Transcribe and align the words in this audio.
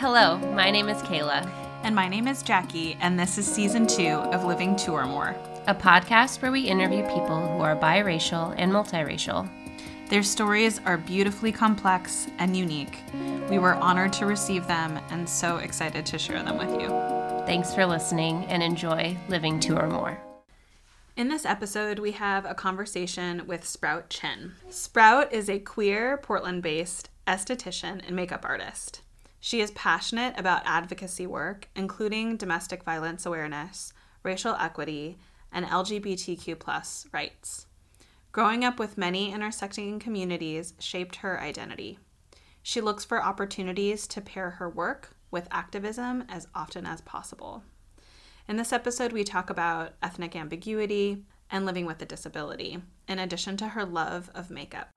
Hello, 0.00 0.38
my 0.54 0.70
name 0.70 0.88
is 0.88 1.02
Kayla, 1.02 1.46
And 1.82 1.94
my 1.94 2.08
name 2.08 2.26
is 2.26 2.42
Jackie, 2.42 2.96
and 3.02 3.20
this 3.20 3.36
is 3.36 3.46
season 3.46 3.86
two 3.86 4.14
of 4.32 4.46
Living 4.46 4.74
Two 4.74 4.92
or 4.92 5.04
More. 5.04 5.36
a 5.66 5.74
podcast 5.74 6.40
where 6.40 6.50
we 6.50 6.62
interview 6.62 7.02
people 7.02 7.46
who 7.46 7.60
are 7.60 7.76
biracial 7.76 8.54
and 8.56 8.72
multiracial. 8.72 9.46
Their 10.08 10.22
stories 10.22 10.80
are 10.86 10.96
beautifully 10.96 11.52
complex 11.52 12.28
and 12.38 12.56
unique. 12.56 12.96
We 13.50 13.58
were 13.58 13.74
honored 13.74 14.14
to 14.14 14.24
receive 14.24 14.66
them 14.66 14.98
and 15.10 15.28
so 15.28 15.58
excited 15.58 16.06
to 16.06 16.18
share 16.18 16.42
them 16.42 16.56
with 16.56 16.80
you. 16.80 16.88
Thanks 17.44 17.74
for 17.74 17.84
listening 17.84 18.46
and 18.46 18.62
enjoy 18.62 19.18
Living 19.28 19.60
Two 19.60 19.76
or 19.76 19.86
More. 19.86 20.18
In 21.14 21.28
this 21.28 21.44
episode, 21.44 21.98
we 21.98 22.12
have 22.12 22.46
a 22.46 22.54
conversation 22.54 23.46
with 23.46 23.68
Sprout 23.68 24.08
Chinn. 24.08 24.52
Sprout 24.70 25.30
is 25.30 25.50
a 25.50 25.58
queer, 25.58 26.16
Portland 26.16 26.62
based 26.62 27.10
esthetician 27.28 28.00
and 28.06 28.16
makeup 28.16 28.46
artist. 28.48 29.02
She 29.40 29.62
is 29.62 29.70
passionate 29.70 30.38
about 30.38 30.62
advocacy 30.66 31.26
work, 31.26 31.68
including 31.74 32.36
domestic 32.36 32.84
violence 32.84 33.24
awareness, 33.24 33.92
racial 34.22 34.54
equity, 34.54 35.18
and 35.50 35.64
LGBTQ 35.64 37.12
rights. 37.12 37.66
Growing 38.32 38.64
up 38.64 38.78
with 38.78 38.98
many 38.98 39.32
intersecting 39.32 39.98
communities 39.98 40.74
shaped 40.78 41.16
her 41.16 41.40
identity. 41.40 41.98
She 42.62 42.80
looks 42.80 43.04
for 43.04 43.24
opportunities 43.24 44.06
to 44.08 44.20
pair 44.20 44.50
her 44.50 44.68
work 44.68 45.16
with 45.30 45.48
activism 45.50 46.24
as 46.28 46.46
often 46.54 46.84
as 46.86 47.00
possible. 47.00 47.64
In 48.46 48.56
this 48.56 48.72
episode, 48.72 49.12
we 49.12 49.24
talk 49.24 49.48
about 49.48 49.94
ethnic 50.02 50.36
ambiguity 50.36 51.24
and 51.50 51.64
living 51.64 51.86
with 51.86 52.02
a 52.02 52.06
disability, 52.06 52.82
in 53.08 53.18
addition 53.18 53.56
to 53.56 53.68
her 53.68 53.84
love 53.84 54.30
of 54.34 54.50
makeup. 54.50 54.90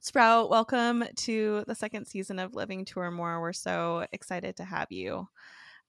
Sprout, 0.00 0.50
welcome 0.50 1.04
to 1.16 1.64
the 1.66 1.74
second 1.74 2.06
season 2.06 2.38
of 2.38 2.54
Living 2.54 2.84
Two 2.84 3.00
or 3.00 3.10
More. 3.10 3.40
We're 3.40 3.52
so 3.52 4.06
excited 4.12 4.56
to 4.56 4.64
have 4.64 4.90
you. 4.90 5.28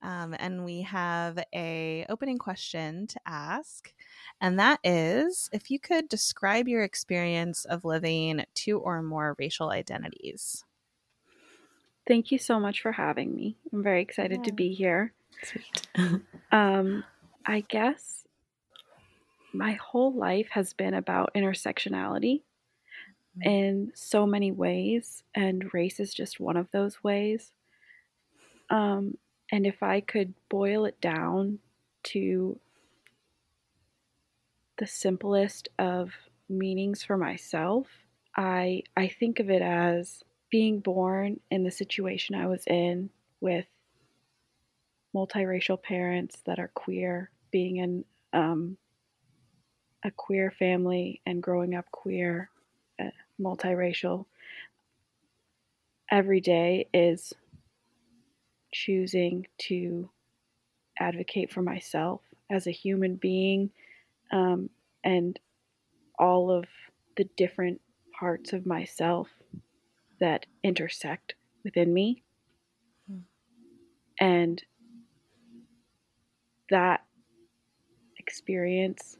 Um, 0.02 0.34
and 0.38 0.64
we 0.64 0.82
have 0.82 1.38
a 1.54 2.04
opening 2.08 2.38
question 2.38 3.06
to 3.08 3.20
ask, 3.26 3.92
and 4.40 4.58
that 4.58 4.78
is 4.84 5.48
if 5.52 5.70
you 5.70 5.80
could 5.80 6.08
describe 6.08 6.68
your 6.68 6.82
experience 6.82 7.64
of 7.64 7.84
living 7.84 8.44
two 8.54 8.78
or 8.78 9.02
more 9.02 9.34
racial 9.38 9.70
identities. 9.70 10.64
Thank 12.06 12.30
you 12.30 12.38
so 12.38 12.60
much 12.60 12.82
for 12.82 12.92
having 12.92 13.34
me. 13.34 13.56
I'm 13.72 13.82
very 13.82 14.02
excited 14.02 14.44
to 14.44 14.52
be 14.52 14.72
here. 14.74 15.12
Sweet. 15.42 15.88
Um, 16.52 17.02
I 17.44 17.64
guess 17.68 18.24
my 19.52 19.72
whole 19.72 20.14
life 20.14 20.48
has 20.50 20.72
been 20.72 20.94
about 20.94 21.32
intersectionality 21.34 22.42
in 23.42 23.92
so 23.94 24.26
many 24.26 24.50
ways, 24.50 25.22
and 25.34 25.72
race 25.74 26.00
is 26.00 26.14
just 26.14 26.40
one 26.40 26.56
of 26.56 26.70
those 26.70 27.02
ways. 27.02 27.52
Um, 28.70 29.16
and 29.52 29.66
if 29.66 29.82
I 29.82 30.00
could 30.00 30.34
boil 30.48 30.86
it 30.86 31.00
down 31.00 31.58
to 32.04 32.58
the 34.78 34.86
simplest 34.86 35.68
of 35.78 36.12
meanings 36.48 37.02
for 37.02 37.16
myself, 37.16 37.86
I 38.36 38.82
I 38.96 39.08
think 39.08 39.40
of 39.40 39.50
it 39.50 39.62
as 39.62 40.22
being 40.50 40.80
born 40.80 41.40
in 41.50 41.64
the 41.64 41.70
situation 41.70 42.34
I 42.34 42.46
was 42.46 42.64
in 42.66 43.10
with 43.40 43.66
multiracial 45.14 45.82
parents 45.82 46.42
that 46.46 46.58
are 46.58 46.70
queer, 46.74 47.30
being 47.50 47.76
in 47.76 48.04
um, 48.32 48.76
a 50.04 50.10
queer 50.10 50.50
family 50.50 51.20
and 51.26 51.42
growing 51.42 51.74
up 51.74 51.90
queer, 51.90 52.50
multiracial. 53.40 54.26
Every 56.10 56.40
day 56.40 56.88
is 56.94 57.32
choosing 58.72 59.46
to 59.58 60.10
advocate 60.98 61.52
for 61.52 61.62
myself 61.62 62.20
as 62.50 62.66
a 62.66 62.70
human 62.72 63.16
being 63.16 63.70
um, 64.32 64.70
and 65.04 65.38
all 66.18 66.50
of 66.50 66.64
the 67.16 67.28
different 67.36 67.80
parts 68.18 68.52
of 68.52 68.66
myself 68.66 69.28
that 70.20 70.46
intersect 70.62 71.34
within 71.64 71.92
me. 71.92 72.22
And 74.18 74.62
that 76.70 77.04
experience 78.18 79.18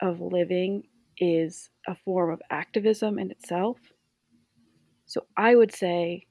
of 0.00 0.20
living 0.20 0.84
is 1.18 1.70
a 1.86 1.94
form 1.94 2.30
of 2.30 2.42
activism 2.50 3.18
in 3.18 3.30
itself. 3.30 3.78
So 5.06 5.26
I 5.36 5.54
would 5.54 5.72
say, 5.72 6.26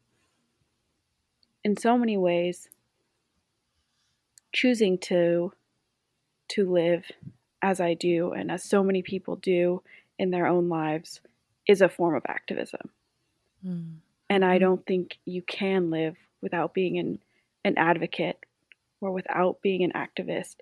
in 1.63 1.77
so 1.77 1.97
many 1.97 2.17
ways, 2.17 2.69
choosing 4.53 4.97
to 4.99 5.51
to 6.49 6.71
live 6.71 7.11
as 7.61 7.81
I 7.81 7.95
do 7.95 8.31
and 8.31 8.51
as 8.51 8.63
so 8.63 8.83
many 8.83 9.01
people 9.01 9.35
do 9.37 9.81
in 10.19 10.29
their 10.31 10.45
own 10.45 10.69
lives 10.69 11.21
is 11.67 11.81
a 11.81 11.89
form 11.89 12.15
of 12.15 12.23
activism. 12.27 12.91
And 14.29 14.45
I 14.45 14.59
don't 14.59 14.85
think 14.85 15.17
you 15.25 15.41
can 15.41 15.89
live 15.89 16.15
without 16.41 16.73
being 16.73 16.97
an, 16.99 17.19
an 17.63 17.77
advocate 17.77 18.37
or 19.01 19.11
without 19.11 19.61
being 19.61 19.83
an 19.83 19.91
activist. 19.93 20.57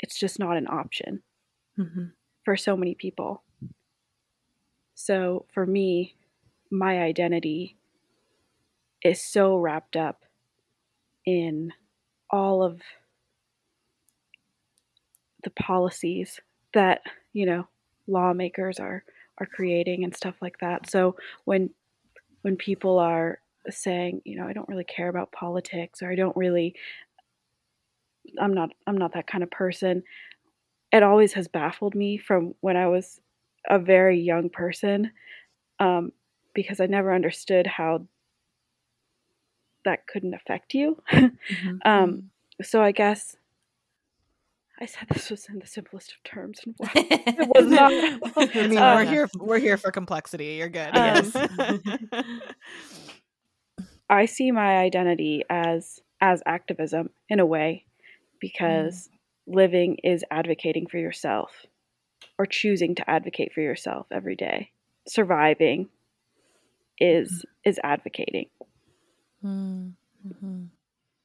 It's 0.00 0.18
just 0.18 0.38
not 0.38 0.56
an 0.56 0.66
option 0.68 1.22
Mhm. 1.78 2.12
For 2.48 2.56
so 2.56 2.74
many 2.74 2.94
people. 2.94 3.42
So 4.94 5.44
for 5.52 5.66
me, 5.66 6.14
my 6.70 7.02
identity 7.02 7.76
is 9.04 9.22
so 9.22 9.58
wrapped 9.58 9.96
up 9.96 10.24
in 11.26 11.74
all 12.30 12.62
of 12.62 12.80
the 15.44 15.50
policies 15.50 16.40
that, 16.72 17.02
you 17.34 17.44
know, 17.44 17.68
lawmakers 18.06 18.80
are 18.80 19.04
are 19.36 19.46
creating 19.46 20.02
and 20.02 20.16
stuff 20.16 20.36
like 20.40 20.58
that. 20.60 20.88
So 20.88 21.16
when 21.44 21.68
when 22.40 22.56
people 22.56 22.98
are 22.98 23.40
saying, 23.68 24.22
you 24.24 24.36
know, 24.38 24.48
I 24.48 24.54
don't 24.54 24.70
really 24.70 24.84
care 24.84 25.10
about 25.10 25.32
politics 25.32 26.00
or 26.02 26.10
I 26.10 26.14
don't 26.14 26.34
really 26.34 26.74
I'm 28.40 28.54
not 28.54 28.70
I'm 28.86 28.96
not 28.96 29.12
that 29.12 29.26
kind 29.26 29.44
of 29.44 29.50
person. 29.50 30.02
It 30.92 31.02
always 31.02 31.32
has 31.34 31.48
baffled 31.48 31.94
me 31.94 32.16
from 32.18 32.54
when 32.60 32.76
I 32.76 32.86
was 32.88 33.20
a 33.68 33.78
very 33.78 34.18
young 34.20 34.48
person 34.50 35.10
um, 35.78 36.12
because 36.54 36.80
I 36.80 36.86
never 36.86 37.14
understood 37.14 37.66
how 37.66 38.06
that 39.84 40.06
couldn't 40.06 40.34
affect 40.34 40.74
you. 40.74 41.02
Mhm. 41.12 41.78
um, 41.84 42.30
so 42.62 42.82
I 42.82 42.92
guess 42.92 43.36
I 44.80 44.86
said 44.86 45.08
this 45.12 45.28
was 45.30 45.46
in 45.48 45.58
the 45.58 45.66
simplest 45.66 46.12
of 46.12 46.22
terms. 46.24 46.60
And 46.64 46.74
why- 46.78 46.90
it 46.94 47.48
was 47.54 47.66
not. 47.66 47.92
I 48.56 48.66
mean, 48.66 48.78
Um, 48.78 48.96
we're 48.96 49.04
here. 49.04 49.28
We're 49.38 49.58
here 49.58 49.76
for 49.76 49.90
complexity. 49.90 50.54
You're 50.54 50.68
good. 50.68 50.96
Um, 50.96 51.30
Yes. 51.32 52.48
I 54.10 54.24
see 54.26 54.50
my 54.52 54.78
identity 54.78 55.44
as 55.50 56.00
as 56.20 56.42
activism 56.46 57.10
in 57.28 57.40
a 57.40 57.46
way 57.46 57.84
because 58.40 59.08
living 59.48 59.96
is 60.04 60.24
advocating 60.30 60.86
for 60.86 60.98
yourself 60.98 61.50
or 62.38 62.46
choosing 62.46 62.94
to 62.96 63.10
advocate 63.10 63.52
for 63.52 63.60
yourself 63.60 64.06
every 64.12 64.36
day. 64.36 64.70
Surviving 65.06 65.88
is 67.00 67.44
is 67.64 67.78
advocating. 67.82 68.46
Mm, 69.44 69.92
mhm. 70.26 70.68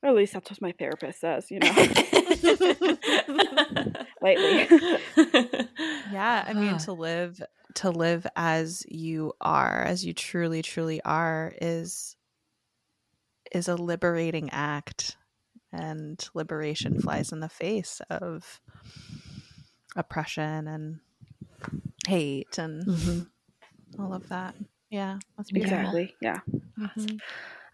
Or 0.01 0.09
at 0.09 0.15
least 0.15 0.33
that's 0.33 0.51
what 0.51 0.61
my 0.61 0.73
therapist 0.73 1.21
says, 1.21 1.49
you 1.49 1.59
know. 1.59 1.71
Lately. 4.21 4.67
yeah 6.11 6.43
i 6.47 6.53
mean 6.53 6.77
to 6.77 6.93
live 6.93 7.41
to 7.75 7.89
live 7.89 8.25
as 8.35 8.85
you 8.87 9.33
are 9.41 9.83
as 9.83 10.05
you 10.05 10.13
truly 10.13 10.61
truly 10.61 11.01
are 11.03 11.53
is 11.61 12.15
is 13.51 13.67
a 13.67 13.75
liberating 13.75 14.49
act 14.51 15.17
and 15.73 16.29
liberation 16.33 16.99
flies 16.99 17.31
in 17.31 17.39
the 17.39 17.49
face 17.49 18.01
of 18.09 18.61
oppression 19.95 20.67
and 20.67 20.99
hate 22.07 22.57
and 22.57 22.85
Mhm. 22.85 23.27
all 23.99 24.13
of 24.13 24.27
that 24.29 24.55
yeah 24.89 25.19
that's 25.37 25.49
exactly. 25.51 26.15
Yeah. 26.21 26.39
Mhm. 26.79 27.19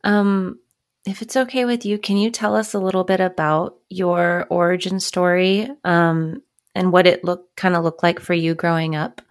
Um, 0.04 0.60
if 1.06 1.22
it's 1.22 1.36
okay 1.36 1.66
with 1.66 1.86
you, 1.86 1.98
can 1.98 2.18
you 2.18 2.32
tell 2.32 2.56
us 2.56 2.74
a 2.74 2.80
little 2.80 3.04
bit 3.04 3.20
about 3.20 3.78
your 3.90 4.46
origin 4.50 5.00
story 5.00 5.70
um, 5.84 6.42
and 6.76 6.92
what 6.92 7.08
it 7.08 7.24
look 7.24 7.54
kind 7.56 7.76
of 7.76 7.84
looked 7.84 8.04
like 8.04 8.20
for 8.20 8.34
you 8.34 8.56
growing 8.56 8.96
up? 8.96 9.22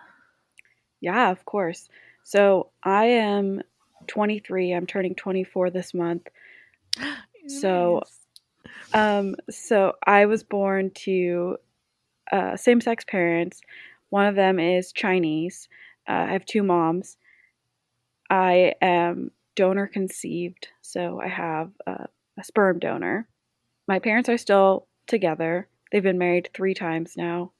Yeah, 1.00 1.30
of 1.30 1.44
course. 1.44 1.88
So 2.24 2.70
I 2.82 3.04
am 3.06 3.62
23. 4.08 4.72
I'm 4.72 4.86
turning 4.86 5.14
24 5.14 5.70
this 5.70 5.94
month. 5.94 6.28
So, 7.50 8.02
Um, 8.94 9.36
so 9.50 9.94
I 10.06 10.26
was 10.26 10.42
born 10.42 10.90
to 11.04 11.56
uh, 12.32 12.56
same-sex 12.56 13.04
parents. 13.08 13.60
One 14.10 14.26
of 14.26 14.34
them 14.34 14.58
is 14.58 14.92
Chinese. 14.92 15.68
Uh, 16.08 16.12
I 16.28 16.32
have 16.32 16.46
two 16.46 16.62
moms. 16.62 17.16
I 18.30 18.74
am 18.80 19.30
donor 19.56 19.86
conceived, 19.86 20.68
so 20.82 21.20
I 21.20 21.28
have 21.28 21.70
a, 21.86 22.06
a 22.38 22.44
sperm 22.44 22.78
donor. 22.78 23.28
My 23.86 23.98
parents 23.98 24.28
are 24.28 24.38
still 24.38 24.86
together. 25.06 25.68
They've 25.90 26.02
been 26.02 26.18
married 26.18 26.50
three 26.54 26.74
times 26.74 27.14
now 27.16 27.52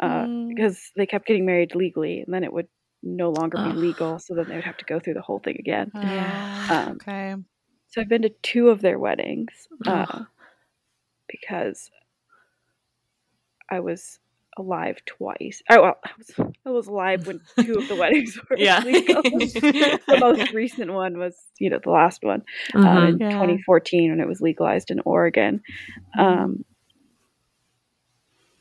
uh, 0.00 0.24
Mm. 0.24 0.48
because 0.48 0.90
they 0.96 1.06
kept 1.06 1.26
getting 1.26 1.46
married 1.46 1.74
legally, 1.74 2.20
and 2.20 2.32
then 2.32 2.44
it 2.44 2.52
would 2.52 2.68
no 3.02 3.30
longer 3.30 3.58
be 3.58 3.70
Ugh. 3.70 3.76
legal, 3.76 4.18
so 4.18 4.34
then 4.34 4.48
they 4.48 4.54
would 4.54 4.64
have 4.64 4.76
to 4.78 4.84
go 4.84 4.98
through 4.98 5.14
the 5.14 5.22
whole 5.22 5.38
thing 5.38 5.56
again. 5.58 5.90
Yeah. 5.94 6.66
Um, 6.70 6.92
okay. 6.96 7.34
So 7.88 8.00
I've 8.00 8.08
been 8.08 8.22
to 8.22 8.30
two 8.42 8.70
of 8.70 8.80
their 8.80 8.98
weddings 8.98 9.68
uh. 9.86 10.24
Because 11.40 11.90
I 13.70 13.80
was 13.80 14.18
alive 14.56 14.98
twice. 15.04 15.62
Oh, 15.68 15.82
well, 15.82 15.96
I 16.04 16.10
was, 16.18 16.30
I 16.66 16.70
was 16.70 16.86
alive 16.86 17.26
when 17.26 17.40
two 17.64 17.78
of 17.78 17.88
the 17.88 17.96
weddings 17.96 18.38
were 18.50 18.58
Yeah. 18.58 18.82
legal. 18.84 19.22
the 19.30 20.16
most 20.20 20.52
recent 20.52 20.92
one 20.92 21.18
was, 21.18 21.36
you 21.58 21.70
know, 21.70 21.80
the 21.82 21.90
last 21.90 22.22
one 22.22 22.42
uh, 22.74 22.78
Mhm. 22.78 23.08
in 23.08 23.18
Yeah. 23.18 23.30
2014 23.30 24.10
when 24.10 24.20
it 24.20 24.28
was 24.28 24.40
legalized 24.40 24.90
in 24.90 25.00
Oregon. 25.04 25.62
Um, 26.18 26.64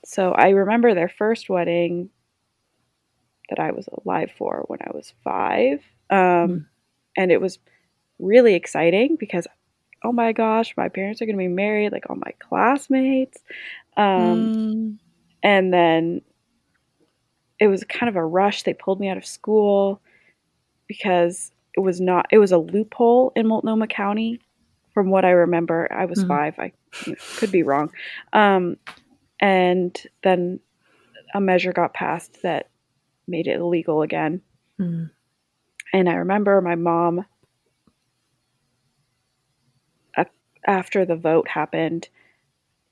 so 0.06 0.31
I 0.31 0.50
remember 0.50 0.94
their 0.94 1.10
first 1.10 1.50
wedding 1.50 2.10
that 3.50 3.60
I 3.60 3.72
was 3.72 3.88
alive 4.06 4.31
for 4.38 4.64
when 4.68 4.80
I 4.81 4.92
was 4.94 5.14
five. 5.24 5.80
Um, 6.10 6.20
Mm. 6.20 6.66
And 7.16 7.31
it 7.31 7.40
was 7.40 7.60
really 8.18 8.56
exciting 8.56 9.18
because, 9.20 9.46
oh 10.03 10.11
my 10.11 10.31
gosh, 10.33 10.73
my 10.77 10.89
parents 10.89 11.21
are 11.21 11.25
going 11.25 11.35
to 11.38 11.44
be 11.44 11.47
married, 11.47 11.91
like 11.91 12.09
all 12.09 12.15
my 12.17 12.33
classmates. 12.39 13.38
Um, 13.97 14.51
Mm. 14.51 14.97
and 15.44 15.73
then 15.73 16.21
it 17.59 17.67
was 17.67 17.83
kind 17.85 18.09
of 18.09 18.15
a 18.15 18.25
rush. 18.25 18.63
They 18.63 18.73
pulled 18.73 19.00
me 19.00 19.07
out 19.09 19.17
of 19.17 19.25
school 19.25 20.01
because 20.88 21.51
it 21.75 21.79
was 21.79 22.01
not, 22.01 22.27
it 22.31 22.38
was 22.39 22.51
a 22.51 22.57
loophole 22.57 23.31
in 23.35 23.47
Multnomah 23.47 23.88
County. 23.88 24.39
From 24.94 25.09
what 25.09 25.25
I 25.25 25.31
remember, 25.31 25.88
I 25.91 26.05
was 26.05 26.23
Mhm. 26.23 26.27
five. 26.27 26.59
I 26.59 26.71
you 27.05 27.13
know, 27.13 27.17
could 27.38 27.51
be 27.51 27.63
wrong. 27.63 27.91
Um, 28.31 28.77
and 29.39 30.00
then 30.23 30.59
a 31.33 31.41
measure 31.41 31.73
got 31.73 31.94
passed 31.94 32.41
that 32.44 32.69
made 33.27 33.47
it 33.47 33.55
illegal 33.59 34.01
again. 34.03 34.41
Mm. 34.79 35.09
And 35.94 36.09
I 36.09 36.13
remember 36.15 36.61
my 36.61 36.75
mom, 36.75 37.25
a- 40.17 40.25
after 40.68 41.06
the 41.06 41.15
vote 41.15 41.48
happened, 41.48 42.10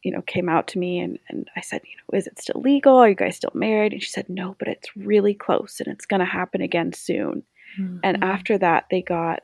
you 0.04 0.12
know, 0.12 0.22
came 0.22 0.50
out 0.50 0.68
to 0.70 0.80
me 0.80 1.00
and, 1.00 1.20
and 1.30 1.48
I 1.56 1.62
said, 1.62 1.82
you 1.84 1.96
know, 1.98 2.18
is 2.18 2.28
it 2.28 2.40
still 2.40 2.62
legal? 2.62 2.98
Are 2.98 3.10
you 3.10 3.16
guys 3.16 3.36
still 3.36 3.52
married? 3.54 3.94
And 3.94 4.02
she 4.02 4.10
said, 4.10 4.28
no, 4.30 4.56
but 4.58 4.68
it's 4.68 4.96
really 4.98 5.34
close 5.34 5.80
and 5.80 5.88
it's 5.94 6.06
going 6.06 6.20
to 6.22 6.26
happen 6.26 6.62
again 6.62 6.94
soon. 6.94 7.44
Mm. 7.80 8.00
And 8.04 8.24
after 8.24 8.58
that, 8.58 8.86
they 8.90 9.02
got 9.02 9.42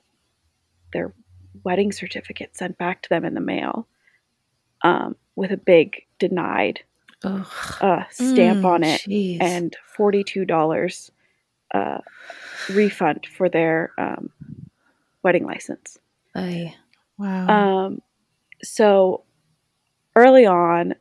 their 0.94 1.13
wedding 1.63 1.91
certificate 1.91 2.56
sent 2.57 2.77
back 2.77 3.01
to 3.03 3.09
them 3.09 3.24
in 3.25 3.33
the 3.33 3.41
mail 3.41 3.88
um, 4.83 5.15
with 5.35 5.51
a 5.51 5.57
big 5.57 6.03
denied 6.19 6.81
uh, 7.24 8.03
stamp 8.12 8.59
Mm, 8.59 8.65
on 8.65 8.83
it 8.83 9.01
Jeez. 9.01 9.38
and 9.41 9.75
$42 9.97 11.09
uh, 11.74 11.97
refund 12.69 13.25
for 13.35 13.50
their 13.50 13.91
um, 13.97 14.29
wedding 15.24 15.45
license. 15.45 15.97
Ay. 16.35 16.75
Wow. 17.18 17.47
Um, 17.85 18.01
so 18.63 19.24
early 20.15 20.45
on, 20.45 20.95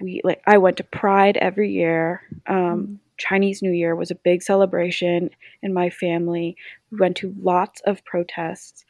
we 0.00 0.20
like 0.24 0.42
I 0.46 0.58
went 0.58 0.76
to 0.78 0.84
Pride 0.84 1.36
every 1.38 1.70
year. 1.70 2.22
Um, 2.46 3.00
Chinese 3.18 3.62
New 3.62 3.72
Year 3.72 3.96
was 3.96 4.10
a 4.10 4.14
big 4.14 4.42
celebration 4.42 5.30
in 5.62 5.72
my 5.72 5.90
family. 5.90 6.56
We 6.90 6.98
went 6.98 7.16
to 7.18 7.34
lots 7.40 7.80
of 7.82 8.04
protests. 8.04 8.84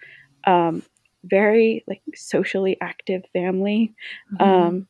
Um, 0.45 0.83
very 1.25 1.85
like 1.87 2.03
socially 2.15 2.77
active 2.81 3.25
family. 3.33 3.95
Mhm. 4.35 4.43
Um, 4.43 4.89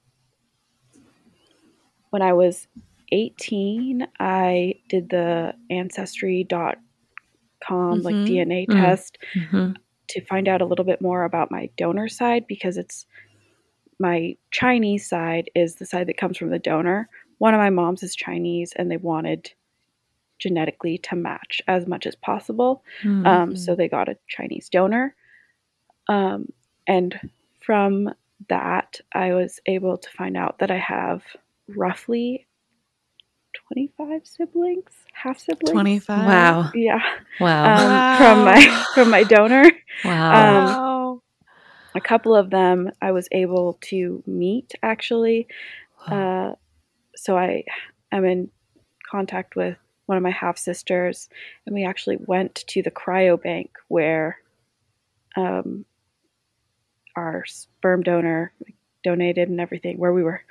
when 2.10 2.22
I 2.22 2.32
was 2.32 2.66
18, 3.12 4.06
I 4.18 4.74
did 4.88 5.10
the 5.10 5.54
ancestry.com 5.70 8.02
like 8.02 8.14
Mhm. 8.14 8.26
DNA 8.26 8.66
Mhm. 8.66 8.82
test 8.82 9.18
Mhm. 9.34 9.76
To 10.08 10.24
find 10.24 10.48
out 10.48 10.60
a 10.60 10.66
little 10.66 10.84
bit 10.84 11.00
more 11.00 11.24
about 11.24 11.50
my 11.50 11.70
donor 11.76 12.08
side 12.08 12.46
because 12.46 12.76
it's 12.76 13.06
my 13.98 14.36
Chinese 14.50 15.08
side 15.08 15.50
is 15.54 15.76
the 15.76 15.86
side 15.86 16.08
that 16.08 16.18
comes 16.18 16.36
from 16.36 16.50
the 16.50 16.58
donor. 16.58 17.08
One 17.38 17.54
of 17.54 17.58
my 17.58 17.70
moms 17.70 18.02
is 18.02 18.14
Chinese 18.14 18.72
and 18.76 18.90
they 18.90 18.96
wanted 18.96 19.50
genetically 20.38 20.98
to 20.98 21.16
match 21.16 21.62
as 21.66 21.86
much 21.86 22.06
as 22.06 22.14
possible. 22.14 22.82
Mm. 23.02 23.26
Um, 23.26 23.56
so 23.56 23.74
they 23.74 23.88
got 23.88 24.08
a 24.08 24.18
Chinese 24.28 24.68
donor. 24.68 25.14
Um, 26.08 26.52
and 26.86 27.18
from 27.60 28.10
that, 28.48 29.00
I 29.14 29.32
was 29.32 29.60
able 29.66 29.96
to 29.96 30.10
find 30.10 30.36
out 30.36 30.58
that 30.58 30.70
I 30.70 30.78
have 30.78 31.22
roughly 31.68 32.46
25 33.68 34.20
siblings, 34.24 34.90
half 35.12 35.38
siblings. 35.38 35.72
25. 35.72 36.26
wow. 36.26 36.70
Yeah. 36.74 37.00
Wow. 37.40 37.64
Um, 37.74 38.16
from 38.18 38.44
my 38.44 38.84
from 38.94 39.10
my 39.10 39.24
donor. 39.24 39.70
Wow. 40.04 41.12
um. 41.12 41.22
A 41.94 42.00
couple 42.00 42.36
of 42.36 42.50
them 42.50 42.90
I 43.00 43.12
was 43.12 43.26
able 43.32 43.78
to 43.84 44.22
meet 44.26 44.74
actually. 44.82 45.48
Uh, 46.06 46.52
so 47.14 47.38
I 47.38 47.64
am 48.12 48.26
in 48.26 48.50
contact 49.10 49.56
with 49.56 49.78
one 50.04 50.18
of 50.18 50.22
my 50.22 50.30
half 50.30 50.58
sisters, 50.58 51.28
and 51.64 51.74
we 51.74 51.84
actually 51.84 52.18
went 52.20 52.64
to 52.68 52.82
the 52.82 52.90
cryobank 52.90 53.70
where 53.88 54.38
um, 55.36 55.84
our 57.16 57.44
sperm 57.46 58.02
donor 58.02 58.52
donated 59.02 59.48
and 59.48 59.60
everything, 59.60 59.98
where 59.98 60.12
we 60.12 60.22
were 60.22 60.42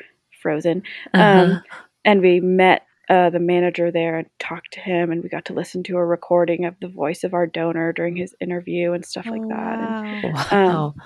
frozen. 0.42 0.84
Uh-huh. 1.14 1.54
Um, 1.54 1.64
and 2.04 2.22
we 2.22 2.40
met 2.40 2.86
uh, 3.10 3.30
the 3.30 3.40
manager 3.40 3.92
there 3.92 4.18
and 4.18 4.28
talked 4.40 4.74
to 4.74 4.80
him, 4.80 5.12
and 5.12 5.22
we 5.24 5.30
got 5.30 5.46
to 5.46 5.54
listen 5.54 5.84
to 5.84 5.98
a 5.98 6.06
recording 6.06 6.66
of 6.66 6.76
the 6.82 6.88
voice 6.88 7.24
of 7.24 7.34
our 7.34 7.46
donor 7.48 7.94
during 7.94 8.16
his 8.16 8.36
interview 8.42 8.94
and 8.94 9.06
stuff 9.06 9.26
like 9.28 9.42
Oh, 9.44 9.50
that. 9.50 9.80
And 9.80 10.34
wow. 10.34 10.48
wow. 10.52 10.86
um, 10.88 11.02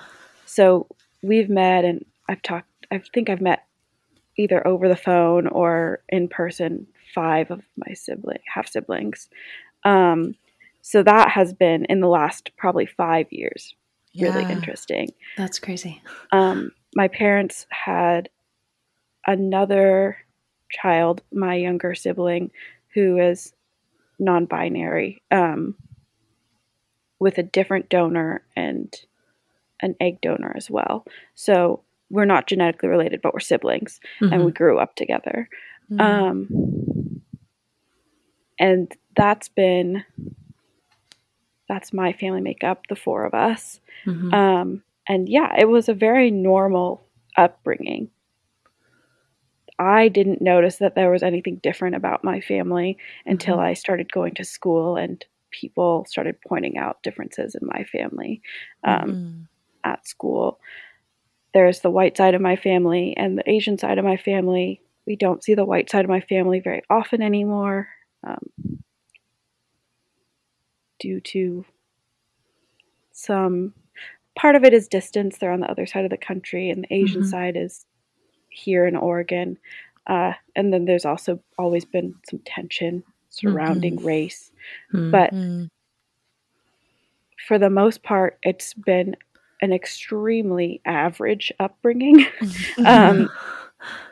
so 0.46 0.86
we've 1.22 1.50
met, 1.50 1.84
and 1.84 2.04
I've 2.28 2.42
talked. 2.42 2.68
I 2.90 2.98
think 3.14 3.28
I've 3.28 3.40
met 3.40 3.66
either 4.36 4.66
over 4.66 4.88
the 4.88 4.96
phone 4.96 5.46
or 5.46 6.02
in 6.08 6.28
person 6.28 6.86
five 7.14 7.50
of 7.50 7.62
my 7.76 7.92
sibling 7.94 8.38
half 8.52 8.68
siblings. 8.68 9.28
Um, 9.84 10.34
so 10.82 11.02
that 11.02 11.30
has 11.30 11.52
been 11.52 11.84
in 11.86 12.00
the 12.00 12.08
last 12.08 12.50
probably 12.56 12.86
five 12.86 13.26
years 13.30 13.74
really 14.18 14.42
interesting. 14.50 15.10
That's 15.36 15.58
crazy. 15.60 16.02
Um, 16.32 16.72
my 16.96 17.06
parents 17.08 17.66
had 17.70 18.28
another 19.26 20.16
child, 20.70 21.22
my 21.32 21.54
younger 21.54 21.94
sibling, 21.94 22.50
who 22.94 23.18
is 23.18 23.52
non-binary, 24.18 25.22
um, 25.30 25.74
with 27.18 27.38
a 27.38 27.42
different 27.42 27.88
donor 27.88 28.42
and 28.56 28.94
an 29.82 29.94
egg 30.00 30.20
donor 30.20 30.52
as 30.56 30.70
well. 30.70 31.04
So 31.34 31.82
we're 32.10 32.24
not 32.24 32.46
genetically 32.46 32.88
related, 32.88 33.22
but 33.22 33.32
we're 33.32 33.40
siblings, 33.40 34.00
and 34.20 34.44
we 34.44 34.52
grew 34.52 34.78
up 34.78 34.94
together. 34.96 35.48
Mm. 35.90 36.00
Um, 36.00 37.22
and 38.58 38.92
that's 39.16 39.48
been 39.48 40.04
that's 41.68 41.92
my 41.92 42.12
family 42.12 42.40
makeup, 42.40 42.88
the 42.88 42.96
four 42.96 43.24
of 43.24 43.32
us. 43.32 43.80
Mhm. 44.04 44.34
Um, 44.34 44.82
and 45.08 45.28
yeah, 45.28 45.54
it 45.56 45.68
was 45.68 45.88
a 45.88 45.94
very 45.94 46.30
normal 46.30 47.06
upbringing. 47.36 48.10
I 49.80 50.08
didn't 50.08 50.42
notice 50.42 50.76
that 50.78 50.94
there 50.94 51.10
was 51.10 51.24
anything 51.24 51.56
different 51.62 51.96
about 51.96 52.24
my 52.24 52.40
family 52.42 52.98
until 53.26 53.56
Mhm. 53.56 53.64
I 53.64 53.74
started 53.74 54.12
going 54.12 54.34
to 54.36 54.44
school 54.44 54.96
and 54.96 55.24
people 55.50 56.06
started 56.06 56.36
pointing 56.48 56.78
out 56.78 57.02
differences 57.02 57.56
in 57.56 57.66
my 57.66 57.84
family 57.84 58.42
um, 58.84 59.16
Mhm. 59.16 59.48
at 59.84 60.06
school. 60.08 60.60
There's 61.54 61.80
the 61.80 61.90
white 61.90 62.16
side 62.16 62.34
of 62.34 62.40
my 62.42 62.56
family 62.56 63.16
and 63.16 63.38
the 63.38 63.50
Asian 63.50 63.78
side 63.78 63.98
of 63.98 64.04
my 64.04 64.16
family. 64.18 64.82
We 65.06 65.16
don't 65.16 65.44
see 65.44 65.54
the 65.54 65.64
white 65.66 65.90
side 65.90 66.04
of 66.04 66.10
my 66.10 66.20
family 66.20 66.60
very 66.60 66.82
often 66.90 67.22
anymore 67.22 67.88
um, 68.24 68.50
due 71.00 71.20
to 71.20 71.64
some 73.12 73.74
part 74.36 74.56
of 74.56 74.64
it 74.64 74.72
is 74.74 74.88
distance. 74.88 75.38
They're 75.38 75.52
on 75.52 75.60
the 75.60 75.70
other 75.70 75.86
side 75.86 76.04
of 76.04 76.10
the 76.10 76.16
country, 76.16 76.70
and 76.70 76.84
the 76.84 76.94
Asian 76.94 77.22
Mhm. 77.22 77.24
side 77.24 77.56
is 77.56 77.86
here 78.50 78.86
in 78.86 78.96
Oregon. 78.96 79.58
Uh, 80.06 80.32
and 80.56 80.72
then 80.72 80.84
there's 80.84 81.04
also 81.04 81.40
always 81.58 81.84
been 81.84 82.14
some 82.28 82.40
tension 82.44 83.02
surrounding 83.28 84.02
race. 84.04 84.50
Mm. 84.92 85.10
But 85.10 85.32
for 87.46 87.58
the 87.58 87.70
most 87.70 88.02
part, 88.02 88.38
it's 88.42 88.74
been 88.74 89.16
an 89.62 89.72
extremely 89.72 90.80
average 90.84 91.52
upbringing 91.60 92.26
um, 92.86 93.28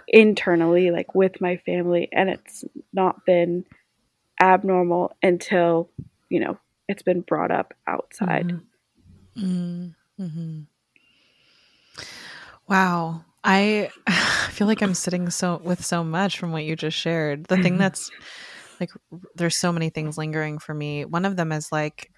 internally, 0.08 0.90
like 0.90 1.14
with 1.14 1.40
my 1.40 1.56
family, 1.58 2.08
and 2.12 2.28
it's 2.30 2.64
not 2.92 3.24
been 3.24 3.64
abnormal 4.40 5.16
until 5.22 5.90
you 6.28 6.40
know 6.40 6.58
it's 6.88 7.02
been 7.02 7.20
brought 7.22 7.50
up 7.50 7.74
outside. 7.86 8.60
Mhm. 9.36 9.94
Mm-hmm. 10.20 10.60
Wow. 12.68 13.24
I 13.44 13.90
feel 14.50 14.66
like 14.66 14.82
I'm 14.82 14.94
sitting 14.94 15.30
so 15.30 15.60
with 15.62 15.84
so 15.84 16.02
much 16.04 16.38
from 16.38 16.52
what 16.52 16.64
you 16.64 16.76
just 16.76 16.96
shared. 16.96 17.44
The 17.46 17.56
thing 17.62 17.78
that's 17.78 18.10
like 18.80 18.90
there's 19.34 19.56
so 19.56 19.72
many 19.72 19.90
things 19.90 20.18
lingering 20.18 20.58
for 20.58 20.74
me. 20.74 21.04
One 21.04 21.24
of 21.24 21.36
them 21.36 21.52
is 21.52 21.70
like 21.72 22.10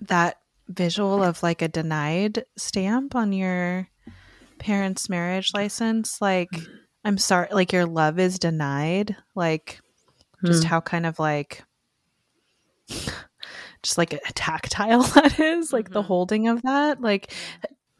that 0.00 0.36
visual 0.68 1.22
of 1.22 1.42
like 1.42 1.62
a 1.62 1.68
denied 1.68 2.44
stamp 2.56 3.14
on 3.14 3.32
your 3.32 3.88
parents' 4.58 5.08
marriage 5.08 5.52
license. 5.54 6.20
Like 6.20 6.50
I'm 7.04 7.18
sorry 7.18 7.48
like 7.52 7.72
your 7.72 7.86
love 7.86 8.18
is 8.18 8.38
denied. 8.38 9.16
Like 9.34 9.80
just 10.44 10.64
Mm. 10.64 10.66
how 10.66 10.80
kind 10.80 11.06
of 11.06 11.18
like 11.18 11.64
just 13.82 13.98
like 13.98 14.12
a 14.12 14.20
tactile 14.34 15.02
that 15.14 15.38
is 15.40 15.72
like 15.72 15.90
the 15.92 16.02
Mhm. 16.02 16.06
holding 16.06 16.48
of 16.48 16.62
that 16.62 17.00
like 17.00 17.32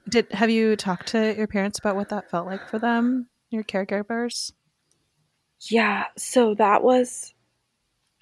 did 0.09 0.31
have 0.33 0.51
you 0.51 0.77
talked 0.77 1.09
to 1.09 1.35
your 1.37 1.47
parents 1.47 1.79
about 1.79 1.97
what 1.97 2.09
that 2.09 2.31
felt 2.31 2.47
like 2.47 2.69
for 2.69 2.79
them 2.79 3.29
your 3.51 3.65
caregivers 3.65 4.53
Yeah, 5.71 6.07
so 6.17 6.55
that 6.55 6.83
was 6.83 7.35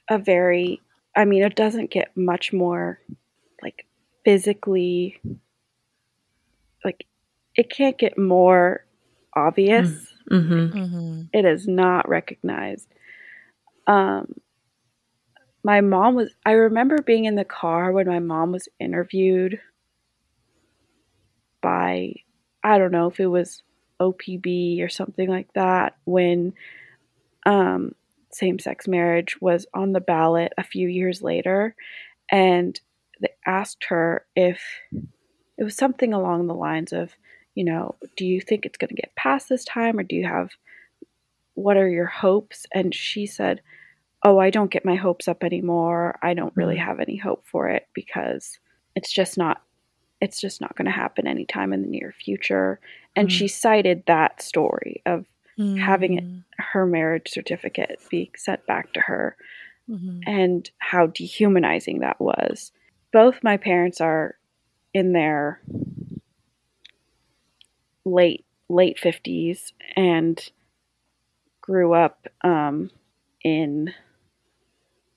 a 0.08 0.18
very 0.18 0.80
I 1.16 1.24
mean, 1.24 1.42
it 1.44 1.54
doesn't 1.54 1.90
get 1.90 2.16
much 2.16 2.52
more 2.52 2.98
like 3.62 3.86
physically 4.24 5.20
like 6.84 7.06
it 7.54 7.70
can't 7.70 7.96
get 7.96 8.18
more 8.18 8.84
obvious. 9.34 9.88
Mm-hmm. 10.30 10.78
mm-hmm. 10.78 11.22
It 11.32 11.44
is 11.44 11.68
not 11.68 12.08
recognized. 12.08 12.88
Um 13.86 14.34
my 15.62 15.80
mom 15.80 16.14
was 16.14 16.34
I 16.44 16.52
remember 16.52 17.00
being 17.00 17.24
in 17.24 17.36
the 17.36 17.44
car 17.44 17.92
when 17.92 18.06
my 18.06 18.18
mom 18.18 18.52
was 18.52 18.68
interviewed 18.78 19.60
by 21.64 22.12
I 22.62 22.78
don't 22.78 22.92
know 22.92 23.08
if 23.08 23.18
it 23.18 23.26
was 23.26 23.62
OPB 24.00 24.82
or 24.82 24.88
something 24.88 25.28
like 25.28 25.52
that 25.54 25.96
when 26.04 26.52
um, 27.46 27.94
same 28.30 28.58
sex 28.58 28.86
marriage 28.86 29.40
was 29.40 29.66
on 29.74 29.92
the 29.92 30.00
ballot 30.00 30.52
a 30.58 30.64
few 30.64 30.88
years 30.88 31.22
later. 31.22 31.74
And 32.30 32.78
they 33.20 33.30
asked 33.46 33.84
her 33.88 34.26
if 34.36 34.62
it 35.56 35.64
was 35.64 35.76
something 35.76 36.12
along 36.12 36.46
the 36.46 36.54
lines 36.54 36.92
of, 36.92 37.12
you 37.54 37.64
know, 37.64 37.94
do 38.16 38.26
you 38.26 38.40
think 38.40 38.66
it's 38.66 38.78
going 38.78 38.88
to 38.88 38.94
get 38.94 39.14
passed 39.16 39.48
this 39.48 39.64
time 39.64 39.98
or 39.98 40.02
do 40.02 40.16
you 40.16 40.26
have, 40.26 40.50
what 41.54 41.76
are 41.76 41.88
your 41.88 42.06
hopes? 42.06 42.66
And 42.74 42.94
she 42.94 43.26
said, 43.26 43.60
oh, 44.24 44.38
I 44.38 44.50
don't 44.50 44.70
get 44.70 44.84
my 44.84 44.96
hopes 44.96 45.28
up 45.28 45.44
anymore. 45.44 46.18
I 46.22 46.34
don't 46.34 46.56
really 46.56 46.76
have 46.76 46.98
any 46.98 47.16
hope 47.16 47.44
for 47.46 47.68
it 47.68 47.86
because 47.94 48.58
it's 48.96 49.12
just 49.12 49.36
not 49.38 49.62
it's 50.24 50.40
just 50.40 50.60
not 50.60 50.74
going 50.76 50.86
to 50.86 50.90
happen 50.90 51.26
anytime 51.26 51.72
in 51.72 51.82
the 51.82 51.88
near 51.88 52.12
future 52.24 52.80
and 53.16 53.28
Mm. 53.28 53.32
she 53.32 53.46
cited 53.48 54.02
that 54.06 54.42
story 54.42 55.02
of 55.06 55.26
Having 55.78 56.14
it- 56.18 56.24
Mm-hmm. 56.24 56.38
her 56.72 56.84
marriage 56.84 57.28
certificate 57.30 58.00
being 58.10 58.30
sent 58.36 58.66
back 58.66 58.92
to 58.94 59.00
her 59.02 59.36
Mhm. 59.88 60.22
and 60.26 60.68
how 60.78 61.06
dehumanizing 61.06 62.00
that 62.00 62.20
was. 62.20 62.72
Both 63.12 63.44
my 63.44 63.56
parents 63.56 64.00
are 64.00 64.36
in 64.92 65.12
their 65.12 65.60
late 68.04 68.44
late 68.68 68.98
50s 68.98 69.72
and 69.96 70.50
grew 71.60 71.92
up 71.94 72.26
um, 72.42 72.90
in 73.42 73.92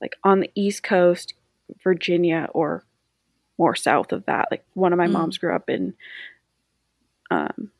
like 0.01 0.15
on 0.23 0.41
the 0.41 0.51
east 0.55 0.83
coast 0.83 1.33
virginia 1.83 2.47
or 2.53 2.83
more 3.57 3.75
south 3.75 4.11
of 4.11 4.25
that 4.25 4.47
like 4.51 4.63
one 4.73 4.93
of 4.93 4.97
my 4.97 5.07
Mm. 5.07 5.11
moms 5.13 5.37
grew 5.37 5.55
up 5.55 5.69
in 5.69 5.93
um, 7.31 7.71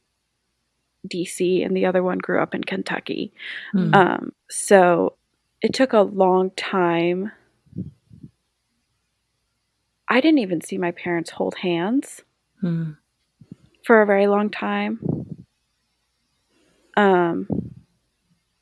dc 1.08 1.66
and 1.66 1.76
the 1.78 1.86
other 1.86 2.04
one 2.04 2.18
grew 2.18 2.42
up 2.42 2.54
in 2.56 2.64
kentucky 2.64 3.32
Mm. 3.74 3.96
um, 3.96 4.32
so 4.50 5.16
it 5.62 5.74
took 5.74 5.94
a 5.94 6.02
long 6.02 6.52
time. 6.52 7.32
I 10.08 10.22
didn't 10.22 10.38
even 10.40 10.62
see 10.62 10.78
my 10.78 10.92
parents 10.92 11.32
hold 11.32 11.56
hands 11.56 12.22
Mm. 12.64 12.96
for 13.84 14.02
a 14.02 14.06
very 14.06 14.28
long 14.28 14.50
time. 14.52 15.00
Um, 16.96 17.48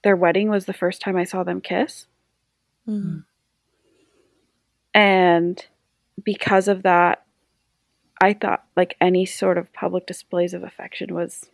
their 0.03 0.15
wedding 0.15 0.49
was 0.49 0.65
the 0.65 0.73
first 0.73 1.01
time 1.01 1.17
I 1.17 1.23
saw 1.25 1.43
them 1.43 1.59
kiss. 1.61 2.07
Mhm. 2.87 3.25
And 4.93 5.65
because 6.25 6.67
of 6.67 6.83
that, 6.83 7.23
I 8.21 8.33
thought 8.33 8.65
like 8.75 8.97
any 8.99 9.25
sort 9.25 9.57
of 9.57 9.71
public 9.73 10.05
displays 10.05 10.53
of 10.53 10.63
affection 10.63 11.13
was 11.13 11.49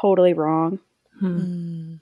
totally 0.00 0.32
wrong. 0.32 0.80
Mm. 1.22 1.40
Mm. 1.40 2.00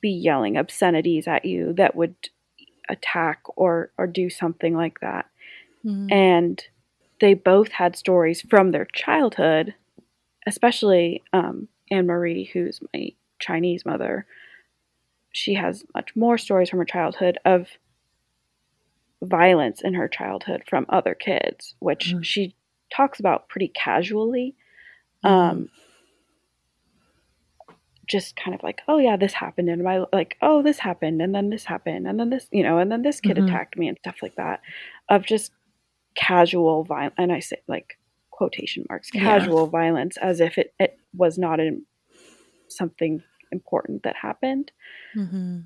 be 0.01 0.11
yelling 0.11 0.57
obscenities 0.57 1.29
at 1.29 1.45
you, 1.45 1.73
that 1.75 1.95
would 1.95 2.15
attack 2.89 3.43
or 3.57 3.93
or 3.97 4.07
do 4.07 4.29
something 4.31 4.75
like 4.75 5.01
that. 5.01 5.27
Mm. 5.85 6.11
And 6.11 6.65
they 7.21 7.35
both 7.35 7.73
had 7.73 7.97
stories 7.97 8.41
from 8.41 8.71
their 8.73 8.87
childhood, 8.87 9.75
especially 10.47 11.23
um, 11.33 11.69
Anne 11.91 12.07
Marie, 12.07 12.45
who's 12.53 12.81
my 12.95 13.13
Chinese 13.39 13.85
mother. 13.85 14.27
She 15.33 15.55
has 15.55 15.85
much 15.95 16.15
more 16.17 16.39
stories 16.39 16.71
from 16.71 16.79
her 16.81 16.85
childhood 16.85 17.39
of 17.45 17.69
violence 19.23 19.83
in 19.83 19.95
her 19.95 20.09
childhood 20.09 20.63
from 20.69 20.87
other 20.89 21.15
kids, 21.15 21.75
which 21.79 22.15
Mm. 22.15 22.25
she 22.25 22.57
talks 22.95 23.21
about 23.21 23.49
pretty 23.49 23.69
casually. 23.69 24.57
Um, 25.23 25.69
just 28.07 28.35
kind 28.35 28.55
of 28.55 28.63
like, 28.65 28.81
oh 28.89 28.99
yeah, 28.99 29.17
this 29.17 29.33
happened 29.35 29.69
in 29.69 29.83
my 29.85 30.05
like, 30.13 30.37
oh 30.43 30.63
this 30.63 30.81
happened, 30.81 31.23
and 31.23 31.33
then 31.35 31.51
this 31.51 31.65
happened, 31.65 32.09
and 32.09 32.19
then 32.19 32.31
this, 32.31 32.49
you 32.51 32.63
know, 32.63 32.79
and 32.79 32.91
then 32.91 33.03
this 33.03 33.21
kid 33.21 33.37
Mhm. 33.37 33.45
attacked 33.47 33.77
me 33.77 33.87
and 33.87 33.99
stuff 33.99 34.17
like 34.23 34.35
that, 34.35 34.61
of 35.09 35.25
just 35.25 35.53
casual 36.17 36.83
violence, 36.83 37.15
and 37.19 37.31
I 37.33 37.39
say 37.39 37.63
like 37.69 37.99
quotation 38.31 38.85
marks, 38.89 39.11
Yeah. 39.15 39.21
casual 39.21 39.69
violence, 39.69 40.17
as 40.17 40.41
if 40.41 40.59
it, 40.59 40.75
it 40.81 40.99
was 41.15 41.39
not 41.39 41.61
in 41.61 41.87
something 42.69 43.23
important 43.53 44.03
that 44.03 44.17
happened, 44.17 44.73
Mhm. 45.15 45.65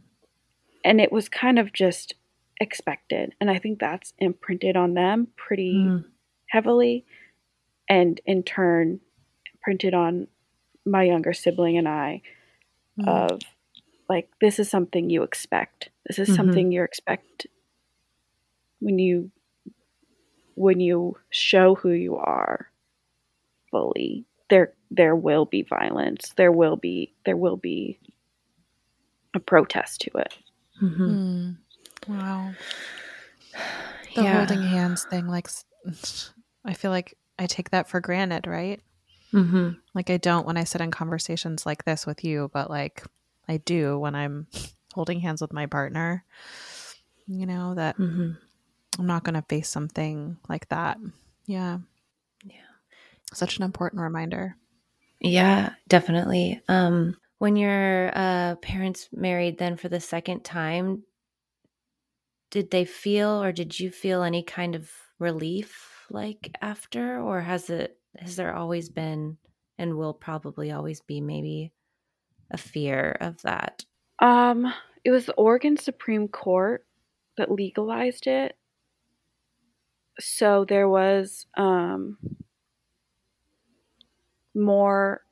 and 0.84 1.00
it 1.00 1.12
was 1.12 1.28
kind 1.28 1.58
of 1.58 1.72
just 1.72 2.14
expected, 2.60 3.34
and 3.40 3.50
I 3.50 3.58
think 3.58 3.78
that's 3.78 4.12
imprinted 4.18 4.76
on 4.76 4.94
them 4.94 5.28
pretty 5.36 5.72
Mm. 5.74 6.04
heavily 6.48 7.04
and 7.88 8.20
in 8.26 8.42
turn 8.42 9.00
printed 9.62 9.94
on 9.94 10.28
my 10.86 11.02
younger 11.02 11.32
sibling 11.32 11.78
and 11.78 11.88
I 11.88 12.22
Mm. 12.98 13.08
of 13.08 13.40
like 14.08 14.28
this 14.40 14.58
is 14.58 14.68
something 14.70 15.10
you 15.10 15.22
expect. 15.22 15.90
This 16.06 16.18
is 16.18 16.28
Mhm. 16.28 16.36
something 16.36 16.72
you 16.72 16.82
expect 16.84 17.46
when 18.80 18.98
you 18.98 19.30
when 20.56 20.78
you 20.80 21.16
show 21.30 21.74
who 21.74 21.90
you 21.90 22.16
are 22.16 22.70
fully. 23.70 24.24
There 24.54 24.72
there 24.92 25.16
will 25.16 25.46
be 25.46 25.62
violence. 25.62 26.32
There 26.36 26.52
will 26.52 26.76
be 26.76 27.12
there 27.26 27.36
will 27.36 27.56
be 27.56 27.98
a 29.34 29.40
protest 29.40 30.02
to 30.02 30.10
it. 30.18 30.32
Mhm. 30.80 30.96
Mm. 31.08 31.56
Wow. 32.06 32.54
The 34.14 34.22
Yeah. 34.22 34.36
holding 34.38 34.62
hands 34.62 35.02
thing, 35.02 35.26
like, 35.26 35.48
I 36.64 36.72
feel 36.74 36.92
like 36.92 37.18
I 37.36 37.46
take 37.46 37.70
that 37.70 37.88
for 37.88 37.98
granted, 37.98 38.46
right? 38.46 38.80
Mhm. 39.32 39.76
Like, 39.92 40.08
I 40.08 40.18
don't 40.18 40.46
when 40.46 40.56
I 40.56 40.62
sit 40.62 40.80
in 40.80 40.92
conversations 40.92 41.66
like 41.66 41.84
this 41.84 42.06
with 42.06 42.22
you, 42.22 42.48
but 42.52 42.70
like, 42.70 43.02
I 43.48 43.56
do 43.56 43.98
when 43.98 44.14
I'm 44.14 44.46
holding 44.94 45.18
hands 45.18 45.40
with 45.40 45.52
my 45.52 45.66
partner. 45.66 46.24
You 47.26 47.46
know, 47.46 47.74
that 47.74 47.96
Mhm. 47.96 48.38
I'm 49.00 49.06
not 49.06 49.24
going 49.24 49.34
to 49.34 49.42
face 49.42 49.68
something 49.68 50.36
like 50.48 50.68
that. 50.68 50.98
Yeah. 51.00 51.08
Yeah. 51.46 51.78
Such 53.34 53.58
an 53.58 53.64
important 53.64 54.02
reminder. 54.02 54.56
Yeah, 55.20 55.74
definitely. 55.88 56.62
Um, 56.68 57.16
when 57.38 57.56
your 57.56 58.10
uh, 58.14 58.56
parents 58.56 59.08
married 59.12 59.58
then 59.58 59.76
for 59.76 59.88
the 59.88 60.00
second 60.00 60.44
time, 60.44 61.02
did 62.50 62.70
they 62.70 62.84
feel 62.84 63.42
or 63.42 63.52
did 63.52 63.78
you 63.78 63.90
feel 63.90 64.22
any 64.22 64.42
kind 64.42 64.74
of 64.74 64.90
relief 65.18 66.06
like 66.10 66.50
after, 66.62 67.20
or 67.20 67.40
has 67.40 67.70
it 67.70 67.98
has 68.18 68.36
there 68.36 68.54
always 68.54 68.88
been 68.88 69.36
and 69.78 69.96
will 69.96 70.14
probably 70.14 70.70
always 70.70 71.00
be 71.00 71.20
maybe 71.20 71.72
a 72.50 72.56
fear 72.56 73.16
of 73.20 73.40
that? 73.42 73.84
Um 74.20 74.72
it 75.04 75.10
was 75.10 75.26
the 75.26 75.34
Oregon 75.34 75.76
Supreme 75.76 76.28
Court 76.28 76.86
that 77.36 77.50
legalized 77.50 78.26
it. 78.26 78.56
So 80.20 80.64
there 80.64 80.88
was 80.88 81.46
um 81.56 82.18
more 84.54 85.22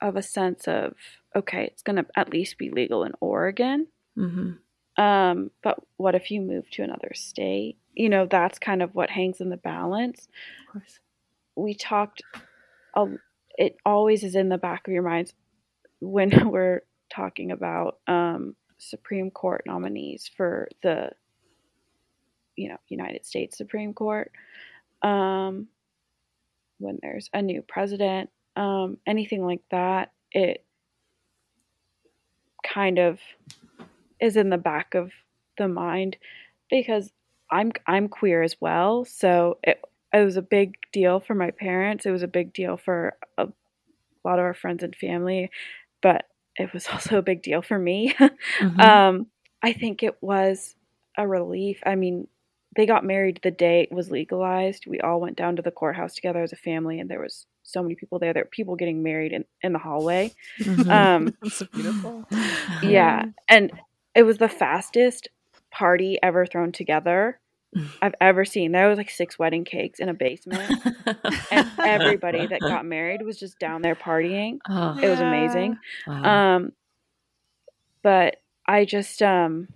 of 0.00 0.16
a 0.16 0.22
sense 0.22 0.66
of 0.66 0.94
okay, 1.36 1.64
it's 1.64 1.82
going 1.82 1.96
to 1.96 2.06
at 2.16 2.32
least 2.32 2.58
be 2.58 2.70
legal 2.70 3.04
in 3.04 3.12
Oregon. 3.20 3.86
Mm-hmm. 4.18 5.02
Um, 5.02 5.50
but 5.62 5.78
what 5.96 6.14
if 6.14 6.30
you 6.30 6.40
move 6.40 6.68
to 6.72 6.82
another 6.82 7.12
state? 7.14 7.76
You 7.94 8.08
know, 8.08 8.26
that's 8.26 8.58
kind 8.58 8.82
of 8.82 8.94
what 8.94 9.10
hangs 9.10 9.40
in 9.40 9.48
the 9.48 9.56
balance. 9.56 10.28
Of 10.66 10.72
course. 10.72 10.98
We 11.56 11.74
talked, 11.74 12.22
a, 12.94 13.06
it 13.56 13.76
always 13.84 14.24
is 14.24 14.34
in 14.34 14.48
the 14.48 14.58
back 14.58 14.86
of 14.86 14.92
your 14.92 15.02
minds 15.02 15.32
when 16.00 16.50
we're 16.50 16.82
talking 17.12 17.50
about 17.52 17.98
um, 18.06 18.56
Supreme 18.78 19.30
Court 19.30 19.62
nominees 19.66 20.30
for 20.36 20.68
the, 20.82 21.10
you 22.56 22.68
know, 22.68 22.78
United 22.88 23.24
States 23.24 23.56
Supreme 23.56 23.94
Court. 23.94 24.32
Um, 25.02 25.68
when 26.80 26.98
there's 27.02 27.30
a 27.34 27.42
new 27.42 27.62
president, 27.62 28.30
um, 28.56 28.98
anything 29.06 29.44
like 29.46 29.62
that, 29.70 30.12
it 30.32 30.64
kind 32.62 32.98
of 32.98 33.20
is 34.20 34.36
in 34.36 34.50
the 34.50 34.58
back 34.58 34.94
of 34.94 35.10
the 35.58 35.68
mind 35.68 36.16
because 36.70 37.12
I'm 37.50 37.72
I'm 37.86 38.08
queer 38.08 38.42
as 38.42 38.56
well, 38.60 39.04
so 39.04 39.58
it 39.62 39.80
it 40.12 40.24
was 40.24 40.36
a 40.36 40.42
big 40.42 40.76
deal 40.92 41.20
for 41.20 41.34
my 41.34 41.50
parents. 41.50 42.06
It 42.06 42.10
was 42.12 42.22
a 42.22 42.28
big 42.28 42.52
deal 42.52 42.76
for 42.76 43.16
a 43.38 43.48
lot 44.24 44.38
of 44.38 44.44
our 44.44 44.54
friends 44.54 44.82
and 44.82 44.94
family, 44.96 45.50
but 46.02 46.26
it 46.56 46.72
was 46.72 46.86
also 46.92 47.18
a 47.18 47.22
big 47.22 47.42
deal 47.42 47.62
for 47.62 47.78
me. 47.78 48.14
Mhm. 48.60 48.80
um, 48.84 49.26
I 49.62 49.72
think 49.72 50.02
it 50.02 50.16
was 50.22 50.74
a 51.16 51.26
relief. 51.26 51.80
I 51.86 51.96
mean, 51.96 52.28
they 52.76 52.86
got 52.86 53.04
married 53.04 53.40
the 53.42 53.50
day 53.50 53.82
it 53.82 53.92
was 53.94 54.10
legalized. 54.10 54.86
We 54.86 55.00
all 55.00 55.20
went 55.20 55.36
down 55.36 55.56
to 55.56 55.62
the 55.62 55.70
courthouse 55.72 56.14
together 56.14 56.42
as 56.42 56.52
a 56.52 56.56
family, 56.56 57.00
and 57.00 57.10
there 57.10 57.20
was 57.20 57.46
so 57.62 57.82
many 57.82 57.94
people 57.96 58.18
there. 58.18 58.32
There 58.32 58.44
were 58.44 58.48
people 58.50 58.76
getting 58.76 59.02
married 59.02 59.32
in, 59.32 59.44
in 59.62 59.72
the 59.72 59.78
hallway. 59.78 60.32
Mhm. 60.60 60.88
Um, 60.90 61.36
so 61.50 61.66
beautiful. 61.72 62.24
yeah, 62.82 63.24
and 63.48 63.72
it 64.14 64.22
was 64.22 64.38
the 64.38 64.48
fastest 64.48 65.28
party 65.72 66.18
ever 66.22 66.46
thrown 66.46 66.72
together 66.72 67.38
I've 68.02 68.14
ever 68.20 68.44
seen. 68.44 68.72
There 68.72 68.88
was 68.88 68.98
like 68.98 69.10
six 69.10 69.38
wedding 69.38 69.64
cakes 69.64 69.98
in 70.00 70.08
a 70.08 70.14
basement, 70.14 70.72
and 71.52 71.70
everybody 71.78 72.46
that 72.48 72.60
got 72.60 72.84
married 72.84 73.22
was 73.22 73.38
just 73.38 73.58
down 73.60 73.82
there 73.82 73.94
partying. 73.96 74.58
oh, 74.68 74.98
It 75.00 75.08
was 75.08 75.20
amazing. 75.20 75.76
wow. 76.06 76.56
Um, 76.56 76.72
but 78.02 78.36
I 78.66 78.84
just 78.84 79.22
um, 79.22 79.68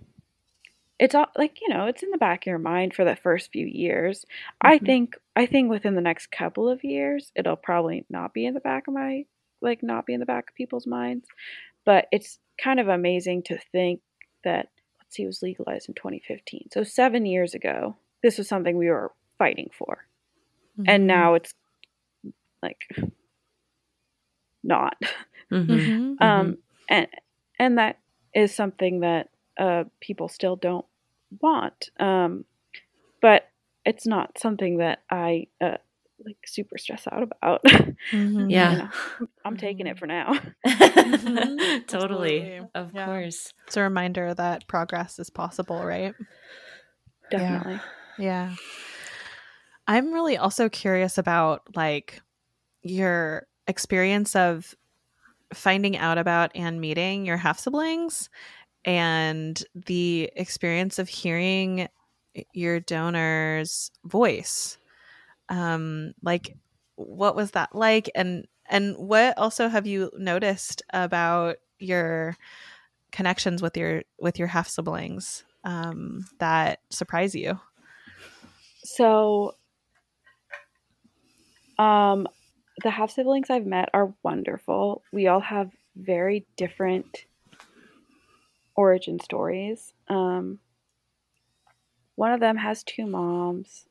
it's 0.99 1.15
all 1.15 1.27
like 1.37 1.59
you 1.61 1.69
know, 1.69 1.87
it's 1.87 2.03
in 2.03 2.11
the 2.11 2.17
back 2.17 2.43
of 2.43 2.47
your 2.47 2.57
mind 2.59 2.93
for 2.93 3.03
the 3.03 3.15
first 3.15 3.51
few 3.51 3.65
years. 3.65 4.25
I 4.61 4.77
Mhm. 4.79 4.85
think 4.85 5.15
I 5.35 5.45
think 5.45 5.69
within 5.69 5.95
the 5.95 6.01
next 6.01 6.27
couple 6.31 6.69
of 6.69 6.83
years, 6.83 7.31
it'll 7.35 7.55
probably 7.57 8.05
not 8.09 8.33
be 8.33 8.45
in 8.45 8.53
the 8.53 8.59
back 8.61 8.87
of 8.87 8.93
my 8.93 9.25
like 9.61 9.81
not 9.83 10.05
be 10.05 10.13
in 10.13 10.19
the 10.19 10.25
back 10.25 10.49
of 10.49 10.55
people's 10.55 10.87
minds. 10.87 11.27
But 11.85 12.07
it's 12.11 12.39
kind 12.57 12.79
of 12.79 12.87
amazing 12.87 13.43
to 13.43 13.57
think 13.71 14.01
that 14.43 14.69
let's 14.99 15.15
see, 15.15 15.23
it 15.23 15.27
was 15.27 15.41
legalized 15.41 15.89
in 15.89 15.95
2015, 15.95 16.69
so 16.71 16.83
seven 16.83 17.25
years 17.25 17.53
ago. 17.53 17.95
This 18.23 18.37
was 18.39 18.47
something 18.49 18.77
we 18.77 18.89
were 18.89 19.11
fighting 19.37 19.69
for, 19.77 20.07
Mm-hmm. 20.79 20.89
and 20.89 21.07
now 21.07 21.35
it's 21.35 21.53
like 22.63 22.81
not. 24.63 24.97
Mhm. 25.51 25.77
Mhm. 25.79 26.17
um 26.21 26.57
and 26.89 27.07
and 27.59 27.77
that 27.77 27.99
is 28.33 28.53
something 28.53 29.01
that 29.01 29.29
uh 29.57 29.83
people 30.01 30.27
still 30.27 30.55
don't 30.55 30.85
want 31.41 31.89
um 31.99 32.45
but 33.21 33.49
it's 33.85 34.05
not 34.05 34.37
something 34.37 34.77
that 34.77 34.99
i 35.09 35.47
uh 35.61 35.77
like 36.25 36.37
super 36.45 36.77
stress 36.77 37.07
out 37.11 37.23
about 37.23 37.63
Mhm. 38.13 38.49
Yeah. 38.49 38.71
You 38.71 38.77
know, 38.77 39.27
i'm 39.43 39.57
taking 39.57 39.87
it 39.87 39.97
for 39.97 40.07
now 40.07 40.33
Mhm. 40.65 41.85
totally. 41.87 42.41
Absolutely. 42.41 42.59
Of 42.75 42.93
Yeah. 42.93 43.05
course. 43.05 43.53
It's 43.67 43.77
a 43.77 43.81
reminder 43.81 44.33
that 44.33 44.67
progress 44.67 45.19
is 45.19 45.29
possible, 45.29 45.85
right? 45.85 46.15
definitely 47.31 47.79
Yeah. 48.17 48.53
I'm 49.87 50.13
really 50.13 50.37
also 50.37 50.69
curious 50.69 51.17
about 51.17 51.63
like 51.75 52.21
your 52.81 53.47
experience 53.67 54.35
of 54.35 54.73
finding 55.53 55.97
out 55.97 56.17
about 56.17 56.51
and 56.55 56.81
meeting 56.81 57.25
your 57.25 57.37
half 57.37 57.59
siblings 57.59 58.29
and 58.85 59.61
the 59.73 60.31
experience 60.35 60.99
of 60.99 61.09
hearing 61.09 61.89
your 62.53 62.79
donor's 62.79 63.91
voice. 64.05 64.77
Um 65.49 66.13
like 66.21 66.55
what 66.95 67.35
was 67.35 67.51
that 67.51 67.75
like 67.75 68.09
and 68.15 68.47
and 68.67 68.95
what 68.97 69.37
also 69.37 69.67
have 69.67 69.85
you 69.85 70.11
noticed 70.17 70.81
about 70.91 71.57
your 71.79 72.37
connections 73.11 73.61
with 73.61 73.75
your 73.77 74.03
with 74.19 74.39
your 74.39 74.47
half 74.47 74.67
siblings 74.67 75.43
um 75.63 76.25
that 76.39 76.79
surprise 76.89 77.35
you? 77.35 77.59
so 78.85 79.55
um 81.79 82.27
the 82.83 82.89
half 82.91 83.09
siblings 83.09 83.49
i've 83.49 83.65
met 83.65 83.89
are 83.93 84.13
wonderful 84.23 85.01
we 85.11 85.27
all 85.27 85.39
have 85.39 85.71
very 85.95 86.45
different 86.55 87.25
origin 88.75 89.19
stories. 89.19 89.93
Um 90.07 90.59
one 92.15 92.31
of 92.31 92.39
them 92.39 92.57
has 92.57 92.83
two 92.83 93.05
moms. 93.05 93.85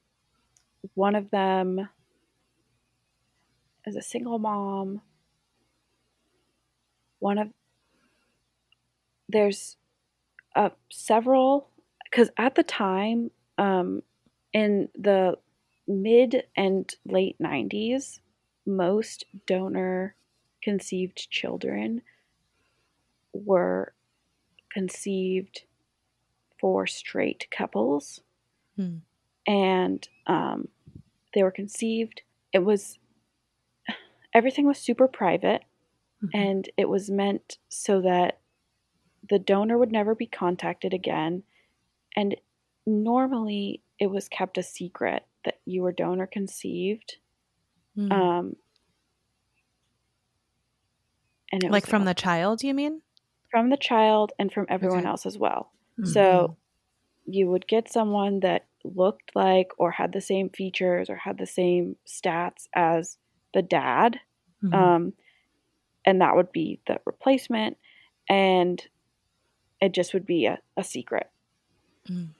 One 0.94 1.14
of 1.14 1.30
them 1.30 1.88
is 3.86 3.96
a 3.96 4.02
single 4.02 4.38
mom. 4.38 5.02
One 7.18 7.38
of 7.38 7.48
there's 9.28 9.76
uh, 10.54 10.70
several 10.90 11.68
because 12.04 12.30
at 12.36 12.54
the 12.54 12.62
time 12.62 13.30
um, 13.58 14.02
in 14.52 14.88
the 14.94 15.36
mid 15.88 16.44
and 16.56 16.94
late 17.06 17.36
90s 17.42 18.20
most 18.66 19.24
donor 19.46 20.14
conceived 20.62 21.30
children 21.30 22.02
were 23.32 23.93
conceived 24.74 25.62
for 26.60 26.86
straight 26.86 27.46
couples 27.50 28.20
Hmm. 28.76 28.96
and 29.46 30.08
um, 30.26 30.68
they 31.32 31.42
were 31.42 31.50
conceived 31.52 32.22
it 32.52 32.58
was 32.60 32.98
everything 34.32 34.66
was 34.66 34.78
super 34.78 35.06
private 35.08 35.62
Mhm. 36.22 36.30
and 36.34 36.68
it 36.76 36.88
was 36.88 37.08
meant 37.10 37.58
so 37.68 38.00
that 38.00 38.40
the 39.30 39.38
donor 39.38 39.78
would 39.78 39.92
never 39.92 40.14
be 40.14 40.26
contacted 40.26 40.92
again 40.92 41.42
and 42.16 42.36
normally 42.86 43.80
it 44.00 44.08
was 44.08 44.28
kept 44.28 44.58
a 44.58 44.62
secret 44.62 45.24
that 45.44 45.60
you 45.64 45.82
were 45.82 45.92
donor 45.92 46.26
conceived. 46.26 47.16
Mm. 47.96 48.12
Um, 48.12 48.56
and 51.52 51.62
it 51.62 51.66
was 51.68 51.72
like 51.72 51.86
from 51.86 52.02
a- 52.02 52.06
the 52.06 52.14
child, 52.14 52.62
you 52.64 52.74
mean? 52.74 53.02
From 53.54 53.70
the 53.70 53.76
child 53.76 54.32
and 54.36 54.52
from 54.52 54.66
everyone 54.68 54.98
Okay. 54.98 55.06
else 55.06 55.24
as 55.26 55.38
well. 55.38 55.70
Mm-hmm. 56.00 56.10
So 56.10 56.56
you 57.24 57.46
would 57.46 57.68
get 57.68 57.88
someone 57.88 58.40
that 58.40 58.66
looked 58.82 59.30
like 59.36 59.70
or 59.78 59.92
had 59.92 60.10
the 60.12 60.20
same 60.20 60.50
features 60.50 61.08
or 61.08 61.14
had 61.14 61.38
the 61.38 61.46
same 61.46 61.94
stats 62.04 62.66
as 62.74 63.16
the 63.52 63.62
dad. 63.62 64.18
Mhm. 64.60 64.74
Um, 64.74 65.12
and 66.04 66.20
that 66.20 66.34
would 66.34 66.50
be 66.50 66.80
the 66.88 66.98
replacement. 67.06 67.76
And 68.28 68.82
it 69.80 69.92
just 69.92 70.12
would 70.14 70.26
be 70.26 70.46
a, 70.46 70.58
a 70.76 70.82
secret. 70.82 71.30
Mm. 72.08 72.30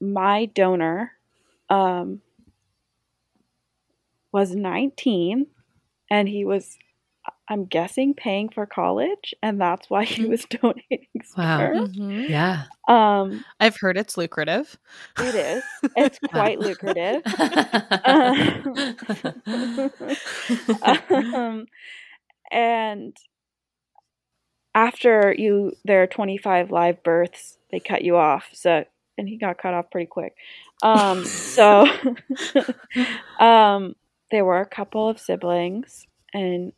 My 0.00 0.46
donor 0.46 1.12
um, 1.70 2.20
was 4.32 4.56
19 4.56 5.46
and 6.10 6.28
he 6.28 6.44
was, 6.44 6.78
I'm 7.48 7.64
guessing, 7.64 8.14
paying 8.14 8.48
for 8.50 8.66
college. 8.66 9.34
And 9.42 9.60
that's 9.60 9.88
why 9.90 10.04
he 10.04 10.24
Mhm. 10.24 10.28
was 10.28 10.44
donating 10.50 11.06
Wow. 11.36 11.70
sperm. 11.70 11.74
Mhm. 11.74 12.26
yeah. 12.26 12.66
Um, 12.88 13.44
I've 13.60 13.76
heard 13.80 13.96
it's 13.96 14.16
lucrative. 14.16 14.78
it 15.18 15.34
is. 15.34 15.64
It's 15.96 16.18
quite 16.18 16.60
lucrative. 16.60 17.22
um, 20.82 21.66
and 22.50 23.16
after 24.74 25.34
you 25.36 25.72
there 25.84 26.02
are 26.02 26.06
25 26.06 26.70
live 26.70 27.02
births 27.02 27.58
they 27.70 27.80
cut 27.80 28.02
you 28.02 28.16
off 28.16 28.48
so 28.52 28.84
and 29.16 29.28
he 29.28 29.36
got 29.36 29.58
cut 29.58 29.74
off 29.74 29.90
pretty 29.90 30.06
quick 30.06 30.34
um 30.82 31.32
so 31.44 31.86
um 33.38 33.94
there 34.30 34.44
were 34.44 34.60
a 34.60 34.66
couple 34.66 35.08
of 35.08 35.18
siblings 35.18 36.06
in 36.34 36.72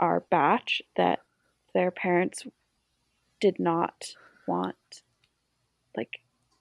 our 0.00 0.20
batch 0.30 0.82
that 0.96 1.20
their 1.74 1.90
parents 1.92 2.44
did 3.40 3.58
not 3.60 4.14
want 4.48 5.02
like 5.96 6.20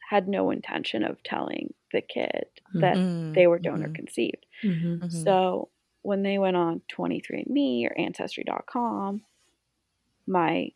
had 0.10 0.28
no 0.28 0.52
intention 0.52 1.04
of 1.04 1.21
telling 1.23 1.73
the 1.93 2.02
kid 2.02 2.45
that 2.75 2.97
Mm, 2.97 3.34
they 3.36 3.47
were 3.47 3.60
donor 3.60 3.89
mhm, 3.89 3.95
conceived 3.95 4.45
Mhm. 4.63 4.99
mhm. 4.99 5.12
so 5.12 5.69
when 6.04 6.23
they 6.23 6.38
went 6.38 6.56
on 6.58 6.82
23andMe 6.89 7.86
or 7.86 7.97
Ancestry.com, 7.99 9.21
my 10.28 10.71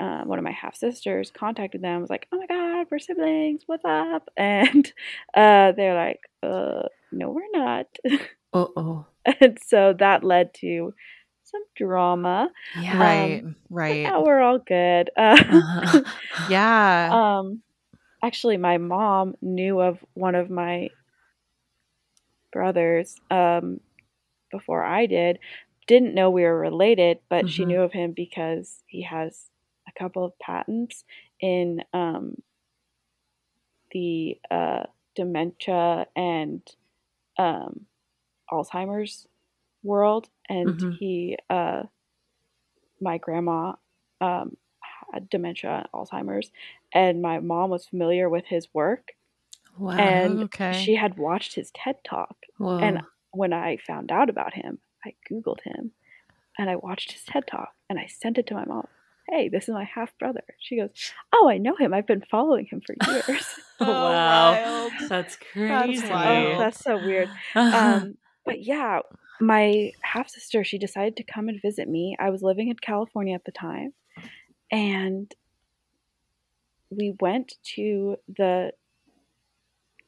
uh, 0.00 0.24
one 0.24 0.38
of 0.38 0.44
my 0.44 0.50
half 0.50 0.74
sisters 0.74 1.30
contacted 1.30 1.80
them. 1.80 2.00
Was 2.00 2.10
like, 2.10 2.26
"Oh 2.32 2.38
my 2.38 2.46
God, 2.46 2.86
we're 2.90 2.98
siblings. 2.98 3.62
What's 3.66 3.84
up?" 3.84 4.28
And 4.36 4.92
uh, 5.34 5.72
they're 5.72 5.94
like, 5.94 6.20
"Uh, 6.42 6.88
no, 7.12 7.30
we're 7.30 7.42
not." 7.52 7.86
Uh 8.52 8.66
oh. 8.76 9.06
and 9.40 9.58
so 9.64 9.92
that 9.98 10.22
led 10.24 10.54
to 10.54 10.94
some 11.54 11.64
drama. 11.76 12.50
Yeah. 12.74 12.98
right, 13.00 13.42
but 13.44 13.50
right. 13.70 14.04
Now 14.04 14.24
we're 14.24 14.40
all 14.40 14.58
good. 14.58 15.10
Uh, 15.16 15.36
Uh-huh. 15.50 16.02
Yeah. 16.48 17.10
um, 17.40 17.62
actually, 18.22 18.56
my 18.58 18.78
mom 18.78 19.36
knew 19.42 19.80
of 19.80 19.98
one 20.14 20.34
of 20.34 20.50
my 20.50 20.90
brothers 22.52 23.16
um, 23.30 23.80
before 24.50 24.84
I 24.84 25.06
did. 25.06 25.38
Didn't 25.86 26.14
know 26.14 26.30
we 26.30 26.42
were 26.44 26.58
related, 26.58 27.18
but 27.28 27.48
she 27.48 27.64
Mhm. 27.64 27.68
knew 27.68 27.82
of 27.82 27.92
him 27.92 28.12
because 28.12 28.82
he 28.86 29.02
has 29.02 29.50
a 29.88 29.92
couple 29.98 30.24
of 30.24 30.38
patents 30.38 31.04
in 31.40 31.82
um, 31.92 32.42
the 33.92 34.38
uh, 34.50 34.84
dementia 35.14 36.06
and 36.16 36.62
um, 37.38 37.86
Alzheimer's 38.50 39.26
world, 39.84 40.28
and 40.48 40.68
Mhm. 40.78 40.96
he, 40.96 41.36
uh, 41.50 41.84
my 43.00 43.18
grandma, 43.18 43.74
um, 44.20 44.56
had 45.12 45.28
dementia, 45.28 45.86
Alzheimer's, 45.94 46.50
and 46.92 47.22
my 47.22 47.38
mom 47.38 47.70
was 47.70 47.86
familiar 47.86 48.28
with 48.28 48.46
his 48.46 48.66
work, 48.74 49.12
wow. 49.78 49.96
and 49.96 50.44
okay. 50.44 50.72
she 50.72 50.94
had 50.96 51.16
watched 51.18 51.54
his 51.54 51.70
TED 51.72 52.02
talk. 52.04 52.36
Whoa. 52.58 52.78
And 52.78 53.02
when 53.32 53.52
I 53.52 53.76
found 53.76 54.10
out 54.10 54.28
about 54.30 54.54
him, 54.54 54.78
I 55.04 55.14
Googled 55.30 55.60
him 55.62 55.92
and 56.58 56.70
I 56.70 56.76
watched 56.76 57.12
his 57.12 57.24
TED 57.24 57.46
talk 57.46 57.74
and 57.90 57.98
I 57.98 58.06
sent 58.06 58.38
it 58.38 58.46
to 58.46 58.54
my 58.54 58.64
mom. 58.64 58.86
Hey, 59.28 59.48
this 59.48 59.64
is 59.68 59.74
my 59.74 59.84
half 59.84 60.16
brother. 60.18 60.42
She 60.58 60.76
goes, 60.76 60.90
Oh, 61.32 61.48
I 61.48 61.58
know 61.58 61.74
him. 61.76 61.92
I've 61.92 62.06
been 62.06 62.24
following 62.30 62.66
him 62.66 62.80
for 62.80 62.94
years. 63.12 63.26
oh, 63.28 63.40
Oh, 63.80 63.86
wow. 63.86 64.52
wild. 64.52 64.92
That's 65.08 65.36
crazy. 65.36 66.00
That's 66.00 66.10
oh, 66.10 66.14
wild. 66.14 66.60
that's 66.60 66.80
so 66.80 66.96
weird. 66.96 67.28
Um, 67.54 68.16
but 68.46 68.62
yeah, 68.62 69.00
my 69.46 69.92
half 70.02 70.28
sister, 70.28 70.64
she 70.64 70.78
decided 70.78 71.16
to 71.16 71.22
come 71.22 71.48
and 71.48 71.60
visit 71.60 71.88
me. 71.88 72.16
I 72.18 72.30
was 72.30 72.42
living 72.42 72.68
in 72.68 72.76
California 72.76 73.34
at 73.34 73.44
the 73.44 73.52
time. 73.52 73.92
And 74.70 75.32
we 76.90 77.14
went 77.20 77.54
to 77.76 78.16
the 78.28 78.72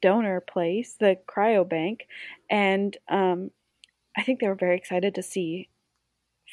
donor 0.02 0.40
place, 0.40 0.94
the 0.98 1.16
cryobank, 1.28 2.02
and 2.50 2.96
um, 3.08 3.50
I 4.16 4.22
think 4.22 4.40
they 4.40 4.48
were 4.48 4.54
very 4.54 4.76
excited 4.76 5.14
to 5.16 5.22
see 5.22 5.68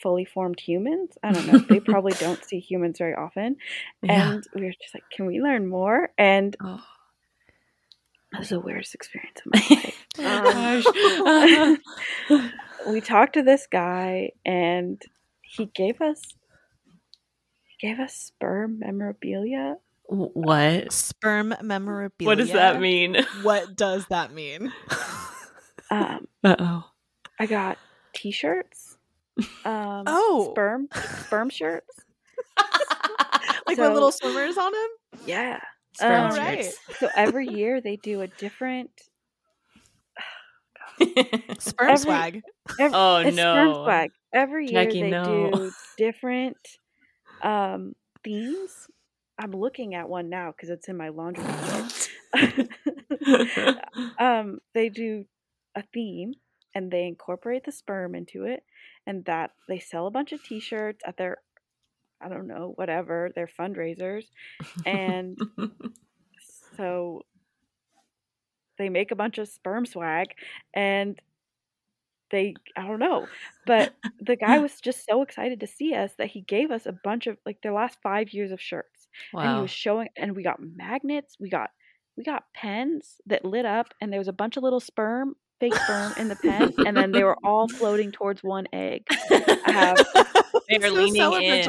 fully 0.02 0.26
formed 0.26 0.60
humans. 0.60 1.12
I 1.22 1.32
don't 1.34 1.48
know. 1.48 1.60
They 1.60 1.80
probably 1.92 2.14
don't 2.14 2.44
see 2.44 2.60
humans 2.60 2.98
very 2.98 3.14
often. 3.14 3.58
yeah. 4.02 4.34
And 4.34 4.44
we 4.56 4.64
were 4.64 4.74
just 4.82 4.94
like, 4.94 5.04
can 5.12 5.26
we 5.28 5.42
learn 5.42 5.68
more? 5.68 6.10
And 6.18 6.56
Oh. 6.62 6.84
it 8.34 8.40
was 8.40 8.50
the 8.50 8.60
weirdest 8.60 8.96
experience 8.96 9.40
of 9.46 9.54
my 9.54 9.68
life. 10.18 10.86
Gosh. 12.30 12.50
we 12.88 13.02
talked 13.02 13.34
to 13.34 13.44
this 13.44 13.68
guy 13.68 14.32
and 14.46 15.02
he 15.42 15.66
gave 15.68 16.02
us 16.02 16.22
he 17.64 17.88
gave 17.88 18.00
us 18.00 18.14
sperm 18.16 18.80
memorabilia 18.80 19.78
what? 20.06 20.92
Sperm 20.92 21.56
memorabilia. 21.62 22.28
What 22.28 22.38
does 22.38 22.52
that 22.52 22.80
mean? 22.82 23.26
What 23.42 23.76
does 23.76 24.06
that 24.08 24.34
mean? 24.34 24.72
um 25.90 26.28
Uh 26.44 26.56
oh. 26.60 26.84
i 27.40 27.46
got 27.46 27.78
t-shirts 28.14 28.98
um 29.66 30.04
Oh. 30.08 30.50
sperm 30.52 30.88
sperm 31.26 31.50
shirts 31.50 32.00
like 33.68 33.76
So- 33.78 33.84
with 33.84 33.94
little 33.94 34.12
swimmers 34.12 34.58
on 34.58 34.72
them? 34.72 34.90
yeah 35.26 35.60
Sperm 35.96 36.26
Um, 36.26 36.32
Alright. 36.32 36.64
shirts. 36.66 36.78
so 37.00 37.10
every 37.16 37.48
year 37.48 37.80
they 37.82 37.96
do 37.98 38.22
a 38.22 38.28
different 38.28 38.90
Sperm 41.60 41.90
Every- 41.90 41.98
swag. 41.98 42.42
every, 42.80 42.96
oh 42.98 43.24
no, 43.24 43.32
sperm 43.32 43.68
no. 43.72 43.84
swag 43.84 44.12
every 44.34 44.68
year 44.70 44.86
Jackie, 44.86 45.02
they 45.02 45.10
no. 45.10 45.52
do 45.52 45.72
different 45.98 46.58
um 47.42 47.94
themes 48.24 48.88
i'm 49.40 49.52
looking 49.52 49.96
at 49.96 50.08
one 50.08 50.30
now 50.30 50.52
because 50.52 50.70
it's 50.70 50.88
in 50.88 50.96
my 50.98 51.10
laundry 51.10 51.44
basket. 51.44 52.10
um, 54.20 54.60
they 54.74 54.90
do 54.90 55.26
a 55.76 55.84
theme 55.94 56.34
and 56.76 56.92
they 56.92 57.06
incorporate 57.08 57.64
the 57.66 57.72
sperm 57.72 58.16
into 58.16 58.46
it, 58.46 58.64
and 59.06 59.24
that 59.26 59.52
they 59.68 59.80
sell 59.80 60.08
a 60.08 60.12
bunch 60.12 60.32
of 60.32 60.44
T-shirts 60.44 61.02
at 61.06 61.18
their, 61.18 61.38
I 62.20 62.30
don't 62.30 62.48
know, 62.48 62.74
whatever 62.76 63.32
their 63.36 63.48
fundraisers, 63.60 64.26
and 64.86 65.38
so 66.76 67.22
they 68.78 68.90
make 68.90 69.12
a 69.12 69.16
bunch 69.16 69.38
of 69.38 69.48
sperm 69.48 69.86
swag, 69.86 70.30
and 70.74 71.20
they 72.32 72.56
I 72.76 72.88
don't 72.88 73.00
know, 73.00 73.28
but 73.66 73.94
the 74.20 74.36
guy 74.36 74.60
was 74.60 74.82
just 74.82 75.06
so 75.06 75.22
excited 75.22 75.60
to 75.62 75.68
see 75.68 75.94
us 75.94 76.14
that 76.18 76.28
he 76.32 76.42
gave 76.42 76.72
us 76.72 76.86
a 76.86 76.92
bunch 76.92 77.28
of 77.28 77.38
like 77.46 77.62
their 77.62 77.74
last 77.74 78.00
five 78.02 78.34
years 78.34 78.52
of 78.52 78.62
shirts 78.62 79.08
and 79.42 79.52
he 79.52 79.60
was 79.60 79.72
showing 79.72 80.10
and 80.18 80.36
we 80.36 80.44
got 80.44 80.60
magnets 80.62 81.38
we 81.40 81.50
got 81.50 81.70
we 82.18 82.24
got 82.24 82.46
pens 82.54 83.22
that 83.28 83.46
lit 83.46 83.66
up 83.66 83.94
and 84.02 84.12
there 84.12 84.20
was 84.20 84.28
a 84.28 84.34
bunch 84.34 84.58
of 84.58 84.64
little 84.64 84.80
sperm 84.80 85.36
fake 85.64 85.76
sperm 85.76 86.14
in 86.18 86.28
the 86.28 86.36
pen 86.36 86.74
and 86.86 86.96
then 86.98 87.12
they 87.12 87.24
were 87.24 87.38
all 87.44 87.68
floating 87.70 88.12
towards 88.12 88.44
one 88.44 88.66
egg 88.74 89.04
have- 89.66 89.98
They 90.70 90.78
are 90.78 90.88
so 90.90 90.94
leaning 90.94 91.16
in. 91.44 91.64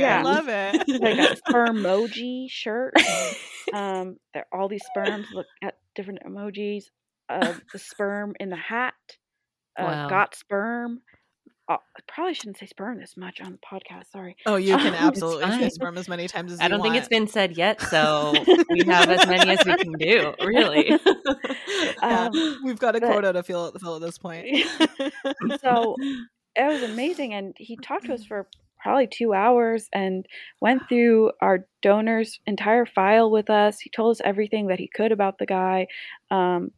Yeah. 0.00 0.18
I 0.18 0.22
love 0.22 0.48
it. 0.48 0.88
like 1.00 1.18
a 1.18 1.36
spermoji 1.50 2.46
shirt 2.50 2.94
um 3.74 4.16
there 4.34 4.46
all 4.52 4.68
these 4.68 4.84
sperms 4.86 5.26
look 5.32 5.46
at 5.62 5.74
different 5.94 6.20
emojis 6.26 6.84
uh 7.28 7.54
the 7.72 7.78
sperm 7.78 8.34
in 8.40 8.50
the 8.50 8.56
hat 8.56 8.94
uh, 9.78 9.84
Wow. 9.84 10.08
got 10.08 10.34
sperm 10.34 11.00
I 11.74 12.00
probably 12.08 12.34
shouldn't 12.34 12.58
say 12.58 12.66
sperm 12.66 12.98
this 12.98 13.16
much 13.16 13.40
on 13.40 13.52
the 13.52 13.58
podcast 13.58 14.10
sorry 14.12 14.36
Oh, 14.46 14.56
you 14.56 14.76
can 14.76 14.88
It's 14.94 15.02
absolutely 15.02 15.50
say 15.58 15.68
sperm 15.68 15.96
as 15.98 16.08
many 16.08 16.26
times 16.28 16.52
as 16.52 16.60
I 16.60 16.64
you 16.64 16.68
don't 16.70 16.82
think 16.82 16.96
it's 16.96 17.08
been 17.08 17.26
said 17.28 17.56
yet, 17.56 17.80
so 17.82 18.32
we 18.70 18.82
have 18.86 19.08
as 19.08 19.26
many 19.26 19.50
as 19.50 19.64
we 19.64 19.76
can 19.76 19.92
do. 19.92 20.34
Really. 20.44 20.98
Yeah, 22.02 22.26
Um, 22.32 22.60
we've 22.64 22.78
got 22.78 22.96
a 22.96 23.00
but- 23.00 23.06
quota 23.10 23.32
to 23.32 23.42
fill, 23.42 23.66
at 23.68 23.72
the 23.72 23.78
fill 23.78 23.96
at 23.96 24.02
this 24.02 24.18
point. 24.18 24.46
so 25.62 25.96
it 26.56 26.66
was 26.66 26.82
amazing 26.82 27.32
and 27.34 27.54
he 27.56 27.76
talked 27.76 28.06
to 28.06 28.14
us 28.14 28.24
for 28.24 28.46
probably 28.78 29.06
two 29.06 29.32
hours 29.32 29.88
and 29.92 30.26
went 30.60 30.88
through 30.88 31.32
our 31.40 31.66
donor's 31.82 32.40
entire 32.46 32.86
file 32.86 33.30
with 33.30 33.48
us 33.50 33.78
he 33.80 33.90
told 33.90 34.10
us 34.16 34.20
everything 34.24 34.66
that 34.68 34.78
he 34.78 34.88
could 34.88 35.12
about 35.12 35.38
the 35.38 35.46
guy 35.46 35.86
um, 36.30 36.70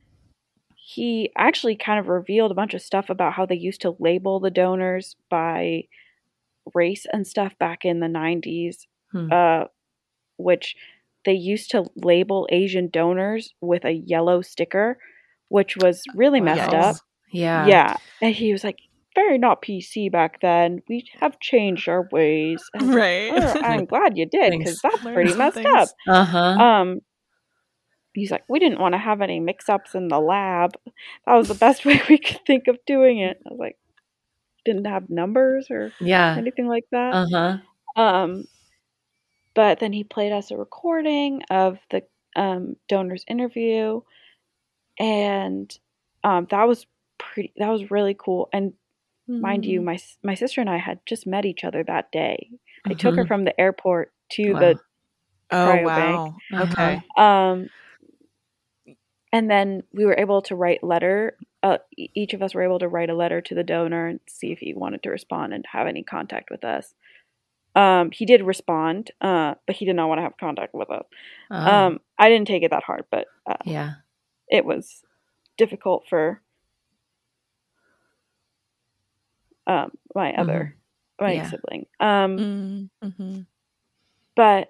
he 0.95 1.31
actually 1.37 1.77
kind 1.77 1.99
of 2.01 2.09
revealed 2.09 2.51
a 2.51 2.55
bunch 2.55 2.75
of 2.75 2.83
stuff 2.83 3.09
about 3.11 3.33
how 3.35 3.47
they 3.47 3.55
used 3.57 3.81
to 3.83 3.97
label 3.99 4.41
the 4.41 4.51
donors 4.51 5.17
by 5.31 5.85
race 6.75 7.07
and 7.13 7.27
stuff 7.27 7.53
back 7.59 7.85
in 7.85 8.01
the 8.01 8.07
90s, 8.09 8.87
Hmm. 9.13 9.33
uh, 9.33 9.65
which 10.37 10.77
they 11.25 11.33
used 11.35 11.71
to 11.71 11.85
label 11.97 12.49
Asian 12.51 12.89
donors 12.89 13.55
with 13.61 13.85
a 13.85 13.93
yellow 13.93 14.43
sticker, 14.43 14.99
which 15.49 15.77
was 15.77 16.03
really 16.15 16.41
Oh, 16.41 16.45
messed 16.45 16.73
up. 16.75 16.97
Yeah. 17.33 17.67
Yeah. 17.67 17.97
And 18.21 18.35
he 18.35 18.53
was 18.53 18.65
like, 18.65 18.79
very 19.15 19.37
not 19.39 19.61
PC 19.63 20.11
back 20.11 20.41
then. 20.41 20.81
We 20.89 21.05
have 21.21 21.39
changed 21.39 21.87
our 21.89 22.09
ways. 22.11 22.63
I 22.75 22.83
like, 22.83 22.97
Right. 22.97 23.31
"Oh, 23.35 23.61
I'm 23.63 23.85
glad 23.85 24.17
you 24.17 24.27
did 24.27 24.51
because 24.59 24.81
that's 24.81 25.03
pretty 25.03 25.35
messed 25.35 25.57
things. 25.57 25.67
up. 25.69 25.89
Uh 26.09 26.25
huh. 26.25 26.39
Um, 26.39 27.01
he's 28.15 28.31
like, 28.31 28.45
we 28.49 28.59
didn't 28.59 28.81
want 28.81 28.95
to 28.95 28.99
have 28.99 29.21
any 29.21 29.41
mix-ups 29.41 29.95
in 29.95 30.09
the 30.09 30.21
lab. 30.21 30.73
That 31.27 31.35
was 31.35 31.49
the 31.49 31.55
best 31.55 31.85
way 31.87 32.01
we 32.09 32.19
could 32.19 32.41
think 32.47 32.69
of 32.69 32.79
doing 32.87 33.19
it. 33.21 33.39
I 33.47 33.51
was 33.51 33.59
like, 33.61 33.79
didn't 34.65 34.87
have 34.87 35.11
numbers 35.11 35.69
or 35.71 35.93
yeah. 36.01 36.37
anything 36.39 36.69
like 36.69 36.85
that. 36.93 37.15
Uh 37.15 37.27
huh. 37.33 37.59
Um, 38.03 38.45
but 39.55 39.81
then 39.81 39.93
he 39.93 40.05
played 40.05 40.33
us 40.33 40.51
a 40.51 40.57
recording 40.57 41.43
of 41.51 41.79
the 41.91 42.03
um, 42.37 42.77
donor's 42.89 43.25
interview, 43.29 44.01
and 44.99 45.77
um, 46.25 46.47
that 46.51 46.67
was 46.69 46.87
pretty. 47.19 47.53
That 47.57 47.71
was 47.71 47.91
really 47.91 48.17
cool. 48.19 48.49
And 48.53 48.73
mind 49.29 49.67
you, 49.67 49.81
Mm. 49.81 49.85
my 49.85 49.99
my 50.23 50.35
sister 50.35 50.61
and 50.61 50.71
I 50.71 50.79
had 50.79 51.01
just 51.07 51.27
met 51.27 51.45
each 51.45 51.65
other 51.65 51.85
that 51.85 52.13
day. 52.13 52.51
I 52.87 52.95
took 52.95 53.17
her 53.17 53.25
Mhm. 53.25 53.29
from 53.29 53.45
the 53.45 53.61
airport 53.61 54.13
to 54.33 54.53
Wow. 54.55 54.61
the 54.61 54.81
Oh 55.53 55.77
wow. 55.85 56.37
Uh-huh. 56.53 56.63
Okay. 56.65 57.03
Um, 57.17 57.71
and 59.33 59.51
then 59.51 59.83
we 59.93 60.05
were 60.05 60.19
able 60.19 60.43
to 60.43 60.55
write 60.57 60.83
letter. 60.85 61.37
Uh, 61.63 61.79
each 61.97 62.35
of 62.35 62.43
us 62.43 62.55
were 62.55 62.63
able 62.63 62.79
to 62.81 62.89
write 62.89 63.11
a 63.11 63.15
letter 63.15 63.41
to 63.41 63.55
the 63.55 63.63
donor 63.65 64.07
and 64.09 64.21
see 64.29 64.53
if 64.53 64.59
he 64.59 64.75
wanted 64.75 65.03
to 65.03 65.11
respond 65.11 65.53
and 65.55 65.65
have 65.73 65.87
any 65.87 66.03
contact 66.03 66.51
with 66.51 66.65
us. 66.65 66.95
Um, 67.75 68.11
he 68.11 68.27
did 68.27 68.43
respond, 68.43 69.11
uh, 69.21 69.55
but 69.67 69.77
he 69.77 69.85
did 69.87 69.97
not 69.97 70.09
want 70.09 70.19
to 70.19 70.23
have 70.23 70.37
contact 70.39 70.75
with 70.75 70.91
us. 70.91 71.05
Oh, 71.51 71.57
Um, 71.57 72.01
I 72.19 72.29
didn't 72.29 72.49
take 72.49 72.63
it 72.63 72.71
that 72.71 72.85
hard, 72.85 73.05
but 73.11 73.27
uh, 73.47 73.57
yeah. 73.65 73.95
it 74.49 74.65
was 74.65 75.03
difficult 75.57 76.05
for 76.09 76.43
um, 79.67 79.93
my 80.15 80.33
other 80.35 80.77
my 81.21 81.35
Yeah. 81.35 81.49
sibling. 81.49 81.87
Um, 82.01 82.39
Mm-hmm. 82.39 83.43
but 84.37 84.69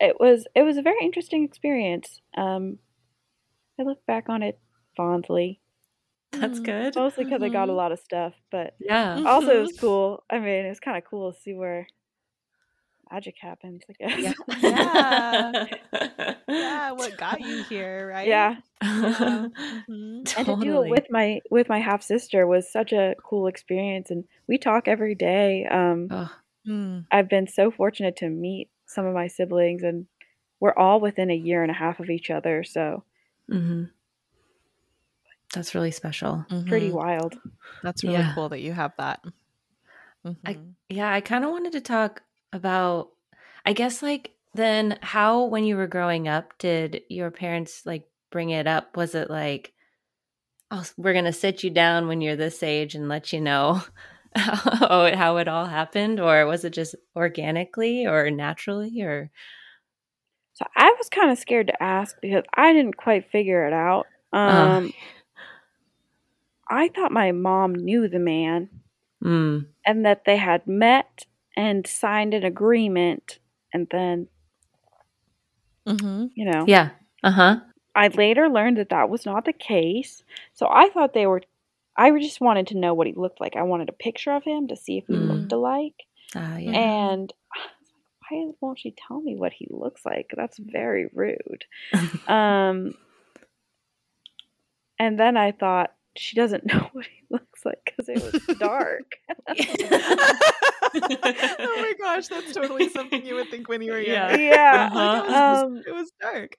it 0.00 0.16
was 0.18 0.46
it 0.54 0.62
was 0.62 0.76
a 0.76 0.82
very 0.82 1.00
interesting 1.02 1.44
experience. 1.44 2.20
Um, 2.36 2.78
I 3.78 3.82
look 3.84 4.04
back 4.06 4.28
on 4.28 4.42
it 4.42 4.58
fondly, 4.96 5.60
That's 6.32 6.60
Mm. 6.60 6.64
good. 6.64 6.96
mostly 6.96 7.24
because 7.24 7.42
I 7.42 7.48
got 7.48 7.68
a 7.68 7.72
Mhm. 7.72 7.76
lot 7.76 7.92
of 7.92 7.98
stuff, 8.00 8.34
but 8.50 8.74
Yeah. 8.80 9.22
also 9.26 9.56
it 9.56 9.60
was 9.60 9.72
cool. 9.78 10.24
I 10.30 10.38
mean, 10.38 10.66
it 10.66 10.68
was 10.68 10.80
kind 10.80 10.96
of 10.96 11.04
cool 11.04 11.32
to 11.32 11.38
see 11.38 11.54
where 11.54 11.86
magic 13.10 13.36
happens. 13.40 13.82
I 13.88 13.92
guess. 13.98 14.34
Yeah. 14.62 15.52
Yeah. 16.48 16.92
What 16.92 17.16
got 17.16 17.40
you 17.40 17.62
here, 17.68 18.08
right? 18.08 18.26
yeah. 18.28 18.56
Yeah. 18.82 19.46
Mhm. 19.88 20.36
and 20.36 20.46
to 20.46 20.56
do 20.60 20.82
it 20.82 20.90
with 20.90 21.06
my 21.10 21.40
with 21.50 21.68
my 21.68 21.78
half 21.78 22.02
sister 22.02 22.46
was 22.46 22.70
such 22.70 22.92
a 22.92 23.14
cool 23.24 23.46
experience 23.46 24.10
and 24.10 24.24
we 24.48 24.58
talk 24.58 24.88
every 24.88 25.14
day 25.14 25.66
um 25.66 26.08
Oh, 26.10 26.30
Mm. 26.68 27.06
i've 27.10 27.28
been 27.28 27.46
so 27.46 27.70
fortunate 27.70 28.16
to 28.16 28.28
meet 28.28 28.68
some 28.90 29.06
of 29.06 29.14
my 29.14 29.26
siblings 29.28 29.82
and 29.82 30.06
we're 30.58 30.74
all 30.74 31.00
within 31.00 31.30
a 31.30 31.34
year 31.36 31.62
and 31.62 31.70
a 31.70 31.74
half 31.74 32.00
of 32.00 32.10
each 32.10 32.30
other 32.30 32.62
so 32.64 33.04
hmm 33.48 33.84
That's 35.54 35.74
really 35.74 35.90
special. 35.90 36.44
pretty 36.66 36.90
Mhm. 36.90 36.92
wild 36.94 37.38
That's 37.82 38.04
really 38.04 38.14
Yeah. 38.18 38.34
cool 38.34 38.48
that 38.50 38.60
you 38.60 38.72
have 38.72 38.92
that. 38.98 39.20
I- 40.44 40.54
Mhm. 40.54 40.74
Yeah, 40.90 41.10
I 41.12 41.20
kind 41.22 41.44
of 41.44 41.50
wanted 41.50 41.72
to 41.72 41.80
talk 41.80 42.22
about, 42.52 43.10
I 43.64 43.72
guess, 43.72 44.02
like 44.02 44.34
then 44.54 44.98
how, 45.02 45.44
when 45.44 45.64
you 45.64 45.76
were 45.76 45.86
growing 45.86 46.28
up, 46.28 46.58
did 46.58 47.02
your 47.08 47.30
parents 47.30 47.86
like 47.86 48.06
bring 48.30 48.50
it 48.50 48.66
up? 48.66 48.96
Was 48.96 49.14
it 49.14 49.30
like, 49.30 49.72
oh, 50.70 50.84
we're 50.96 51.12
going 51.14 51.24
to 51.24 51.32
sit 51.32 51.62
you 51.64 51.70
down 51.70 52.06
when 52.06 52.20
you're 52.20 52.36
this 52.36 52.62
age 52.62 52.94
and 52.94 53.08
let 53.08 53.32
you 53.32 53.40
know 53.40 53.82
how 54.36 55.04
it, 55.04 55.14
how 55.14 55.36
it 55.38 55.48
all 55.48 55.66
happened? 55.66 56.20
Or 56.20 56.46
was 56.46 56.64
it 56.64 56.72
just 56.72 56.94
organically 57.16 58.06
or 58.06 58.30
naturally? 58.30 59.02
Or, 59.02 59.30
so 60.52 60.66
i 60.76 60.94
was 60.98 61.08
kind 61.08 61.30
of 61.30 61.38
scared 61.38 61.68
to 61.68 61.82
ask 61.82 62.16
because 62.20 62.44
i 62.54 62.72
didn't 62.72 62.96
quite 62.96 63.30
figure 63.30 63.66
it 63.66 63.72
out 63.72 64.06
Uh. 64.32 64.36
um 64.36 64.92
i 66.68 66.88
thought 66.88 67.12
my 67.12 67.32
mom 67.32 67.74
knew 67.74 68.08
the 68.08 68.18
man 68.18 68.68
mm, 69.24 69.66
and 69.86 70.04
that 70.04 70.24
they 70.26 70.36
had 70.36 70.66
met 70.66 71.24
and 71.56 71.86
signed 71.86 72.34
an 72.34 72.44
agreement 72.44 73.38
and 73.72 73.86
then 73.90 74.28
mm-hmm. 75.86 76.26
you 76.34 76.44
know 76.44 76.64
yeah. 76.66 76.90
Uh 77.22 77.30
huh. 77.30 77.56
I 77.94 78.08
later 78.08 78.48
learned 78.48 78.78
that 78.78 78.90
that 78.90 79.10
was 79.10 79.26
not 79.26 79.44
the 79.44 79.52
case. 79.52 80.24
So 80.54 80.66
I 80.70 80.88
thought 80.90 81.12
they 81.12 81.26
were. 81.26 81.42
I 81.96 82.10
just 82.18 82.40
wanted 82.40 82.68
to 82.68 82.78
know 82.78 82.94
what 82.94 83.06
he 83.06 83.12
looked 83.14 83.40
like. 83.40 83.56
I 83.56 83.62
wanted 83.62 83.88
a 83.88 83.92
picture 83.92 84.32
of 84.32 84.44
him 84.44 84.68
to 84.68 84.76
see 84.76 84.98
if 84.98 85.04
we 85.08 85.16
Mm. 85.16 85.28
looked 85.28 85.52
alike. 85.52 85.94
Uh, 86.34 86.56
yeah. 86.60 86.72
And 86.78 87.32
I 87.54 87.58
was 87.58 87.88
like, 87.92 88.30
why 88.30 88.52
won't 88.60 88.78
she 88.78 88.94
tell 88.96 89.20
me 89.20 89.36
what 89.36 89.52
he 89.52 89.66
looks 89.70 90.04
like? 90.06 90.30
That's 90.36 90.58
very 90.58 91.08
rude. 91.12 91.64
um, 92.28 92.94
and 94.98 95.18
then 95.18 95.36
I 95.36 95.52
thought 95.52 95.92
she 96.16 96.36
doesn't 96.36 96.66
know 96.72 96.88
what 96.92 97.06
he 97.06 97.24
looks 97.30 97.49
like 97.64 97.82
because 97.96 98.08
it 98.08 98.22
was 98.22 98.58
dark. 98.58 99.04
oh 100.94 101.76
my 101.80 101.92
gosh, 102.00 102.28
that's 102.28 102.52
totally 102.54 102.88
something 102.88 103.24
you 103.24 103.34
would 103.34 103.48
think 103.50 103.68
when 103.68 103.82
you 103.82 103.92
were 103.92 104.00
Yeah. 104.00 104.30
young. 104.32 104.40
yeah. 104.40 104.90
Uh-huh. 105.00 105.64
Um, 105.66 105.82
it 105.86 105.92
was 105.92 106.12
dark. 106.20 106.56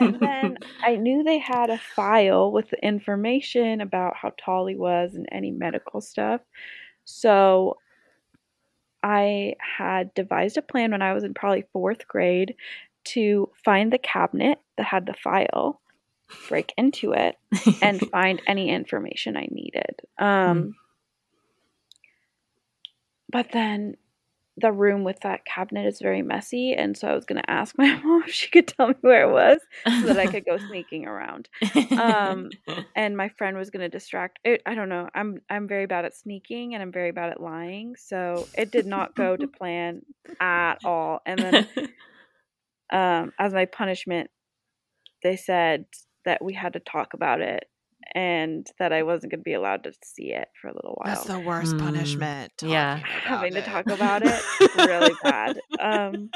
and 0.00 0.20
then 0.20 0.58
I 0.82 0.96
knew 0.96 1.22
they 1.22 1.38
had 1.38 1.70
a 1.70 1.78
file 1.96 2.52
with 2.52 2.70
the 2.70 2.84
information 2.84 3.80
about 3.80 4.16
how 4.16 4.32
tall 4.38 4.66
he 4.66 4.76
was 4.76 5.14
and 5.14 5.26
any 5.32 5.50
medical 5.50 6.00
stuff. 6.00 6.40
So 7.04 7.78
I 9.02 9.54
had 9.60 10.12
devised 10.14 10.56
a 10.56 10.62
plan 10.62 10.92
when 10.92 11.02
I 11.02 11.12
was 11.12 11.24
in 11.24 11.34
probably 11.34 11.64
fourth 11.72 12.06
grade 12.08 12.54
to 13.04 13.50
find 13.64 13.92
the 13.92 13.98
cabinet 13.98 14.58
that 14.78 14.86
had 14.86 15.06
the 15.06 15.14
file, 15.14 15.80
break 16.48 16.72
into 16.76 17.12
it, 17.12 17.36
and 17.82 18.00
find 18.10 18.40
any 18.46 18.70
information 18.70 19.36
I 19.36 19.48
needed. 19.50 20.00
Um, 20.18 20.74
But 23.30 23.50
then 23.52 23.96
the 24.56 24.70
room 24.70 25.02
with 25.02 25.18
that 25.22 25.44
cabinet 25.44 25.86
is 25.86 25.98
very 26.00 26.22
messy, 26.22 26.74
and 26.74 26.96
so 26.96 27.08
I 27.08 27.14
was 27.14 27.24
going 27.24 27.42
to 27.42 27.50
ask 27.50 27.76
my 27.76 27.92
mom 28.04 28.22
if 28.24 28.32
she 28.32 28.48
could 28.48 28.68
tell 28.68 28.88
me 28.88 28.94
where 29.00 29.28
it 29.28 29.32
was 29.32 29.58
so 29.84 30.06
that 30.06 30.18
I 30.20 30.26
could 30.26 30.44
go 30.44 30.56
sneaking 30.68 31.06
around. 31.06 31.48
Um, 31.98 32.50
and 32.94 33.16
my 33.16 33.30
friend 33.30 33.56
was 33.56 33.70
going 33.70 33.80
to 33.82 33.88
distract 33.88 34.38
it. 34.44 34.62
I 34.64 34.76
don't 34.76 34.88
know. 34.88 35.08
I'm 35.12 35.40
I'm 35.50 35.66
very 35.66 35.86
bad 35.86 36.04
at 36.04 36.14
sneaking 36.14 36.74
and 36.74 36.82
I'm 36.82 36.92
very 36.92 37.10
bad 37.10 37.30
at 37.30 37.40
lying, 37.40 37.96
so 37.96 38.46
it 38.56 38.70
did 38.70 38.86
not 38.86 39.16
go 39.16 39.36
to 39.36 39.48
plan 39.48 40.02
at 40.38 40.76
all. 40.84 41.20
And 41.26 41.40
then 41.40 41.68
um, 42.92 43.32
as 43.40 43.52
my 43.52 43.64
punishment, 43.64 44.30
they 45.24 45.34
said 45.34 45.86
that 46.24 46.42
we 46.44 46.54
had 46.54 46.72
to 46.74 46.80
talk 46.80 47.14
about 47.14 47.40
it 47.40 47.64
and 48.14 48.66
that 48.78 48.92
I 48.92 49.02
wasn't 49.02 49.32
going 49.32 49.40
to 49.40 49.44
be 49.44 49.54
allowed 49.54 49.84
to 49.84 49.92
see 50.04 50.32
it 50.32 50.48
for 50.60 50.68
a 50.68 50.74
little 50.74 50.94
while. 51.02 51.14
That's 51.14 51.24
the 51.26 51.40
worst 51.40 51.76
Mm. 51.76 51.80
punishment. 51.80 52.52
Yeah. 52.62 53.00
talking 53.00 53.20
Having 53.24 53.54
to 53.54 53.62
talk 53.62 53.86
about 53.90 54.22
it 54.22 54.42
really 54.76 55.14
bad. 55.22 55.58
Um, 55.80 56.30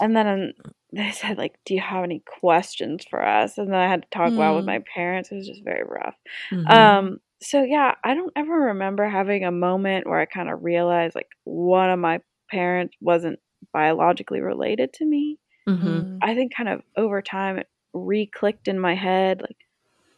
and 0.00 0.16
then 0.16 0.52
they 0.92 1.10
said 1.12 1.38
like, 1.38 1.54
"Do 1.64 1.74
you 1.74 1.80
have 1.80 2.04
any 2.04 2.22
questions 2.40 3.04
for 3.08 3.24
us?" 3.24 3.56
And 3.58 3.68
then 3.68 3.76
I 3.78 3.88
had 3.88 4.02
to 4.02 4.08
talk 4.10 4.32
about 4.32 4.52
it 4.52 4.56
with 4.56 4.64
Mm. 4.64 4.66
my 4.66 4.80
parents. 4.94 5.30
It 5.32 5.36
was 5.36 5.46
just 5.48 5.64
very 5.64 5.84
rough. 5.84 6.14
Mhm. 6.50 6.70
Um, 6.70 7.18
so 7.40 7.62
yeah, 7.62 7.94
I 8.04 8.14
don't 8.14 8.32
ever 8.36 8.52
remember 8.52 9.08
having 9.08 9.44
a 9.44 9.50
moment 9.52 10.06
where 10.06 10.20
I 10.20 10.26
kind 10.26 10.50
of 10.50 10.62
realized 10.62 11.14
like 11.14 11.28
one 11.44 11.90
of 11.90 11.98
my 11.98 12.20
parents 12.50 12.94
wasn't 13.00 13.38
biologically 13.72 14.40
related 14.40 14.92
to 14.94 15.06
me. 15.06 15.38
Mhm. 15.68 15.82
Mm. 15.82 16.18
I 16.22 16.34
think 16.34 16.54
kind 16.54 16.68
of 16.68 16.82
over 16.96 17.22
time 17.22 17.58
it 17.58 17.68
re-clicked 17.92 18.68
in 18.68 18.78
my 18.78 18.94
head 18.94 19.42
like, 19.42 19.56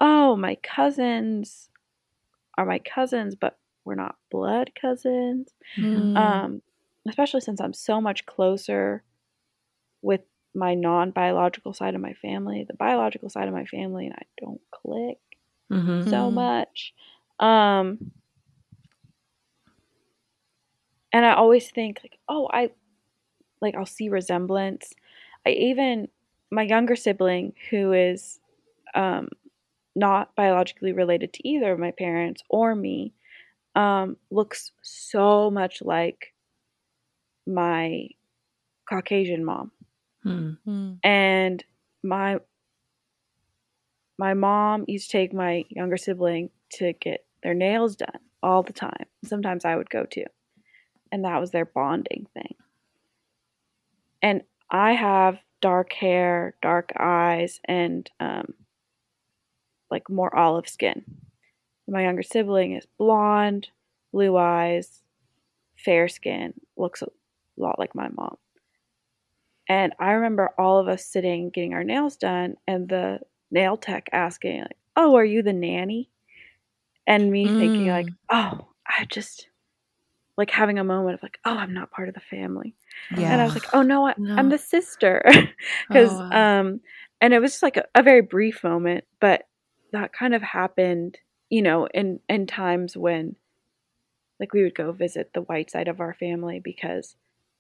oh, 0.01 0.37
my 0.37 0.57
cousins 0.57 1.69
are 2.57 2.67
my 2.67 2.79
cousins, 2.79 3.35
but 3.35 3.59
we're 3.85 3.95
not 3.95 4.17
blood 4.31 4.73
cousins. 4.81 5.49
Mm. 5.79 6.17
Um, 6.17 6.63
especially 7.09 7.41
since 7.41 7.61
I'm 7.61 7.73
so 7.73 8.01
much 8.01 8.27
closer 8.27 9.03
with 10.03 10.21
my 10.55 10.75
non-biological 10.75 11.73
side 11.73 11.95
of 11.95 12.01
my 12.01 12.13
family. 12.15 12.65
The 12.67 12.75
biological 12.75 13.29
side 13.29 13.49
of 13.49 13.55
my 13.55 13.65
family 13.65 14.07
and 14.07 14.15
I 14.15 14.25
don't 14.41 14.61
click 14.71 15.19
Mhm. 15.71 16.09
so 16.09 16.31
Mhm. 16.31 16.35
much. 16.35 16.95
Um, 17.41 18.13
and 21.13 21.25
I 21.25 21.35
always 21.35 21.71
think 21.71 22.01
like, 22.03 22.19
oh, 22.29 22.49
I 22.53 22.71
like 23.61 23.75
I'll 23.75 23.87
see 23.87 24.09
resemblance. 24.09 24.93
I 25.47 25.51
even 25.51 26.09
my 26.55 26.63
younger 26.63 26.97
sibling 26.97 27.53
who 27.71 27.93
is 27.93 28.39
um, 28.95 29.29
not 29.97 30.35
biologically 30.37 30.93
related 30.93 31.33
to 31.35 31.49
either 31.49 31.73
of 31.73 31.79
my 31.79 31.91
parents 31.91 32.43
or 32.49 32.75
me, 32.75 33.13
um, 33.75 34.17
looks 34.31 34.71
so 34.83 35.51
much 35.51 35.83
like 35.83 36.33
my 37.47 38.09
Caucasian 38.89 39.45
mom. 39.45 39.73
Hmm. 40.23 40.53
Mm. 40.67 40.99
And 41.03 41.65
my 42.03 42.39
my 44.17 44.35
mom 44.35 44.85
used 44.87 45.11
to 45.11 45.19
take 45.19 45.35
my 45.35 45.65
younger 45.69 45.97
sibling 45.97 46.51
to 46.75 46.93
get 46.95 47.27
their 47.43 47.55
nails 47.55 47.97
done 47.97 48.21
all 48.43 48.63
the 48.63 48.73
time. 48.73 49.07
Sometimes 49.25 49.65
I 49.65 49.75
would 49.75 49.91
go 49.91 50.05
too. 50.05 50.25
And 51.11 51.25
that 51.25 51.41
was 51.41 51.51
their 51.51 51.65
bonding 51.65 52.27
thing. 52.33 52.55
And 54.23 54.43
I 54.71 54.93
have 54.93 55.39
dark 55.65 55.95
hair, 55.95 56.55
dark 56.61 56.93
eyes, 57.01 57.59
and 57.65 58.11
um, 58.21 58.53
like 59.91 60.11
more 60.11 60.37
olive 60.37 60.69
skin. 60.69 61.03
My 61.89 62.03
younger 62.03 62.23
sibling 62.23 62.75
is 62.75 62.87
blonde, 62.99 63.69
blue 64.13 64.37
eyes, 64.37 65.01
fair 65.75 66.07
skin, 66.07 66.53
looks 66.77 67.01
a 67.01 67.07
lot 67.57 67.79
like 67.79 67.95
my 67.95 68.09
mom. 68.11 68.37
And 69.67 69.95
I 69.99 70.11
remember 70.11 70.51
all 70.59 70.79
of 70.79 70.87
us 70.87 71.07
sitting 71.07 71.49
getting 71.49 71.73
our 71.73 71.83
nails 71.83 72.17
done 72.17 72.57
and 72.69 72.87
the 72.87 73.21
nail 73.51 73.79
tech 73.79 74.11
asking 74.13 74.61
like, 74.61 74.77
"Oh, 74.97 75.17
are 75.17 75.25
you 75.25 75.41
the 75.43 75.55
nanny?" 75.55 76.11
And 77.07 77.31
me 77.31 77.49
thinking 77.49 77.89
like, 77.89 78.09
Mm. 78.09 78.17
"Oh, 78.29 78.69
I 78.87 79.07
just 79.07 79.49
like 80.37 80.51
having 80.51 80.79
a 80.79 80.85
moment 80.85 81.15
of 81.15 81.23
like, 81.23 81.39
"Oh, 81.45 81.57
I'm 81.57 81.75
not 81.75 81.91
part 81.91 82.09
of 82.09 82.15
the 82.15 82.21
family." 82.21 82.75
Yeah. 83.17 83.33
And 83.33 83.41
I 83.41 83.45
was 83.45 83.55
like, 83.55 83.69
"Oh 83.73 83.83
no, 83.83 84.07
I, 84.09 84.15
No. 84.19 84.37
I'm 84.37 84.49
the 84.51 84.59
sister." 84.59 85.23
Cuz 85.25 85.41
Oh, 85.91 86.29
wow. 86.31 86.59
um 86.61 86.81
and 87.21 87.33
it 87.33 87.41
was 87.41 87.53
just 87.53 87.63
like 87.63 87.77
a, 87.77 87.85
a 87.95 88.03
very 88.03 88.21
brief 88.23 88.63
moment, 88.65 89.05
but 89.21 89.47
that 89.93 90.13
kind 90.13 90.35
of 90.35 90.43
happened, 90.43 91.19
you 91.51 91.63
know, 91.63 91.87
in 91.87 92.21
in 92.29 92.47
times 92.47 92.97
when 92.97 93.37
like 94.41 94.53
we 94.53 94.63
would 94.63 94.75
go 94.75 94.93
visit 94.93 95.33
the 95.33 95.43
white 95.43 95.71
side 95.71 95.89
of 95.89 96.01
our 96.01 96.15
family 96.15 96.61
because 96.61 97.17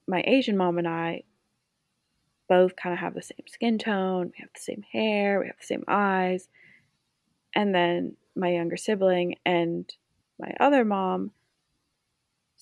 my 0.06 0.22
Asian 0.26 0.56
mom 0.56 0.78
and 0.78 0.88
I 0.88 1.22
both 2.48 2.76
kind 2.76 2.92
of 2.92 2.98
have 2.98 3.14
the 3.14 3.22
same 3.22 3.44
skin 3.46 3.78
tone, 3.78 4.26
we 4.26 4.40
have 4.42 4.50
the 4.54 4.60
same 4.60 4.82
hair, 4.92 5.40
we 5.40 5.46
have 5.46 5.56
the 5.58 5.66
same 5.66 5.84
eyes. 5.88 6.48
And 7.54 7.74
then 7.74 8.16
my 8.36 8.50
younger 8.52 8.76
sibling 8.76 9.36
and 9.46 9.90
my 10.38 10.52
other 10.60 10.84
mom 10.84 11.30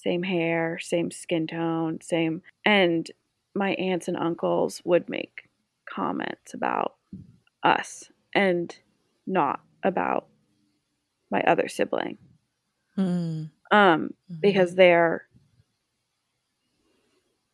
same 0.03 0.23
hair, 0.23 0.79
same 0.81 1.11
skin 1.11 1.47
tone, 1.47 2.01
same 2.01 2.43
and 2.65 3.11
my 3.55 3.73
aunts 3.75 4.09
and 4.09 4.17
uncles 4.17 4.81
would 4.85 5.09
make 5.09 5.49
comments 5.89 6.55
about 6.55 6.95
us 7.63 8.11
and 8.35 8.75
not 9.27 9.61
about 9.83 10.27
my 11.31 11.41
other 11.43 11.69
sibling 11.69 12.19
Mm. 12.97 13.51
um 13.71 14.15
Mhm. 14.31 14.41
because 14.41 14.75
they're 14.75 15.27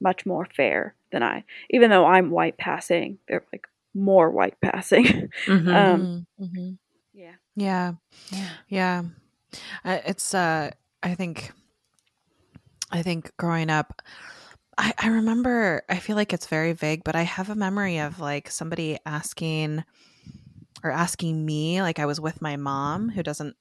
much 0.00 0.24
more 0.26 0.46
fair 0.54 0.94
than 1.12 1.22
I. 1.22 1.44
Even 1.70 1.90
though 1.90 2.04
I'm 2.06 2.30
white 2.30 2.56
passing, 2.58 3.18
they're 3.28 3.44
like 3.52 3.66
more 3.94 4.30
white 4.30 4.60
passing. 4.60 5.04
Mhm. 5.46 5.74
um, 5.74 6.26
Mhm. 6.40 6.48
Mhm. 6.52 6.78
yeah. 7.12 7.34
Yeah. 7.56 7.92
yeah. 8.30 8.48
Yeah. 8.68 9.02
Uh, 9.84 9.98
it's 10.06 10.34
uh 10.34 10.70
I 11.02 11.14
think 11.14 11.50
I 12.90 13.02
think 13.02 13.36
growing 13.36 13.70
up 13.70 14.02
I, 14.78 14.94
I 14.98 15.08
remember 15.08 15.82
I 15.88 15.98
feel 15.98 16.16
like 16.16 16.32
it's 16.32 16.46
very 16.46 16.72
vague, 16.72 17.04
but 17.04 17.16
I 17.16 17.22
have 17.22 17.50
a 17.50 17.54
memory 17.56 17.98
of 17.98 18.20
like 18.20 18.50
somebody 18.50 18.98
asking 19.06 19.84
or 20.84 20.90
asking 20.92 21.44
me, 21.44 21.82
like 21.82 21.98
I 21.98 22.06
was 22.06 22.20
with 22.20 22.42
my 22.42 22.56
mom 22.56 23.10
who 23.10 23.22
doesn't 23.22 23.56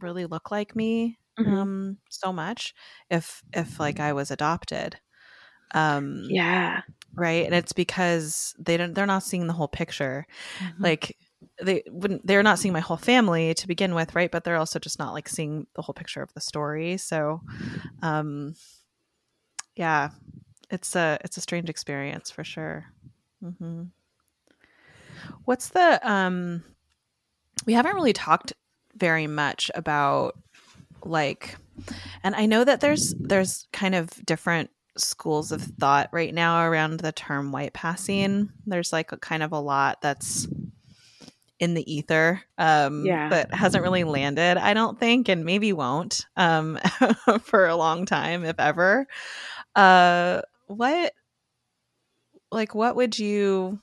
really 0.00 0.26
look 0.26 0.50
like 0.50 0.76
me 0.76 1.18
Mhm. 1.38 1.56
um 1.56 1.98
so 2.10 2.32
much, 2.32 2.74
if 3.10 3.42
if 3.54 3.80
like 3.80 4.00
I 4.00 4.12
was 4.14 4.30
adopted. 4.32 5.00
Um 5.74 6.20
Yeah. 6.28 6.82
right. 7.16 7.46
And 7.46 7.54
it's 7.54 7.72
because 7.74 8.54
they 8.58 8.76
don't 8.78 8.94
they're 8.94 9.06
not 9.06 9.22
seeing 9.24 9.46
the 9.48 9.52
whole 9.54 9.68
picture 9.68 10.26
Mhm. 10.60 10.84
like 10.84 11.16
they 11.62 11.82
wouldn't 11.88 12.26
they're 12.26 12.42
not 12.42 12.58
seeing 12.58 12.72
my 12.72 12.80
whole 12.80 12.96
family 12.96 13.54
to 13.54 13.66
begin 13.68 13.94
with 13.94 14.14
right? 14.14 14.30
But 14.30 14.44
they're 14.44 14.56
also 14.56 14.78
just 14.78 14.98
not 14.98 15.12
like 15.12 15.28
seeing 15.28 15.66
the 15.74 15.82
whole 15.82 15.94
picture 15.94 16.22
of 16.22 16.32
the 16.34 16.40
story. 16.40 16.96
So 16.96 17.40
um 18.02 18.54
yeah 19.74 20.10
it's 20.70 20.96
a 20.96 21.18
it's 21.24 21.36
a 21.36 21.40
strange 21.40 21.68
experience 21.68 22.30
for 22.30 22.44
sure. 22.44 22.86
Mm-hmm. 23.44 23.82
what's 25.44 25.68
the 25.68 26.00
um 26.10 26.64
we 27.66 27.74
haven't 27.74 27.94
really 27.94 28.14
talked 28.14 28.54
very 28.96 29.26
much 29.26 29.70
about 29.74 30.38
like 31.04 31.56
and 32.24 32.34
i 32.34 32.46
know 32.46 32.64
that 32.64 32.80
there's 32.80 33.14
there's 33.18 33.68
kind 33.72 33.94
of 33.94 34.08
different 34.24 34.70
schools 34.98 35.52
of 35.52 35.62
thought 35.62 36.08
right 36.12 36.32
now 36.32 36.64
around 36.64 37.00
the 37.00 37.12
term 37.12 37.52
white 37.52 37.72
passing. 37.72 38.50
There's 38.66 38.92
like 38.92 39.12
a 39.12 39.16
kind 39.16 39.42
of 39.42 39.52
a 39.52 39.60
lot 39.60 40.00
that's 40.00 40.48
in 41.58 41.74
the 41.74 41.92
ether 41.92 42.42
um 42.58 43.04
Yeah. 43.04 43.28
that 43.30 43.54
hasn't 43.54 43.82
really 43.82 44.04
landed 44.04 44.58
i 44.58 44.74
don't 44.74 44.98
think 45.00 45.28
and 45.28 45.44
maybe 45.44 45.72
won't 45.72 46.26
um 46.36 46.78
for 47.42 47.66
a 47.66 47.76
long 47.76 48.04
time 48.04 48.44
if 48.44 48.58
ever 48.58 49.06
uh 49.74 50.42
what 50.66 51.12
like 52.52 52.74
what 52.74 52.96
would 52.96 53.18
you 53.18 53.80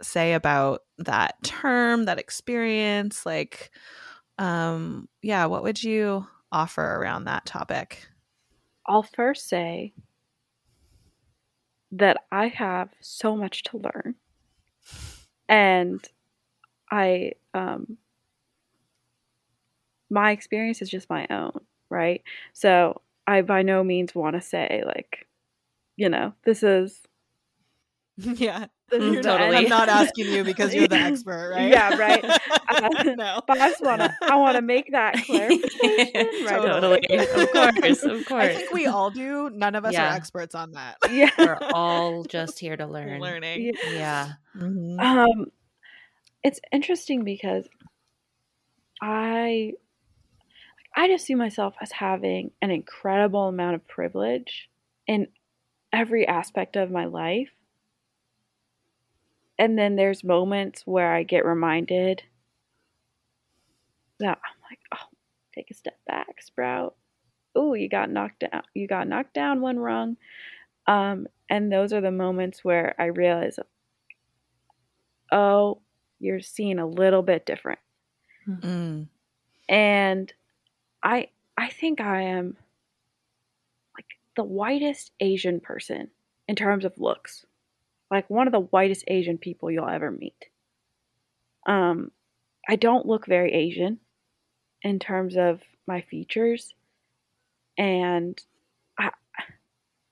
say 0.00 0.34
about 0.34 0.82
that 0.98 1.34
term 1.42 2.04
that 2.04 2.20
experience 2.20 3.26
like 3.26 3.70
um 4.38 5.08
yeah 5.22 5.46
what 5.46 5.64
would 5.64 5.82
you 5.82 6.24
offer 6.52 6.82
around 6.82 7.24
that 7.24 7.44
topic 7.44 8.06
I'll 8.86 9.02
first 9.02 9.48
say 9.48 9.92
that 11.92 12.18
I 12.32 12.48
have 12.48 12.90
so 13.00 13.36
much 13.36 13.62
to 13.64 13.78
learn. 13.78 14.14
And 15.48 16.06
I 16.90 17.32
um 17.54 17.96
my 20.10 20.30
experience 20.32 20.80
is 20.82 20.88
just 20.90 21.10
my 21.10 21.26
own, 21.30 21.60
right? 21.90 22.22
So 22.52 23.02
I 23.26 23.42
by 23.42 23.62
no 23.62 23.84
means 23.84 24.14
want 24.14 24.36
to 24.36 24.40
say 24.40 24.82
like, 24.86 25.26
you 25.96 26.08
know, 26.08 26.32
this 26.44 26.62
is 26.62 27.00
yeah 28.16 28.66
Mm, 28.90 29.16
not- 29.16 29.22
totally. 29.22 29.56
i'm 29.56 29.68
not 29.68 29.90
asking 29.90 30.32
you 30.32 30.42
because 30.44 30.74
you're 30.74 30.88
the 30.88 30.96
expert 30.98 31.52
right 31.54 31.68
Yeah, 31.70 31.94
right. 31.98 32.24
Uh, 32.24 32.88
no 33.18 33.42
but 33.46 33.60
I 33.60 33.68
just 33.68 33.84
wanna 33.84 34.16
I 34.22 34.36
wanna 34.36 34.62
make 34.62 34.92
that 34.92 35.12
clarification 35.26 36.46
right 36.46 36.56
Totally. 36.62 37.06
Of 37.10 37.52
course. 37.52 38.02
Of 38.02 38.24
course. 38.24 38.44
i 38.44 38.54
think 38.54 38.72
we 38.72 38.86
all 38.86 39.10
do 39.10 39.50
none 39.50 39.74
of 39.74 39.84
us 39.84 39.92
Yeah. 39.92 40.10
are 40.10 40.16
experts 40.16 40.54
on 40.54 40.72
that 40.72 40.96
Yeah. 41.10 41.28
We're 41.36 41.58
all 41.74 42.24
just 42.24 42.58
here 42.58 42.78
to 42.78 42.86
learn. 42.86 43.20
learning 43.20 43.74
Yeah. 43.84 43.90
Yeah. 43.92 44.32
Mhm. 44.56 44.98
Um, 45.00 45.52
it's 46.48 46.60
interesting 46.72 47.24
because 47.24 47.68
I 49.02 49.74
I 50.96 51.06
just 51.06 51.26
see 51.26 51.34
myself 51.34 51.74
as 51.82 51.92
having 51.92 52.52
an 52.62 52.70
incredible 52.70 53.48
amount 53.48 53.74
of 53.74 53.86
privilege 53.86 54.70
in 55.06 55.26
every 55.92 56.26
aspect 56.26 56.74
of 56.74 56.90
my 56.90 57.04
life. 57.04 57.50
And 59.58 59.78
then 59.78 59.94
there's 59.94 60.24
moments 60.24 60.84
where 60.86 61.12
I 61.12 61.22
get 61.22 61.44
reminded 61.44 62.22
that 64.18 64.38
I'm 64.42 64.62
like, 64.70 64.80
oh, 64.94 65.06
take 65.54 65.70
a 65.70 65.74
step 65.74 65.98
back, 66.06 66.40
Sprout. 66.40 66.96
Oh, 67.54 67.74
you 67.74 67.90
got 67.90 68.10
knocked 68.10 68.46
down. 68.50 68.62
You 68.72 68.88
got 68.88 69.06
knocked 69.06 69.34
down 69.34 69.60
one 69.60 69.78
rung. 69.78 70.16
Um, 70.86 71.26
and 71.50 71.70
those 71.70 71.92
are 71.92 72.00
the 72.00 72.10
moments 72.10 72.64
where 72.64 72.94
I 72.98 73.06
realize, 73.06 73.58
oh, 75.30 75.82
you're 76.20 76.40
seeing 76.40 76.78
a 76.78 76.86
little 76.86 77.22
bit 77.22 77.46
different. 77.46 77.78
Mm. 78.48 79.08
And 79.68 80.32
I 81.02 81.28
I 81.56 81.68
think 81.68 82.00
I 82.00 82.22
am 82.22 82.56
like 83.96 84.06
the 84.36 84.44
whitest 84.44 85.12
Asian 85.20 85.60
person 85.60 86.08
in 86.46 86.56
terms 86.56 86.84
of 86.84 86.98
looks. 86.98 87.44
Like 88.10 88.28
one 88.30 88.46
of 88.46 88.52
the 88.52 88.60
whitest 88.60 89.04
Asian 89.06 89.38
people 89.38 89.70
you'll 89.70 89.88
ever 89.88 90.10
meet. 90.10 90.46
Um 91.66 92.10
I 92.68 92.76
don't 92.76 93.06
look 93.06 93.26
very 93.26 93.52
Asian 93.52 93.98
in 94.82 94.98
terms 94.98 95.36
of 95.36 95.60
my 95.86 96.02
features 96.02 96.74
and 97.76 98.40
I 98.98 99.10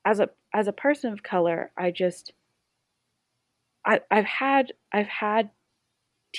as 0.05 0.19
a 0.19 0.29
as 0.53 0.67
a 0.67 0.73
person 0.73 1.11
of 1.11 1.21
color, 1.21 1.71
I 1.77 1.91
just 1.91 2.31
I 3.85 4.01
I've 4.09 4.25
had 4.25 4.73
I've 4.91 5.07
had 5.07 5.49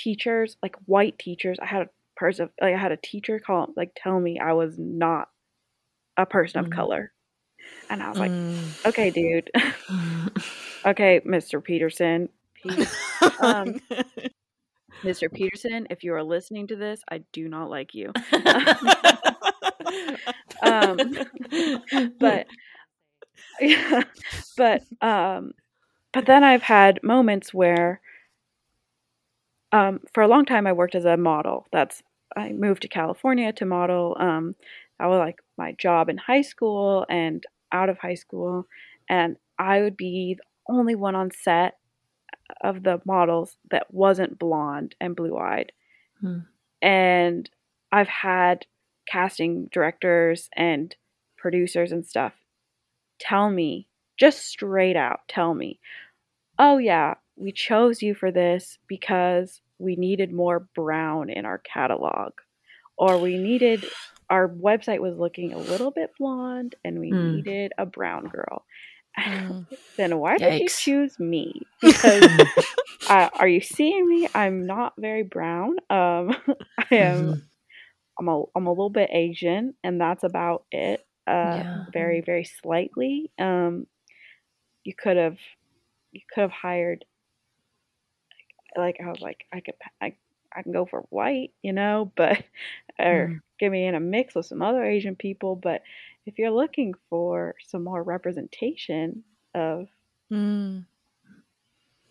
teachers, 0.03 0.57
like 0.63 0.75
white 0.85 1.17
teachers. 1.19 1.57
I 1.61 1.65
had 1.65 1.83
a 1.83 1.89
person 2.17 2.49
like 2.61 2.75
I 2.75 2.79
had 2.79 2.91
a 2.91 2.97
teacher 2.97 3.39
call 3.39 3.67
like 3.75 3.91
tell 3.95 4.19
me 4.19 4.39
I 4.39 4.53
was 4.53 4.75
not 4.77 5.29
a 6.17 6.25
person 6.25 6.59
of 6.59 6.67
Mhm. 6.67 6.69
color. 6.69 7.11
And 7.89 8.03
I 8.03 8.09
was 8.09 8.19
like, 8.19 8.31
Mm. 8.31 8.75
okay, 8.87 9.11
dude. 9.11 9.49
okay, 10.85 11.21
Mr. 11.25 11.61
Peterson. 11.61 12.29
Um, 13.39 13.75
Mr. 15.03 15.29
Peterson, 15.29 15.87
if 15.89 16.03
you 16.03 16.13
are 16.13 16.23
listening 16.23 16.67
to 16.67 16.75
this, 16.75 17.01
I 17.09 17.19
do 17.31 17.47
not 17.47 17.69
like 17.69 17.93
you. 17.93 18.11
um, 20.61 21.17
but 22.19 22.47
yeah, 23.59 24.03
but 24.57 24.83
um, 25.01 25.53
but 26.13 26.25
then 26.25 26.43
I've 26.43 26.63
had 26.63 26.99
moments 27.03 27.53
where, 27.53 28.01
um, 29.71 30.01
for 30.13 30.23
a 30.23 30.27
long 30.27 30.45
time 30.45 30.67
I 30.67 30.73
worked 30.73 30.95
as 30.95 31.05
a 31.05 31.17
model. 31.17 31.67
That's 31.71 32.01
I 32.35 32.51
moved 32.51 32.83
to 32.83 32.87
California 32.87 33.51
to 33.53 33.65
model. 33.65 34.15
Um, 34.19 34.55
that 34.99 35.07
was 35.07 35.19
like 35.19 35.39
my 35.57 35.73
job 35.73 36.09
in 36.09 36.17
high 36.17 36.41
school 36.41 37.05
and 37.09 37.43
out 37.71 37.89
of 37.89 37.99
high 37.99 38.15
school, 38.15 38.67
and 39.09 39.37
I 39.57 39.81
would 39.81 39.97
be 39.97 40.35
the 40.37 40.73
only 40.73 40.95
one 40.95 41.15
on 41.15 41.31
set 41.31 41.77
of 42.61 42.83
the 42.83 43.01
models 43.05 43.57
that 43.71 43.93
wasn't 43.93 44.39
blonde 44.39 44.95
and 44.99 45.15
blue 45.15 45.37
eyed. 45.37 45.71
Hmm. 46.21 46.39
And 46.81 47.49
I've 47.91 48.07
had 48.07 48.65
casting 49.07 49.69
directors 49.71 50.49
and 50.55 50.95
producers 51.37 51.91
and 51.91 52.05
stuff 52.05 52.33
tell 53.19 53.49
me, 53.49 53.87
just 54.17 54.45
straight 54.45 54.95
out 54.95 55.21
tell 55.27 55.53
me, 55.53 55.79
oh, 56.57 56.77
yeah, 56.77 57.15
we 57.39 57.53
chose 57.53 58.03
you 58.03 58.15
for 58.15 58.31
this 58.31 58.79
because 58.87 59.61
we 59.79 59.95
needed 59.97 60.33
more 60.33 60.67
brown 60.75 61.29
in 61.29 61.45
our 61.45 61.59
catalog. 61.59 62.33
Or 62.97 63.19
we 63.19 63.37
needed, 63.37 63.91
our 64.29 64.47
website 64.49 64.99
was 64.99 65.17
looking 65.17 65.53
a 65.53 65.59
little 65.59 65.91
bit 65.91 66.11
blonde 66.19 66.75
and 66.85 66.99
we 66.99 67.11
Hmm. 67.11 67.13
needed 67.13 67.73
a 67.77 67.85
brown 67.85 68.25
girl. 68.27 68.65
Mm. 69.25 69.67
then 69.97 70.17
why 70.19 70.39
did 70.39 70.59
you 70.59 70.69
choose 70.69 71.19
me? 71.19 71.67
Because 71.81 72.35
uh, 73.09 73.29
are 73.39 73.47
you 73.47 73.61
seeing 73.61 74.07
me? 74.07 74.29
I'm 74.33 74.65
not 74.65 74.93
very 74.99 75.23
brown. 75.23 75.77
Um, 75.89 76.35
I 76.79 76.95
am. 76.95 77.33
Mhm. 77.33 77.49
I'm 78.19 78.27
a. 78.29 78.43
I'm 78.55 78.67
a 78.67 78.71
little 78.71 78.89
bit 78.89 79.09
Asian, 79.11 79.75
and 79.83 79.99
that's 79.99 80.23
about 80.23 80.65
it. 80.71 81.01
Uh, 81.27 81.61
Yeah. 81.61 81.85
very, 81.91 82.21
very 82.21 82.45
slightly. 82.45 83.31
Um, 83.39 83.87
you 84.83 84.93
could 84.95 85.17
have. 85.17 85.37
You 86.11 86.21
could 86.33 86.41
have 86.41 86.51
hired. 86.51 87.05
Like 88.79 88.97
I 89.03 89.09
was 89.09 89.21
like 89.21 89.45
I 89.53 89.61
could 89.61 89.75
I 90.01 90.15
I 90.55 90.63
can 90.63 90.71
go 90.71 90.85
for 90.85 91.01
white, 91.09 91.53
you 91.61 91.73
know, 91.73 92.11
but 92.17 92.43
or 92.99 93.33
Mm. 93.33 93.41
get 93.59 93.71
me 93.71 93.85
in 93.85 93.95
a 93.95 93.99
mix 93.99 94.35
with 94.35 94.45
some 94.45 94.61
other 94.61 94.83
Asian 94.83 95.15
people. 95.15 95.55
But 95.55 95.83
if 96.25 96.37
you're 96.39 96.51
looking 96.51 96.93
for 97.09 97.55
some 97.67 97.83
more 97.83 98.03
representation 98.03 99.23
of 99.55 99.87
Mm. 100.31 100.85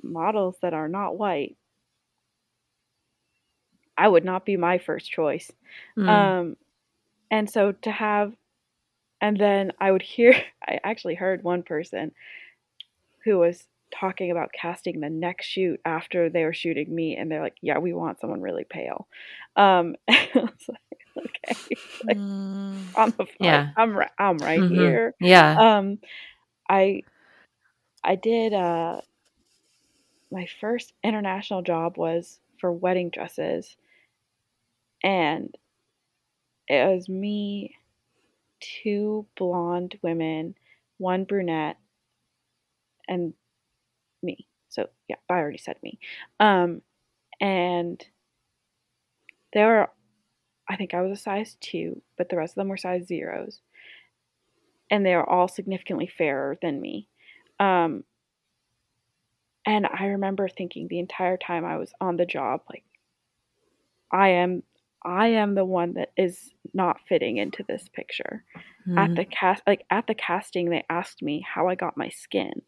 models 0.02 0.56
that 0.62 0.74
are 0.74 0.88
not 0.88 1.16
white, 1.16 1.56
I 3.96 4.08
would 4.08 4.24
not 4.24 4.44
be 4.46 4.56
my 4.56 4.78
first 4.78 5.10
choice. 5.10 5.50
Mm. 5.96 6.08
Um, 6.08 6.56
and 7.30 7.50
so 7.50 7.72
to 7.72 7.90
have, 7.90 8.34
and 9.20 9.38
then 9.38 9.72
I 9.80 9.90
would 9.92 10.02
hear, 10.02 10.34
I 10.66 10.80
actually 10.84 11.14
heard 11.14 11.42
one 11.44 11.62
person 11.62 12.12
who 13.24 13.38
was 13.38 13.66
talking 13.92 14.30
about 14.30 14.50
casting 14.52 15.00
the 15.00 15.10
next 15.10 15.46
shoot 15.46 15.80
after 15.84 16.28
they 16.30 16.44
were 16.44 16.54
shooting 16.54 16.94
me, 16.94 17.16
and 17.16 17.30
they're 17.30 17.42
like, 17.42 17.56
"Yeah, 17.62 17.78
we 17.78 17.92
want 17.94 18.20
someone 18.20 18.40
really 18.42 18.64
pale." 18.68 19.08
Um, 19.56 19.96
I 20.08 20.28
was 20.34 20.68
like, 20.68 21.26
"Okay, 21.26 21.80
like, 22.08 22.20
Mm. 22.74 22.94
on 22.96 23.12
the 23.18 23.26
Yeah. 23.38 23.72
I'm 23.76 23.96
right, 23.96 24.10
I'm 24.18 24.42
right 24.42 24.64
Mhm. 24.64 24.66
here." 24.66 25.14
yeah. 25.20 25.60
um 25.60 25.98
i 26.68 27.02
i 28.04 28.14
did 28.16 28.52
uh 28.52 29.00
my 30.30 30.46
first 30.60 30.92
international 31.02 31.62
job 31.62 31.96
was 31.96 32.40
for 32.58 32.72
wedding 32.72 33.10
dresses 33.10 33.76
and 35.02 35.56
it 36.68 36.86
was 36.94 37.08
me 37.08 37.76
two 38.60 39.26
blonde 39.36 39.98
women 40.02 40.54
one 40.98 41.24
brunette 41.24 41.78
and 43.08 43.34
me 44.22 44.46
so 44.68 44.86
yeah 45.08 45.16
i 45.28 45.34
already 45.34 45.58
said 45.58 45.76
me 45.82 45.98
um 46.40 46.82
and 47.40 48.04
they 49.52 49.64
were 49.64 49.88
i 50.68 50.76
think 50.76 50.94
i 50.94 51.00
was 51.00 51.18
a 51.18 51.22
size 51.22 51.56
two 51.60 52.00
but 52.16 52.28
the 52.28 52.36
rest 52.36 52.52
of 52.52 52.56
them 52.56 52.68
were 52.68 52.76
size 52.76 53.06
zeros 53.06 53.60
and 54.90 55.04
they 55.04 55.14
are 55.14 55.28
all 55.28 55.48
significantly 55.48 56.06
fairer 56.06 56.56
than 56.62 56.80
me. 56.80 57.08
Um, 57.60 58.04
and 59.66 59.86
I 59.86 60.06
remember 60.06 60.48
thinking 60.48 60.88
the 60.88 60.98
entire 60.98 61.36
time 61.36 61.64
I 61.64 61.76
was 61.76 61.92
on 62.00 62.16
the 62.16 62.24
job, 62.26 62.62
like, 62.70 62.84
I 64.10 64.28
am, 64.30 64.62
I 65.04 65.28
am 65.28 65.54
the 65.54 65.64
one 65.64 65.94
that 65.94 66.12
is 66.16 66.50
not 66.72 67.00
fitting 67.08 67.36
into 67.36 67.62
this 67.64 67.88
picture. 67.88 68.44
At 68.96 69.10
Mhm. 69.10 69.16
the 69.16 69.24
cast, 69.26 69.62
like 69.66 69.84
at 69.90 70.06
the 70.06 70.14
casting, 70.14 70.70
they 70.70 70.84
asked 70.88 71.22
me 71.22 71.40
how 71.40 71.68
I 71.68 71.74
got 71.74 71.96
my 71.96 72.08
skin. 72.08 72.62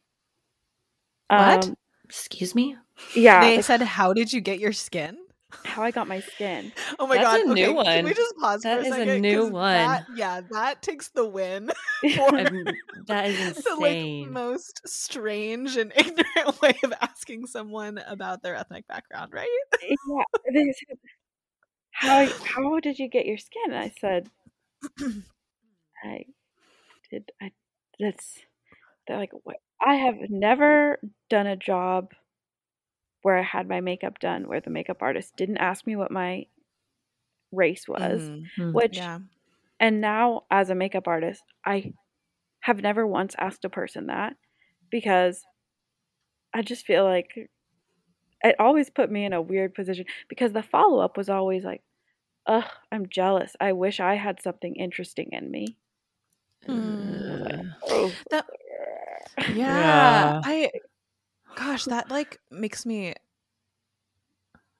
What? 1.30 1.64
Um, 1.68 1.76
Excuse 2.04 2.54
me. 2.54 2.76
yeah, 3.14 3.40
They 3.40 3.56
like, 3.56 3.64
said, 3.64 3.82
"How 3.82 4.12
did 4.12 4.32
you 4.32 4.40
get 4.40 4.58
your 4.58 4.72
skin?" 4.72 5.16
how 5.64 5.82
I 5.82 5.90
got 5.90 6.06
my 6.08 6.20
skin. 6.20 6.72
Oh 6.98 7.06
my 7.06 7.16
That's 7.16 7.44
god! 7.44 7.50
a 7.50 7.54
new 7.54 7.78
okay, 7.80 7.96
Can 7.96 8.04
we 8.04 8.14
just 8.14 8.36
pause 8.36 8.62
That 8.62 8.76
for 8.76 8.82
a 8.82 8.86
is 8.86 8.92
a 8.92 8.98
second? 8.98 9.20
new 9.22 9.42
'Cause 9.44 9.52
one. 9.52 9.74
that- 9.74 10.04
yeah, 10.14 10.40
that 10.50 10.82
takes 10.82 11.08
the 11.08 11.24
win. 11.26 11.70
for 12.16 12.34
I'm- 12.36 12.74
that 13.06 13.26
is 13.26 13.62
the 13.64 13.76
like 13.76 14.30
most 14.32 14.80
strange 14.86 15.76
and 15.76 15.92
ignorant 15.96 16.60
way 16.62 16.74
of 16.82 16.92
asking 17.00 17.46
someone 17.46 17.98
about 18.06 18.42
their 18.42 18.54
ethnic 18.56 18.86
background, 18.88 19.32
right? 19.32 19.48
yeah, 19.82 20.22
they 20.52 20.72
said, 20.72 20.98
how 21.92 22.26
how 22.44 22.80
did 22.80 22.98
you 22.98 23.08
get 23.08 23.26
your 23.26 23.38
skin? 23.38 23.72
And 23.72 23.76
I 23.76 23.92
said, 24.00 24.28
I 26.04 26.24
did. 27.10 27.30
I 27.40 27.52
that's 27.98 28.38
they're 29.06 29.16
like 29.18 29.32
what? 29.44 29.56
I 29.80 29.94
have 29.94 30.16
never 30.30 30.98
done 31.28 31.46
a 31.46 31.56
job 31.56 32.12
where 33.22 33.36
I 33.38 33.42
had 33.42 33.68
my 33.68 33.80
makeup 33.80 34.18
done 34.18 34.48
where 34.48 34.60
the 34.60 34.70
makeup 34.70 34.98
artist 35.02 35.36
didn't 35.36 35.58
ask 35.58 35.86
me 35.86 35.96
what 35.96 36.10
my 36.10 36.46
race 37.52 37.88
was, 37.88 38.20
Mhm. 38.22 38.46
Mm. 38.58 38.72
which 38.74 38.96
Yeah. 38.96 39.20
and 39.78 40.00
now 40.00 40.44
as 40.50 40.70
a 40.70 40.74
makeup 40.74 41.08
artist, 41.08 41.42
I 41.64 41.92
have 42.60 42.82
never 42.82 43.06
once 43.06 43.34
asked 43.38 43.64
a 43.64 43.70
person 43.70 44.06
that 44.06 44.36
because 44.90 45.46
I 46.52 46.62
just 46.62 46.84
feel 46.86 47.04
like 47.04 47.48
it 48.42 48.56
always 48.58 48.90
put 48.90 49.10
me 49.10 49.24
in 49.24 49.32
a 49.32 49.42
weird 49.42 49.74
position 49.74 50.06
because 50.28 50.52
the 50.52 50.62
follow 50.62 51.00
up 51.00 51.16
was 51.16 51.28
always 51.28 51.64
like, 51.64 51.82
ugh, 52.46 52.70
I'm 52.92 53.08
jealous. 53.08 53.56
I 53.60 53.72
wish 53.72 54.00
I 54.00 54.14
had 54.16 54.40
something 54.42 54.76
interesting 54.76 55.30
in 55.32 55.50
me. 55.50 55.76
Mm. 56.66 57.74
Oh. 57.84 58.12
That- 58.30 58.46
Yeah. 59.38 59.54
Yeah. 59.54 60.40
I 60.44 60.70
gosh, 61.54 61.84
that 61.86 62.10
like 62.10 62.40
makes 62.50 62.84
me 62.86 63.14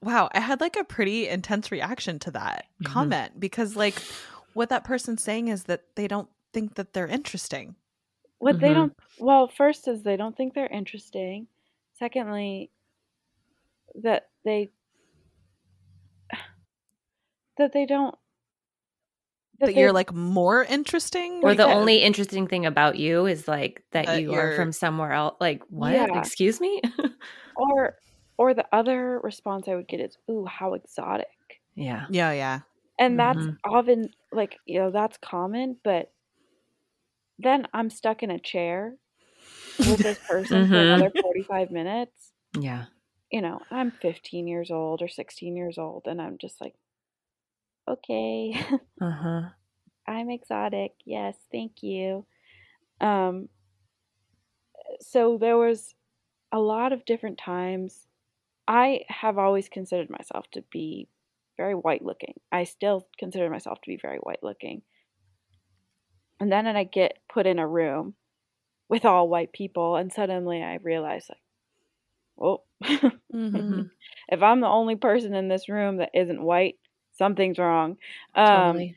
Wow, 0.03 0.31
I 0.33 0.41
had 0.41 0.61
like 0.63 0.77
a 0.77 0.85
pretty 0.85 1.29
intense 1.29 1.71
reaction 1.71 2.19
to 2.21 2.31
that 2.31 2.67
Mhm. 2.83 2.87
comment 2.87 3.41
because 3.41 3.77
like 3.77 4.01
what 4.55 4.71
that 4.71 4.85
person's 4.85 5.23
saying 5.23 5.49
is 5.49 5.65
that 5.65 5.85
they 5.95 6.09
don't 6.09 6.29
think 6.53 6.75
that 6.77 6.93
they're 6.93 7.07
interesting. 7.07 7.77
What 8.39 8.61
they 8.61 8.71
Mhm. 8.71 8.75
don't 8.75 8.97
well, 9.19 9.49
first 9.49 9.87
is 9.87 10.03
they 10.03 10.17
don't 10.17 10.35
think 10.37 10.55
they're 10.55 10.67
interesting. 10.67 11.49
Secondly, 11.93 12.71
that 13.97 14.31
they 14.45 14.71
that 17.59 17.73
they 17.73 17.85
don't 17.85 18.15
That 19.61 19.75
you're 19.75 19.93
like 19.93 20.13
more 20.13 20.65
interesting 20.65 21.41
Or 21.43 21.51
the 21.55 21.65
Because- 21.65 21.77
only 21.77 21.97
interesting 22.03 22.47
thing 22.47 22.65
about 22.67 22.97
you 22.97 23.27
is 23.27 23.47
like 23.47 23.85
that 23.93 24.07
That 24.07 24.21
you 24.23 24.33
are 24.33 24.47
you're- 24.47 24.57
from 24.57 24.73
somewhere 24.73 25.13
else. 25.13 25.37
Like 25.41 25.63
what? 25.71 25.93
Yeah. 25.93 26.19
Excuse 26.19 26.61
me? 26.61 26.81
or 27.57 27.97
or 28.39 28.55
the 28.55 28.67
other 28.73 29.21
response 29.21 29.69
I 29.69 29.75
would 29.75 29.87
get 29.87 30.01
is, 30.01 30.17
"Ooh, 30.31 30.47
how 30.47 30.73
exotic." 30.75 31.27
yeah. 31.75 32.07
Yeah, 32.11 32.33
yeah. 32.33 32.61
And 32.99 33.19
that's 33.19 33.39
Mhm. 33.39 33.57
often 33.65 34.11
like, 34.33 34.57
you 34.67 34.79
know, 34.79 34.91
that's 34.91 35.17
common, 35.19 35.77
but 35.85 36.13
then 37.39 37.67
I'm 37.73 37.91
stuck 37.91 38.23
in 38.23 38.31
a 38.31 38.39
chair 38.39 38.97
with 39.79 39.99
this 39.99 40.19
person 40.29 40.69
for 40.69 40.75
Mhm. 40.75 40.95
another 40.95 41.11
45 41.23 41.71
minutes. 41.71 42.33
Yeah. 42.59 42.87
You 43.31 43.41
know, 43.43 43.61
I'm 43.71 43.91
15 43.91 44.47
years 44.49 44.71
old 44.71 45.03
or 45.03 45.09
16 45.09 45.57
years 45.57 45.79
old 45.79 46.07
and 46.07 46.21
I'm 46.21 46.37
just 46.39 46.61
like, 46.61 46.75
"Okay, 47.89 48.55
Uh-huh. 49.01 49.51
I'm 50.07 50.31
exotic. 50.31 50.95
Yes, 51.05 51.37
thank 51.51 51.83
you." 51.83 52.27
Um 53.01 53.49
so 55.01 55.39
there 55.39 55.57
was 55.57 55.95
a 56.53 56.61
lot 56.61 56.93
of 56.93 57.05
different 57.05 57.39
times 57.39 58.07
I 58.69 59.03
have 59.09 59.39
always 59.39 59.69
considered 59.69 60.11
myself 60.11 60.51
to 60.53 60.63
be 60.73 61.09
very 61.57 61.75
white 61.75 62.05
looking. 62.05 62.35
I 62.53 62.65
still 62.65 63.09
consider 63.19 63.51
myself 63.51 63.81
to 63.83 63.89
be 63.91 63.99
very 63.99 64.19
white 64.19 64.43
looking. 64.43 64.83
And 66.41 66.51
then 66.51 66.67
I 66.67 66.85
get 66.85 67.19
put 67.29 67.47
in 67.47 67.59
a 67.59 67.67
room 67.69 68.15
with 68.89 69.05
all 69.05 69.29
white 69.29 69.53
people 69.53 69.97
and 69.97 70.13
suddenly 70.13 70.63
I 70.63 70.77
realize 70.77 71.29
like 71.29 71.41
well, 72.37 72.65
Mm-hmm. 73.35 73.83
if 74.29 74.43
I'm 74.43 74.61
the 74.61 74.69
only 74.69 74.97
person 74.97 75.35
in 75.35 75.49
this 75.49 75.69
room 75.69 75.99
that 75.99 76.11
isn't 76.15 76.43
white, 76.43 76.79
something's 77.21 77.59
wrong. 77.59 77.99
Um, 78.35 78.47
Totally. 78.47 78.97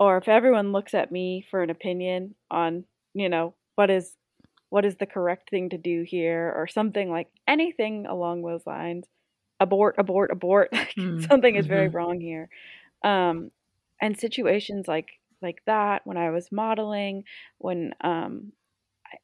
or 0.00 0.16
if 0.16 0.28
everyone 0.28 0.72
looks 0.72 0.94
at 0.94 1.12
me 1.12 1.46
for 1.50 1.62
an 1.62 1.68
opinion 1.70 2.34
on, 2.50 2.84
you 3.12 3.28
know, 3.28 3.54
what 3.76 3.90
is 3.90 4.16
what 4.70 4.84
is 4.86 4.96
the 4.96 5.06
correct 5.06 5.50
thing 5.50 5.68
to 5.70 5.78
do 5.78 6.04
here 6.06 6.54
or 6.56 6.66
something 6.66 7.10
like 7.10 7.28
anything 7.46 8.06
along 8.06 8.42
those 8.42 8.66
lines, 8.66 9.06
abort, 9.60 9.96
abort, 9.98 10.30
abort. 10.32 10.70
Mm, 10.98 11.26
something 11.28 11.54
is 11.54 11.66
very 11.66 11.88
mhm. 11.88 11.94
wrong 11.94 12.20
here. 12.20 12.48
Um, 13.04 13.50
and 14.00 14.18
situations 14.18 14.88
like 14.88 15.08
like 15.42 15.62
that 15.66 16.02
when 16.06 16.16
I 16.16 16.30
was 16.30 16.50
modeling, 16.50 17.24
when 17.58 17.92
um, 18.00 18.52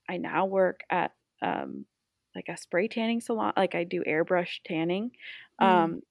I, 0.09 0.14
I 0.14 0.16
now 0.18 0.46
work 0.46 0.80
at 0.90 1.12
um, 1.42 1.86
like 2.34 2.48
a 2.48 2.57
spray 2.57 2.88
tanning 2.88 3.20
salon, 3.20 3.52
like 3.57 3.74
I 3.74 3.84
do 3.84 4.02
airbrush 4.04 4.61
tanning, 4.66 5.12
um, 5.59 6.02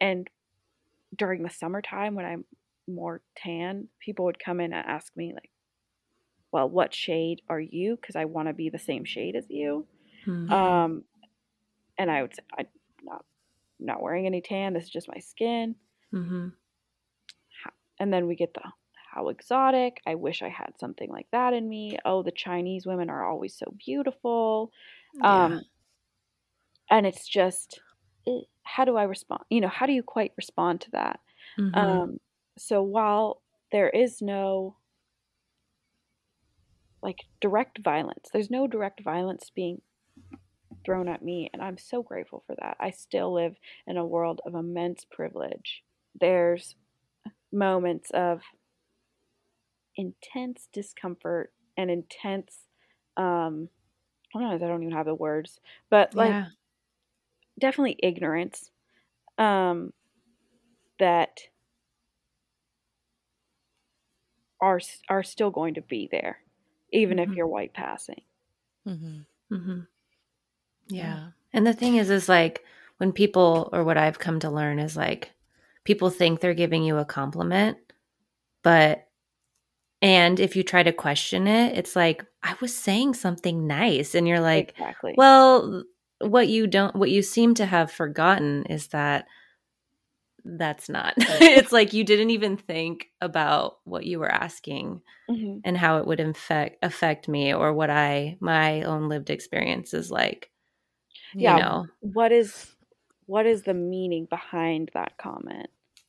and 0.00 0.28
during 1.16 1.42
the 1.42 1.50
summertime 1.50 2.14
when 2.14 2.24
I'm 2.24 2.44
more 2.86 3.20
tan, 3.36 3.88
people 4.00 4.24
would 4.26 4.38
come 4.38 4.60
in 4.60 4.72
and 4.72 4.86
ask 4.86 5.16
me 5.16 5.32
like, 5.34 5.50
"Well, 6.52 6.68
what 6.68 6.94
shade 6.94 7.42
are 7.48 7.60
you?" 7.60 7.96
Because 7.96 8.16
I 8.16 8.24
want 8.24 8.48
to 8.48 8.54
be 8.54 8.70
the 8.70 8.78
same 8.78 9.04
shade 9.04 9.36
as 9.36 9.46
you. 9.48 9.86
Mm. 10.26 10.50
Um, 10.50 11.04
and 11.98 12.10
I 12.10 12.22
would 12.22 12.34
say, 12.34 12.42
"I'm 12.56 12.66
not 13.02 13.24
not 13.78 14.02
wearing 14.02 14.26
any 14.26 14.40
tan. 14.40 14.72
This 14.72 14.84
is 14.84 14.90
just 14.90 15.08
my 15.08 15.20
skin." 15.20 15.76
Mm-hmm. 16.12 16.48
And 18.00 18.12
then 18.12 18.26
we 18.26 18.36
get 18.36 18.54
the 18.54 18.62
how 19.12 19.28
exotic. 19.28 20.00
I 20.06 20.14
wish 20.14 20.42
I 20.42 20.48
had 20.48 20.78
something 20.78 21.10
like 21.10 21.26
that 21.32 21.52
in 21.52 21.68
me. 21.68 21.98
Oh, 22.04 22.22
the 22.22 22.30
Chinese 22.30 22.86
women 22.86 23.10
are 23.10 23.24
always 23.24 23.56
so 23.56 23.74
beautiful. 23.84 24.70
Um, 25.22 25.62
and 26.90 27.06
it's 27.06 27.26
just, 27.26 27.80
how 28.62 28.84
do 28.84 28.96
I 28.96 29.04
respond? 29.04 29.44
You 29.50 29.60
know, 29.60 29.68
how 29.68 29.86
do 29.86 29.92
you 29.92 30.02
quite 30.02 30.32
respond 30.36 30.80
to 30.82 30.90
that? 30.92 31.20
Mhm. 31.56 32.08
Um, 32.08 32.18
so 32.58 32.82
while 32.82 33.42
there 33.72 33.90
is 33.90 34.22
no 34.22 34.76
like 37.02 37.24
direct 37.40 37.78
violence, 37.78 38.28
there's 38.32 38.50
no 38.50 38.66
direct 38.68 39.00
violence 39.00 39.50
being 39.50 39.82
thrown 40.84 41.08
at 41.08 41.22
me, 41.22 41.50
and 41.52 41.62
I'm 41.62 41.78
so 41.78 42.02
grateful 42.02 42.42
for 42.46 42.54
that. 42.60 42.76
I 42.80 42.90
still 42.90 43.32
live 43.32 43.56
in 43.86 43.96
a 43.96 44.06
world 44.06 44.40
of 44.46 44.54
immense 44.54 45.04
privilege. 45.04 45.84
There's 46.18 46.76
moments 47.52 48.10
of 48.12 48.42
intense 49.96 50.68
discomfort 50.72 51.52
and 51.76 51.90
intense 51.90 52.68
um 53.16 53.68
sometimes 54.32 54.62
I 54.62 54.68
don't 54.68 54.82
even 54.82 54.94
have 54.96 55.06
the 55.06 55.14
words, 55.14 55.60
but 55.90 56.14
like 56.16 56.40
yeah. 56.40 56.50
Definitely 57.58 57.96
ignorance 58.02 58.70
um 59.38 59.92
that 60.98 61.40
are 64.60 64.80
are 65.08 65.22
still 65.22 65.50
going 65.50 65.74
to 65.74 65.82
be 65.82 66.08
there 66.10 66.38
even 66.92 67.18
if 67.18 67.28
Mhm. 67.28 67.36
you're 67.36 67.46
white 67.46 67.74
passing. 67.74 68.22
Mm-hmm. 68.86 69.54
hmm 69.54 69.80
Yeah. 70.88 71.04
Yeah. 71.04 71.26
And 71.52 71.66
the 71.66 71.74
thing 71.74 71.96
is, 71.96 72.10
is 72.10 72.28
like 72.28 72.64
when 72.98 73.12
people, 73.12 73.68
or 73.72 73.84
what 73.84 73.98
I've 73.98 74.18
come 74.18 74.40
to 74.40 74.50
learn 74.50 74.78
is 74.78 74.96
like 74.96 75.32
people 75.84 76.10
think 76.10 76.40
they're 76.40 76.54
giving 76.54 76.82
you 76.82 76.96
a 76.98 77.04
compliment, 77.04 77.78
but, 78.62 79.06
and 80.00 80.40
if 80.40 80.56
you 80.56 80.62
try 80.62 80.82
to 80.82 80.92
question 80.92 81.46
it, 81.46 81.76
it's 81.76 81.96
like, 81.96 82.24
I 82.42 82.54
was 82.60 82.74
saying 82.74 83.14
something 83.14 83.66
nice. 83.66 84.14
And 84.14 84.26
you're 84.28 84.40
like, 84.40 84.70
exactly. 84.78 85.14
well, 85.16 85.84
what 86.20 86.48
you 86.48 86.66
don't, 86.66 86.96
what 86.96 87.10
you 87.10 87.22
seem 87.22 87.54
to 87.54 87.66
have 87.66 87.90
forgotten 87.90 88.64
is 88.66 88.88
that 88.88 89.26
that's 90.44 90.88
not, 90.88 91.14
it's 91.18 91.72
like 91.72 91.92
you 91.92 92.04
didn't 92.04 92.30
even 92.30 92.56
think 92.56 93.08
about 93.20 93.78
what 93.84 94.04
you 94.04 94.18
were 94.18 94.30
asking 94.30 95.00
Mhm. 95.30 95.60
and 95.64 95.76
how 95.76 95.98
it 95.98 96.06
would 96.06 96.20
affect 96.20 96.78
affect 96.82 97.28
me 97.28 97.52
or 97.52 97.72
what 97.74 97.90
I 97.90 98.36
my 98.40 98.82
own 98.82 99.08
lived 99.08 99.30
experience 99.30 99.92
is 99.92 100.10
like. 100.10 100.50
Yeah. 101.34 101.56
You 101.56 101.62
know. 101.62 101.86
What 102.00 102.32
is 102.32 102.74
what 103.26 103.44
is 103.46 103.62
the 103.62 103.74
meaning 103.74 104.26
behind 104.30 104.90
that 104.94 105.18
comment? 105.18 105.68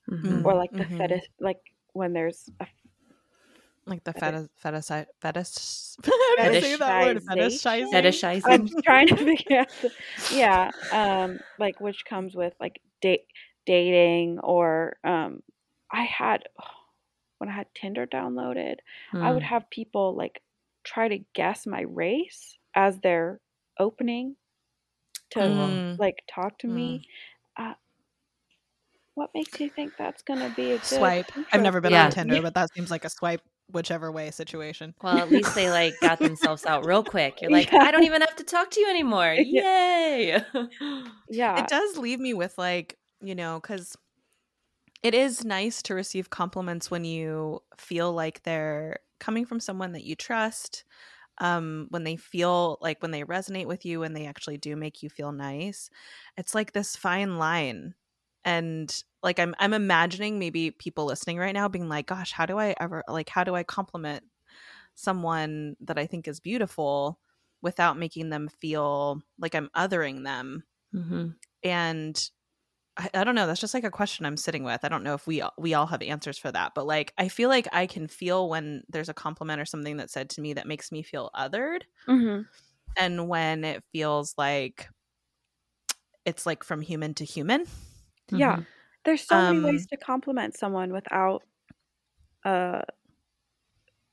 Mhm. 0.09 0.45
Or 0.45 0.55
like 0.55 0.71
the 0.71 0.85
Mhm. 0.85 0.97
fetish 0.97 1.25
like 1.39 1.59
when 1.93 2.13
there's 2.13 2.49
a 2.61 2.67
Like 3.89 4.03
the 4.03 4.13
Okay. 4.15 4.19
fetish, 4.21 4.49
fetish, 4.57 5.07
fetish. 5.21 5.97
How 6.27 6.35
do 6.35 6.43
you 6.43 6.55
say 6.55 6.75
that 6.75 6.97
word? 6.97 7.17
Fetishization? 7.25 7.89
Fetishizing. 7.91 7.91
Fetishizing. 7.91 8.43
I'm 8.45 8.67
trying 8.85 9.07
to 9.07 9.17
figure 9.17 9.59
out. 9.59 9.67
The, 9.81 9.91
yeah, 10.29 10.71
um, 10.91 11.39
like 11.57 11.81
which 11.81 12.05
comes 12.05 12.35
with 12.35 12.53
like 12.59 12.81
date 13.01 13.25
dating 13.65 14.39
or 14.39 14.97
um, 15.03 15.41
I 15.91 16.03
had 16.03 16.43
when 17.39 17.49
I 17.49 17.53
had 17.53 17.67
Tinder 17.75 18.05
downloaded, 18.07 18.77
I 19.21 19.31
would 19.33 19.43
Mm. 19.43 19.47
have 19.47 19.69
people 19.71 20.15
like 20.15 20.41
try 20.83 21.07
to 21.09 21.19
guess 21.33 21.67
my 21.67 21.81
race 21.81 22.57
as 22.75 22.99
they're 22.99 23.41
opening 23.79 24.35
to 25.31 25.41
Mm. 25.41 25.97
like 25.97 26.17
talk 26.33 26.59
to 26.59 26.67
me. 26.67 27.07
Uh, 27.57 27.73
what 29.15 29.31
makes 29.35 29.59
you 29.59 29.69
think 29.69 29.93
that's 29.97 30.21
gonna 30.23 30.49
be 30.49 30.71
a 30.73 30.77
good 30.79 30.85
Swipe. 30.85 31.31
I've 31.51 31.61
never 31.61 31.81
been 31.81 31.93
Yeah. 31.93 32.05
on 32.05 32.11
Tinder, 32.11 32.41
but 32.41 32.53
that 32.55 32.69
seems 32.73 32.89
like 32.91 33.05
a 33.05 33.09
swipe 33.09 33.41
whichever 33.71 34.11
way 34.11 34.31
situation. 34.31 34.93
Well, 35.01 35.17
at 35.17 35.29
least 35.29 35.55
they 35.55 35.69
like 35.69 35.99
got 36.01 36.19
themselves 36.19 36.65
out 36.65 36.85
real 36.85 37.03
quick. 37.03 37.41
You're 37.41 37.51
like, 37.51 37.71
Yeah. 37.71 37.83
I 37.83 37.91
don't 37.91 38.03
even 38.03 38.21
have 38.21 38.35
to 38.37 38.43
talk 38.43 38.71
to 38.71 38.79
you 38.79 38.89
anymore. 38.89 39.33
Yay. 39.37 40.41
Yeah, 41.31 41.61
it 41.61 41.67
does 41.67 41.97
leave 41.97 42.19
me 42.19 42.33
with 42.33 42.57
like 42.57 42.97
you 43.21 43.35
know 43.35 43.59
because 43.61 43.95
it 45.03 45.13
is 45.13 45.45
nice 45.45 45.81
to 45.83 45.93
receive 45.93 46.29
compliments 46.29 46.89
when 46.89 47.05
you 47.05 47.61
feel 47.77 48.11
like 48.11 48.43
they're 48.43 48.97
coming 49.19 49.45
from 49.45 49.59
someone 49.59 49.91
that 49.91 50.03
you 50.03 50.15
trust 50.15 50.85
um 51.37 51.87
when 51.89 52.03
they 52.03 52.15
feel 52.15 52.77
like 52.81 53.01
when 53.01 53.11
they 53.11 53.23
resonate 53.23 53.65
with 53.67 53.85
you 53.85 54.03
and 54.03 54.15
they 54.15 54.25
actually 54.25 54.57
do 54.57 54.75
make 54.75 55.03
you 55.03 55.09
feel 55.09 55.31
nice 55.31 55.89
it's 56.37 56.55
like 56.55 56.73
this 56.73 56.95
fine 56.95 57.37
line 57.37 57.93
and 58.45 59.03
like 59.21 59.39
i'm 59.39 59.53
i'm 59.59 59.73
imagining 59.73 60.39
maybe 60.39 60.71
people 60.71 61.05
listening 61.05 61.37
right 61.37 61.53
now 61.53 61.67
being 61.67 61.89
like 61.89 62.07
gosh 62.07 62.31
how 62.31 62.45
do 62.45 62.57
i 62.57 62.75
ever 62.79 63.03
like 63.07 63.29
how 63.29 63.43
do 63.43 63.55
i 63.55 63.63
compliment 63.63 64.23
someone 64.95 65.75
that 65.81 65.97
i 65.97 66.05
think 66.05 66.27
is 66.27 66.39
beautiful 66.39 67.19
without 67.61 67.97
making 67.97 68.29
them 68.29 68.47
feel 68.47 69.21
like 69.37 69.55
i'm 69.55 69.69
othering 69.75 70.23
them? 70.23 70.63
Mhm. 70.95 71.35
and 71.63 72.29
I, 72.97 73.09
I 73.13 73.23
don't 73.23 73.35
know 73.35 73.47
that's 73.47 73.61
just 73.61 73.73
like 73.73 73.83
a 73.83 73.91
question 73.91 74.25
i'm 74.25 74.37
sitting 74.37 74.63
with. 74.63 74.83
I 74.83 74.89
don't 74.89 75.03
know 75.03 75.13
if 75.13 75.27
we 75.27 75.41
all- 75.41 75.53
we 75.57 75.73
all 75.73 75.85
have 75.87 76.01
answers 76.01 76.37
for 76.37 76.51
that 76.51 76.73
but 76.75 76.87
like 76.87 77.13
i 77.17 77.27
feel 77.27 77.49
like 77.49 77.67
i 77.73 77.85
can 77.87 78.07
feel 78.07 78.49
when 78.49 78.83
there's 78.89 79.09
a 79.09 79.13
compliment 79.13 79.61
or 79.61 79.65
something 79.65 79.97
that's 79.97 80.13
said 80.13 80.29
to 80.31 80.41
me 80.41 80.53
that 80.53 80.67
makes 80.67 80.91
me 80.91 81.03
feel 81.03 81.29
othered 81.35 81.81
hmm 82.05 82.41
and 82.97 83.27
when 83.29 83.63
it 83.63 83.83
feels 83.93 84.33
like 84.37 84.89
it's 86.25 86.45
like 86.45 86.63
from 86.63 86.81
human 86.81 87.13
to 87.15 87.25
human 87.25 87.65
yeah. 88.31 88.57
Mhm. 88.57 88.65
There's 89.05 89.25
so 89.25 89.41
many 89.53 89.59
ways 89.61 89.81
Um, 89.83 89.87
to 89.91 89.97
compliment 89.97 90.57
someone 90.57 90.91
without 90.91 91.43
uh 92.45 92.81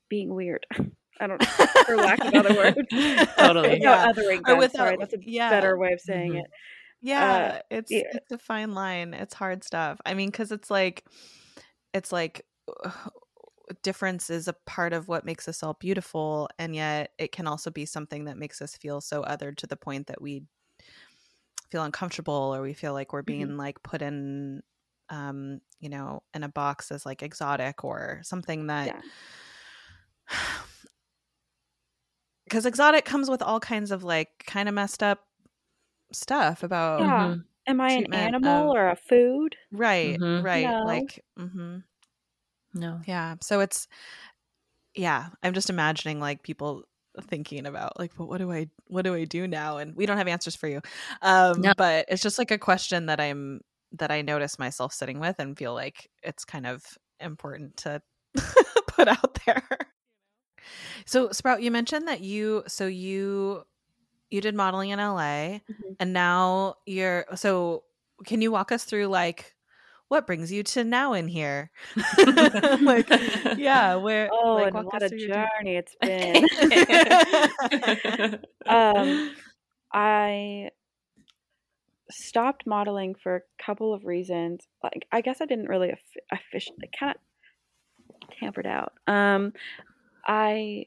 being 0.09 0.35
weird. 0.35 0.65
I 1.21 1.27
don't 1.27 1.41
know, 1.41 1.67
for 1.87 1.97
lack 1.97 2.23
of 2.25 2.35
other 2.35 2.55
words. 2.75 2.77
Totally. 3.39 3.81
Yeah 3.81 4.13
othering 4.13 4.43
Or 4.47 4.57
without- 4.57 4.77
Sorry, 4.77 4.97
that's 4.99 5.15
a 5.15 5.19
yeah. 5.23 5.49
better 5.51 5.77
way 5.79 5.93
of 5.93 6.01
saying 6.01 6.33
Mhm. 6.33 6.41
it. 6.41 6.47
yeah 7.03 7.61
it's 7.71 7.91
yeah. 7.91 8.03
it's 8.13 8.33
a 8.33 8.39
fine 8.39 8.73
line 8.75 9.13
it's 9.15 9.35
hard 9.35 9.63
stuff 9.63 9.99
i 10.07 10.15
mean 10.15 10.31
because 10.31 10.51
it's 10.51 10.71
like 10.71 11.05
it's 11.93 12.11
like 12.13 12.45
difference 13.83 14.31
is 14.31 14.49
a 14.49 14.55
part 14.67 14.93
of 14.93 15.09
what 15.09 15.25
makes 15.25 15.47
us 15.49 15.63
all 15.63 15.75
beautiful 15.75 16.49
and 16.59 16.75
yet 16.75 17.11
it 17.19 17.33
can 17.33 17.47
also 17.47 17.71
be 17.71 17.85
something 17.85 18.25
that 18.25 18.37
makes 18.39 18.63
us 18.63 18.77
feel 18.77 19.01
so 19.01 19.23
othered 19.23 19.57
to 19.57 19.67
the 19.67 19.77
point 19.77 20.07
that 20.07 20.21
we 20.23 20.43
feel 21.71 21.83
uncomfortable 21.83 22.53
or 22.55 22.63
we 22.63 22.73
feel 22.75 22.93
like 22.93 23.13
we're 23.13 23.23
being 23.23 23.57
like 23.57 23.83
put 23.83 24.03
in 24.03 24.63
um 25.11 25.61
you 25.81 25.89
know 25.89 26.23
in 26.35 26.43
a 26.43 26.49
box 26.49 26.91
as 26.91 27.05
like 27.07 27.23
exotic 27.23 27.85
or 27.85 28.21
something 28.23 28.67
that 28.69 28.87
Yeah. 28.87 29.01
because 32.45 32.67
exotic 32.67 33.05
comes 33.05 33.29
with 33.29 33.43
all 33.43 33.61
kinds 33.61 33.91
of 33.91 34.05
like 34.05 34.45
kind 34.47 34.69
of 34.69 34.75
messed 34.75 35.03
up 35.03 35.25
stuff 36.13 36.63
about 36.63 37.01
Yeah. 37.01 37.09
Mhm. 37.35 37.45
Am 37.69 37.81
I 37.81 37.91
an 37.91 38.15
animal 38.15 38.71
of- 38.71 38.77
or 38.77 38.89
a 38.91 38.97
food? 38.97 39.57
right 39.73 40.19
Mhm. 40.19 40.45
right 40.45 40.67
No. 40.69 40.85
like 40.85 41.25
hmm 41.37 41.79
No. 42.75 43.01
yeah 43.07 43.37
so 43.43 43.61
it's 43.61 43.89
yeah 44.95 45.29
i'm 45.43 45.53
just 45.55 45.69
imagining 45.71 46.21
like 46.21 46.43
people 46.43 46.85
thinking 47.25 47.67
about 47.67 47.99
like 47.99 48.13
but 48.17 48.27
what 48.27 48.39
do 48.39 48.53
i 48.53 48.67
what 48.89 49.03
do 49.03 49.15
i 49.15 49.25
do 49.25 49.47
now 49.47 49.79
and 49.79 49.95
we 49.97 50.07
don't 50.07 50.19
have 50.19 50.29
answers 50.29 50.55
for 50.57 50.69
you 50.69 50.81
um 51.23 51.61
No. 51.61 51.73
but 51.77 52.05
it's 52.09 52.23
just 52.23 52.39
like 52.39 52.51
a 52.51 52.59
question 52.59 53.07
that 53.07 53.21
i'm 53.21 53.61
that 53.93 54.11
i 54.11 54.21
notice 54.23 54.59
myself 54.59 54.93
sitting 54.93 55.19
with 55.19 55.37
and 55.39 55.57
feel 55.57 55.73
like 55.75 56.11
it's 56.23 56.45
kind 56.45 56.67
of 56.67 56.85
important 57.21 57.77
to 57.79 58.03
put 58.89 59.09
out 59.09 59.39
there 59.47 59.63
so 61.07 61.31
sprout 61.33 61.63
you 61.63 61.71
mentioned 61.71 62.09
that 62.09 62.21
you 62.21 62.63
so 62.67 62.87
you 62.87 63.63
you 64.31 64.41
did 64.41 64.55
modeling 64.55 64.91
in 64.91 64.99
LA 64.99 65.61
Mm-hmm. 65.71 65.93
and 66.01 66.13
now 66.13 66.75
you're 66.85 67.25
so 67.35 67.85
can 68.25 68.41
you 68.43 68.51
walk 68.51 68.73
us 68.73 68.85
through 68.85 69.07
like 69.07 69.55
what 70.09 70.27
brings 70.27 70.53
you 70.53 70.63
to 70.63 70.85
now 70.85 71.13
in 71.13 71.29
here? 71.29 71.71
like 72.81 73.09
yeah, 73.59 73.97
where 73.97 74.29
Oh, 74.33 74.55
like 74.55 74.75
and 74.75 74.85
what 74.85 75.03
a 75.03 75.11
journey 75.11 75.77
it's 75.77 75.97
been. 76.01 76.47
um, 78.67 79.35
I 79.93 80.71
stopped 82.11 82.67
modeling 82.67 83.15
for 83.15 83.37
a 83.37 83.63
couple 83.63 83.93
of 83.93 84.05
reasons. 84.05 84.67
Like, 84.83 85.07
I 85.11 85.21
guess 85.21 85.41
I 85.41 85.47
didn't 85.47 85.69
really 85.69 85.93
offi- 85.93 86.21
officially 86.31 86.89
kind 86.99 87.17
of 87.17 88.31
tampered 88.39 88.67
out. 88.67 88.93
Um, 89.07 89.53
I 90.27 90.87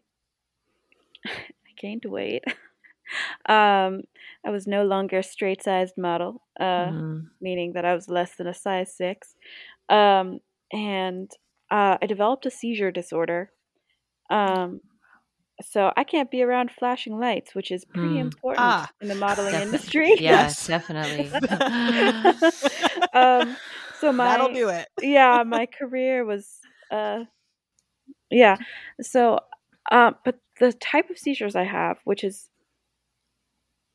I 1.25 1.71
gained 1.77 2.05
weight. 2.05 2.43
Um, 3.47 4.01
I 4.45 4.49
was 4.51 4.67
no 4.67 4.83
longer 4.85 5.19
a 5.19 5.23
straight 5.23 5.63
sized 5.63 5.97
model, 5.97 6.41
uh, 6.59 6.91
Mm. 6.91 7.27
meaning 7.41 7.73
that 7.73 7.85
I 7.85 7.93
was 7.95 8.07
less 8.09 8.35
than 8.35 8.47
a 8.47 8.53
size 8.53 8.93
six. 8.95 9.35
Um, 9.89 10.39
and 10.71 11.29
uh, 11.71 11.97
I 12.01 12.05
developed 12.05 12.45
a 12.45 12.51
seizure 12.51 12.91
disorder. 12.91 13.51
Um, 14.29 14.81
so 15.61 15.91
I 15.97 16.03
can't 16.05 16.31
be 16.31 16.41
around 16.41 16.71
flashing 16.71 17.19
lights, 17.19 17.53
which 17.53 17.69
is 17.71 17.83
pretty 17.83 18.15
Hmm. 18.15 18.21
important 18.27 18.59
Ah. 18.59 18.89
in 19.01 19.07
the 19.09 19.15
modeling 19.15 19.51
Defi- 19.53 19.63
industry. 19.65 20.13
Yes, 20.19 20.67
definitely. 20.75 21.29
um, 23.13 23.57
so 23.99 24.11
my 24.13 24.25
That'll 24.37 24.53
do 24.53 24.69
it. 24.69 24.87
yeah, 25.01 25.43
my 25.45 25.65
career 25.65 26.23
was 26.25 26.59
uh, 26.91 27.25
yeah. 28.29 28.55
So, 29.01 29.39
um, 29.91 30.15
but 30.23 30.39
the 30.59 30.71
type 30.73 31.09
of 31.09 31.17
seizures 31.17 31.55
I 31.55 31.63
have, 31.63 31.97
which 32.03 32.23
is 32.23 32.49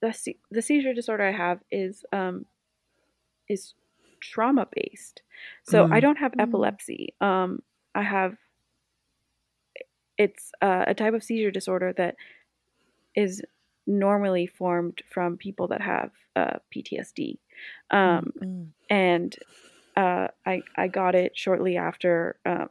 the 0.04 0.12
se- 0.12 0.40
the 0.50 0.62
seizure 0.62 0.94
disorder 0.94 1.24
I 1.24 1.32
have, 1.32 1.60
is 1.70 2.04
um, 2.12 2.44
is 3.48 3.74
trauma 4.20 4.66
based. 4.70 5.22
So 5.64 5.88
I 5.90 5.98
Mm. 5.98 6.02
don't 6.02 6.18
have 6.18 6.32
Mm. 6.32 6.40
epilepsy. 6.40 7.14
Um, 7.20 7.62
I 7.94 8.02
have 8.02 8.36
it's 10.18 10.52
uh, 10.62 10.84
a 10.86 10.94
type 10.94 11.14
of 11.14 11.24
seizure 11.24 11.50
disorder 11.50 11.92
that 11.96 12.16
is 13.14 13.42
normally 13.86 14.46
formed 14.46 15.02
from 15.12 15.36
people 15.36 15.68
that 15.68 15.80
have 15.80 16.10
uh, 16.36 16.58
PTSD. 16.74 17.38
Um, 17.90 18.32
Mm. 18.42 18.68
and 18.90 19.36
uh, 19.96 20.28
I 20.46 20.62
I 20.76 20.88
got 20.88 21.14
it 21.14 21.36
shortly 21.36 21.76
after 21.76 22.38
um, 22.44 22.68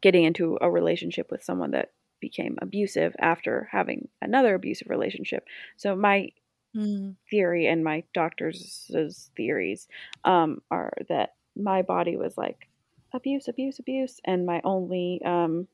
getting 0.00 0.24
into 0.24 0.58
a 0.60 0.70
relationship 0.70 1.30
with 1.30 1.42
someone 1.42 1.72
that 1.72 1.92
became 2.28 2.56
abusive 2.60 3.14
after 3.20 3.68
having 3.70 4.08
another 4.20 4.54
abusive 4.54 4.88
relationship. 4.90 5.44
So 5.76 5.94
my 5.94 6.30
Mm. 6.74 7.14
theory 7.30 7.66
and 7.68 7.82
my 7.82 8.02
doctor's 8.12 8.90
theories 9.34 9.88
um, 10.24 10.60
are 10.70 10.92
that 11.08 11.30
my 11.56 11.80
body 11.80 12.16
was 12.18 12.36
like 12.36 12.68
abuse, 13.14 13.48
abuse, 13.48 13.78
abuse, 13.78 14.20
and 14.26 14.44
my 14.44 14.60
only 14.62 15.22
um, 15.24 15.68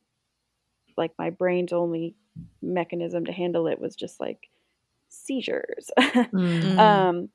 like 0.97 1.11
my 1.19 1.31
brain's 1.31 1.73
only 1.73 2.15
mechanism 2.61 3.25
to 3.25 3.33
handle 3.33 3.67
it 3.67 3.81
was 3.81 3.97
just 3.97 4.21
like 4.21 4.49
seizures. 5.09 5.91
Mm. 5.99 6.29
Mm. 6.33 6.79
um, 6.79 7.29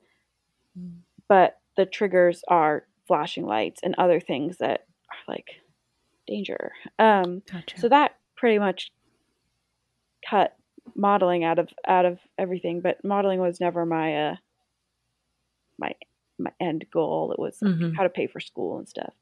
Mm. 0.78 0.98
but 1.28 1.58
the 1.76 1.86
triggers 1.86 2.42
are 2.48 2.86
flashing 3.06 3.44
lights 3.46 3.80
and 3.82 3.94
other 3.98 4.20
things 4.20 4.58
that 4.58 4.86
are 5.10 5.34
like 5.34 5.48
danger. 6.26 6.72
Um, 6.98 7.42
Gotcha. 7.50 7.78
so 7.80 7.88
that 7.88 8.16
pretty 8.36 8.58
much 8.58 8.90
cut 10.28 10.56
modeling 10.94 11.44
out 11.44 11.58
of 11.58 11.68
out 11.86 12.04
of 12.06 12.18
everything. 12.38 12.80
But 12.80 13.04
modeling 13.04 13.40
was 13.40 13.60
never 13.60 13.84
my 13.86 14.30
uh, 14.30 14.36
my 15.78 15.92
my 16.38 16.52
end 16.60 16.86
goal. 16.92 17.32
It 17.32 17.38
was 17.38 17.58
Mhm. 17.60 17.94
how 17.96 18.04
to 18.04 18.08
pay 18.08 18.26
for 18.26 18.40
school 18.40 18.78
and 18.78 18.88
stuff. 18.88 19.12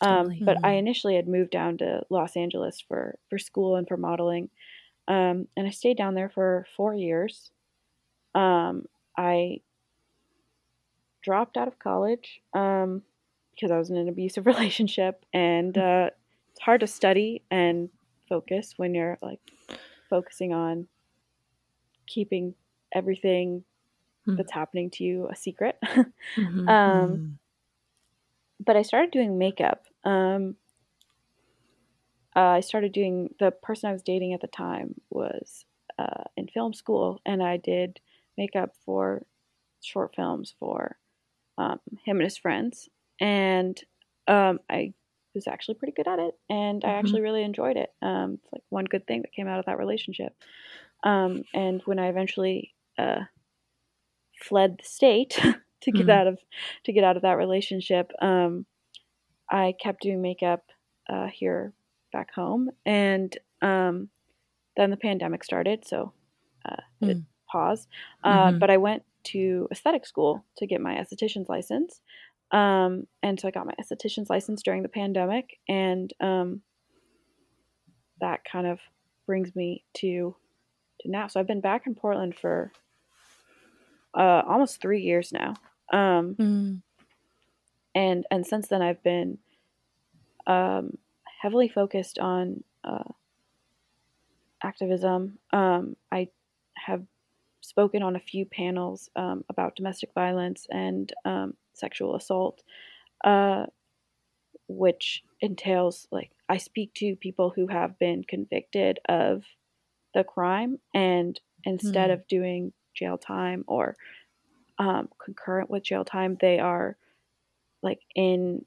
Um, 0.00 0.26
Totally. 0.26 0.40
but 0.44 0.64
I 0.64 0.72
initially 0.72 1.14
had 1.16 1.28
moved 1.28 1.50
down 1.50 1.78
to 1.78 2.04
Los 2.10 2.36
Angeles 2.36 2.80
for 2.80 3.18
for 3.30 3.38
school 3.38 3.76
and 3.76 3.86
for 3.88 3.96
modeling, 3.96 4.50
um, 5.08 5.48
and 5.56 5.66
I 5.66 5.70
stayed 5.70 5.96
down 5.96 6.14
there 6.14 6.28
for 6.30 6.66
four 6.76 6.94
years. 6.94 7.50
Um, 8.34 8.86
I 9.16 9.60
dropped 11.22 11.56
out 11.56 11.68
of 11.68 11.78
college 11.78 12.42
um, 12.52 13.02
because 13.52 13.70
I 13.70 13.78
was 13.78 13.90
in 13.90 13.96
an 13.96 14.08
abusive 14.08 14.46
relationship, 14.52 15.24
and 15.32 15.76
uh, 15.78 16.10
it's 16.50 16.60
hard 16.60 16.80
to 16.80 16.86
study 16.86 17.42
and 17.50 17.88
focus 18.28 18.74
when 18.76 18.94
you're 18.94 19.18
like 19.22 19.40
focusing 20.14 20.52
on 20.52 20.86
keeping 22.06 22.54
everything 22.94 23.64
Hmm. 24.24 24.36
that's 24.36 24.52
happening 24.52 24.90
to 24.90 25.04
you 25.04 25.28
a 25.30 25.36
secret. 25.36 25.78
Mhm. 26.36 26.68
um, 26.68 27.20
Mm. 27.20 27.38
but 28.60 28.76
I 28.76 28.82
started 28.82 29.10
doing 29.10 29.38
makeup. 29.38 29.84
Um, 30.04 30.56
uh, 32.36 32.40
I 32.40 32.60
started 32.60 32.92
doing 32.92 33.34
the 33.38 33.50
person 33.50 33.88
I 33.90 33.92
was 33.92 34.02
dating 34.02 34.32
at 34.34 34.40
the 34.40 34.48
time 34.48 34.94
was 35.10 35.64
uh, 35.98 36.24
in 36.36 36.48
film 36.48 36.72
school, 36.72 37.20
and 37.24 37.42
I 37.42 37.56
did 37.56 38.00
makeup 38.36 38.74
for 38.84 39.24
short 39.80 40.14
films 40.16 40.54
for 40.58 40.98
um, 41.58 41.80
him 42.04 42.16
and 42.18 42.24
his 42.24 42.38
friends, 42.38 42.88
and 43.20 43.80
um, 44.26 44.60
I 44.70 44.94
was 45.34 45.46
actually 45.46 45.74
pretty 45.74 45.92
good 45.96 46.08
at 46.08 46.18
it, 46.18 46.38
and 46.48 46.84
I 46.84 46.90
Mhm. 46.90 46.98
actually 46.98 47.20
really 47.22 47.42
enjoyed 47.42 47.76
it. 47.76 47.92
Um, 48.02 48.34
it's 48.42 48.52
like 48.52 48.62
one 48.70 48.84
good 48.84 49.06
thing 49.06 49.22
that 49.22 49.32
came 49.32 49.48
out 49.48 49.58
of 49.58 49.66
that 49.66 49.78
relationship. 49.78 50.34
Um, 51.04 51.44
and 51.54 51.82
when 51.84 51.98
I 51.98 52.08
eventually 52.08 52.74
uh, 52.98 53.20
fled 54.40 54.78
the 54.78 54.84
state 54.84 55.38
to 55.82 55.92
get 55.92 56.06
Mhm. 56.06 56.10
out 56.10 56.26
of 56.26 56.38
to 56.84 56.92
get 56.92 57.04
out 57.04 57.16
of 57.16 57.22
that 57.22 57.36
relationship, 57.36 58.10
um, 58.20 58.66
I 59.50 59.74
kept 59.80 60.02
doing 60.02 60.22
makeup 60.22 60.64
uh, 61.08 61.28
here 61.28 61.72
back 62.12 62.32
home, 62.32 62.70
and 62.86 63.36
um, 63.62 64.08
then 64.76 64.90
the 64.90 64.96
pandemic 64.96 65.44
started, 65.44 65.86
so 65.86 66.12
uh, 66.68 66.76
it 67.02 67.18
Mm. 67.18 67.24
paused. 67.50 67.88
Uh, 68.22 68.52
Mhm. 68.52 68.58
But 68.60 68.70
I 68.70 68.76
went 68.78 69.04
to 69.24 69.68
aesthetic 69.72 70.06
school 70.06 70.44
to 70.58 70.66
get 70.66 70.80
my 70.80 70.94
esthetician's 70.96 71.48
license, 71.48 72.00
um, 72.54 73.08
and 73.20 73.40
so 73.40 73.48
I 73.48 73.50
got 73.50 73.66
my 73.66 73.74
esthetician's 73.80 74.30
license 74.30 74.62
during 74.62 74.84
the 74.84 74.88
pandemic, 74.88 75.58
and 75.68 76.12
um, 76.20 76.62
that 78.20 78.44
kind 78.44 78.66
of 78.66 78.78
brings 79.26 79.56
me 79.56 79.82
to 79.94 80.36
to 81.00 81.10
now. 81.10 81.26
So 81.26 81.40
I've 81.40 81.48
been 81.48 81.60
back 81.60 81.88
in 81.88 81.96
Portland 81.96 82.36
for 82.36 82.70
uh, 84.16 84.42
almost 84.46 84.80
three 84.80 85.00
years 85.00 85.32
now. 85.32 85.54
Um, 85.92 86.36
Mm. 86.36 86.82
and 87.94 88.24
and 88.30 88.46
since 88.46 88.68
then 88.68 88.82
I've 88.82 89.02
been 89.02 89.38
um, 90.46 90.96
heavily 91.42 91.68
focused 91.68 92.20
on 92.20 92.62
uh, 92.84 93.10
activism. 94.62 95.38
Um, 95.52 95.96
I 96.12 96.28
have 96.76 97.02
spoken 97.62 98.04
on 98.04 98.14
a 98.14 98.20
few 98.20 98.44
panels 98.44 99.10
um, 99.16 99.44
about 99.48 99.74
domestic 99.74 100.10
violence 100.14 100.68
and 100.70 101.12
um, 101.24 101.54
sexual 101.74 102.14
assault, 102.16 102.62
uh, 103.24 103.66
which 104.68 105.22
entails 105.40 106.06
like 106.10 106.30
I 106.48 106.56
speak 106.56 106.94
to 106.94 107.16
people 107.16 107.50
who 107.50 107.66
have 107.66 107.98
been 107.98 108.24
convicted 108.24 108.98
of 109.08 109.44
the 110.14 110.24
crime, 110.24 110.78
and 110.94 111.40
instead 111.64 112.10
Hmm. 112.10 112.14
of 112.14 112.26
doing 112.28 112.72
jail 112.94 113.18
time 113.18 113.64
or 113.66 113.96
um, 114.78 115.08
concurrent 115.24 115.70
with 115.70 115.84
jail 115.84 116.04
time, 116.04 116.36
they 116.40 116.58
are 116.60 116.96
like 117.82 118.00
in 118.14 118.64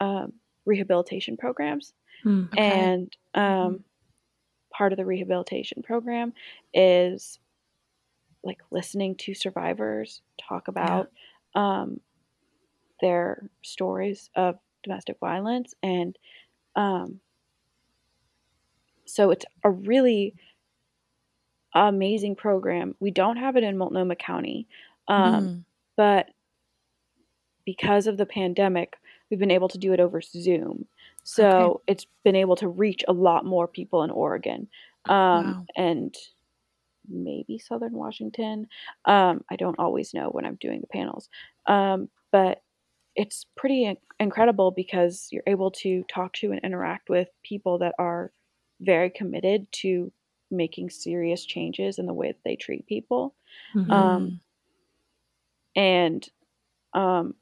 um, 0.00 0.34
rehabilitation 0.66 1.36
programs 1.36 1.94
Mm. 2.24 2.48
Okay. 2.54 2.92
and 2.94 3.16
um, 3.34 3.84
part 4.72 4.92
of 4.92 4.98
the 4.98 5.06
rehabilitation 5.06 5.82
program 5.82 6.32
is 6.74 7.38
like 8.42 8.60
listening 8.70 9.16
to 9.16 9.34
survivors 9.34 10.22
talk 10.38 10.68
about 10.68 11.10
um, 11.54 12.00
their 13.04 13.50
stories 13.62 14.30
of 14.36 14.58
domestic 14.84 15.18
violence 15.20 15.74
and 15.84 16.18
um, 16.76 17.20
so 19.06 19.30
it's 19.30 19.44
a 19.64 19.70
really 19.70 20.34
amazing 21.74 22.36
program 22.36 22.94
we 23.00 23.10
don't 23.10 23.36
have 23.36 23.56
it 23.56 23.64
in 23.64 23.76
multnomah 23.76 24.14
county 24.16 24.66
um, 25.08 25.50
Mm. 25.50 25.64
but 25.96 26.30
because 27.66 28.06
of 28.06 28.16
the 28.16 28.26
pandemic, 28.26 28.96
we've 29.30 29.40
been 29.40 29.50
able 29.50 29.68
to 29.68 29.78
do 29.78 29.92
it 29.92 30.00
over 30.00 30.20
Zoom. 30.20 30.86
So 31.22 31.80
Okay. 31.80 31.80
it's 31.86 32.06
been 32.24 32.36
able 32.36 32.56
to 32.56 32.68
reach 32.68 33.02
a 33.08 33.12
lot 33.12 33.44
more 33.46 33.66
people 33.66 34.02
in 34.02 34.10
Oregon 34.10 34.68
um, 35.08 35.56
Wow. 35.56 35.66
and 35.76 36.14
maybe 37.08 37.58
Southern 37.58 37.94
Washington. 37.94 38.68
Um, 39.06 39.44
I 39.50 39.56
don't 39.56 39.78
always 39.80 40.14
know 40.14 40.30
when 40.30 40.46
I'm 40.46 40.56
doing 40.56 40.82
the 40.82 40.88
panels, 40.88 41.30
um, 41.68 42.10
but 42.32 42.63
it's 43.16 43.46
pretty 43.56 43.96
incredible 44.20 44.70
because 44.70 45.28
you're 45.30 45.42
able 45.46 45.70
to 45.70 46.04
talk 46.04 46.32
to 46.34 46.50
and 46.52 46.60
interact 46.62 47.08
with 47.08 47.28
people 47.42 47.78
that 47.78 47.94
are 47.98 48.32
very 48.80 49.10
committed 49.10 49.70
to 49.72 50.12
making 50.50 50.90
serious 50.90 51.44
changes 51.44 51.98
in 51.98 52.06
the 52.06 52.14
way 52.14 52.32
that 52.32 52.42
they 52.44 52.56
treat 52.56 52.86
people. 52.86 53.34
Mhm. 53.74 54.14
Um, 54.14 54.40
and 55.76 56.28
um, 56.94 57.34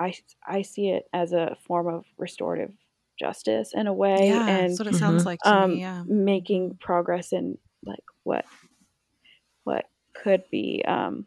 I 0.00 0.14
I 0.46 0.62
see 0.62 0.90
it 0.90 1.08
as 1.12 1.32
a 1.32 1.56
form 1.66 1.88
of 1.88 2.06
restorative 2.18 2.72
justice 3.18 3.72
in 3.74 3.86
a 3.86 3.94
way, 3.94 4.28
yeah, 4.28 4.46
and 4.46 4.70
that's 4.70 4.78
what 4.78 4.88
it 4.88 4.94
sounds 4.94 5.24
Mhm. 5.24 5.26
like 5.26 5.42
to 5.44 5.56
um, 5.56 5.56
me. 5.56 5.80
Yeah. 5.80 6.04
making 6.06 6.78
progress 6.78 7.32
in 7.32 7.58
like 7.84 8.04
what 8.24 8.46
what 9.64 9.86
could 10.14 10.44
be 10.50 10.82
um, 10.86 11.26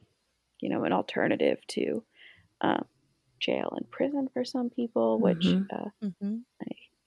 you 0.61 0.69
know 0.69 0.83
an 0.83 0.93
alternative 0.93 1.59
to 1.67 2.03
um, 2.61 2.85
jail 3.41 3.73
and 3.77 3.89
prison 3.91 4.29
for 4.33 4.45
some 4.45 4.69
people, 4.69 5.19
which 5.21 5.57
Mhm. 5.57 5.67
uh, 5.73 5.89
Mm-hmm. 6.01 6.37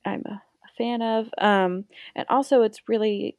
I'm 0.05 0.23
a, 0.27 0.43
a 0.65 0.69
fan 0.77 1.03
of. 1.03 1.29
Um, 1.39 1.85
and 2.15 2.27
also, 2.29 2.63
it's 2.63 2.89
really 2.89 3.39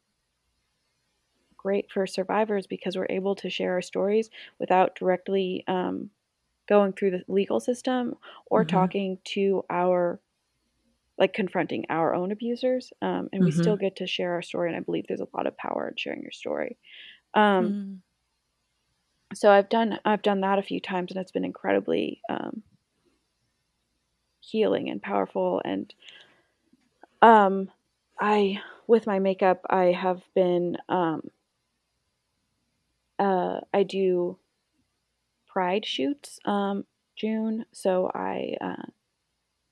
great 1.57 1.91
for 1.91 2.05
survivors 2.05 2.67
because 2.67 2.95
we're 2.95 3.07
able 3.09 3.35
to 3.35 3.49
share 3.49 3.73
our 3.73 3.81
stories 3.81 4.29
without 4.59 4.95
directly 4.95 5.63
um, 5.67 6.09
going 6.67 6.93
through 6.93 7.11
the 7.11 7.23
legal 7.27 7.59
system 7.59 8.15
or 8.47 8.63
Mhm. 8.63 8.65
talking 8.65 9.19
to 9.25 9.63
our 9.69 10.19
like 11.17 11.33
confronting 11.33 11.85
our 11.89 12.15
own 12.15 12.31
abusers 12.31 12.93
um, 13.01 13.29
and 13.33 13.43
we 13.43 13.51
Mhm. 13.51 13.51
still 13.51 13.77
get 13.77 13.95
to 13.97 14.07
share 14.07 14.33
our 14.33 14.41
story 14.41 14.69
and 14.69 14.77
i 14.77 14.81
believe 14.81 15.05
there's 15.07 15.21
a 15.21 15.27
lot 15.35 15.47
of 15.47 15.57
power 15.57 15.87
in 15.89 15.95
sharing 15.97 16.21
your 16.21 16.31
story 16.31 16.77
um, 17.35 17.75
Mm. 17.75 18.01
so 19.33 19.51
i've 19.51 19.69
done 19.69 19.99
i've 20.05 20.21
done 20.21 20.41
that 20.41 20.59
a 20.59 20.63
few 20.63 20.79
times 20.79 21.11
and 21.11 21.19
it's 21.19 21.31
been 21.31 21.45
incredibly 21.45 22.21
um, 22.29 22.63
healing 24.51 24.89
and 24.89 25.01
powerful. 25.01 25.61
And 25.65 25.93
um 27.21 27.69
i 28.19 28.59
with 28.87 29.07
my 29.07 29.19
makeup 29.19 29.61
i 29.69 29.85
have 29.85 30.21
been 30.35 30.77
um 30.89 31.21
uh 33.19 33.59
i 33.73 33.83
do 33.83 34.37
pride 35.47 35.85
shoots 35.85 36.39
um 36.45 36.85
june. 37.17 37.65
So 37.73 38.11
i 38.13 38.55
uh 38.61 38.83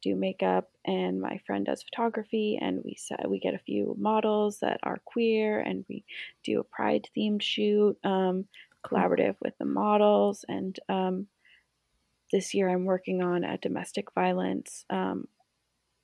do 0.01 0.15
makeup 0.15 0.69
and 0.85 1.21
my 1.21 1.39
friend 1.47 1.65
does 1.65 1.83
photography 1.83 2.59
and 2.61 2.81
we 2.85 2.95
set 2.95 3.29
we 3.29 3.39
get 3.39 3.53
a 3.53 3.59
few 3.59 3.95
models 3.99 4.59
that 4.59 4.79
are 4.83 5.01
queer 5.05 5.59
and 5.59 5.85
we 5.89 6.05
do 6.43 6.59
a 6.59 6.63
pride 6.63 7.07
themed 7.17 7.41
shoot 7.41 7.97
um 8.03 8.45
collaborative 8.85 9.35
with 9.41 9.57
the 9.59 9.65
models. 9.65 10.45
And 10.49 10.79
um 10.89 11.27
this 12.33 12.55
year 12.55 12.69
i'm 12.69 12.85
working 12.85 13.23
on 13.23 13.45
a 13.45 13.59
domestic 13.59 14.13
violence 14.13 14.85
um, 14.91 15.29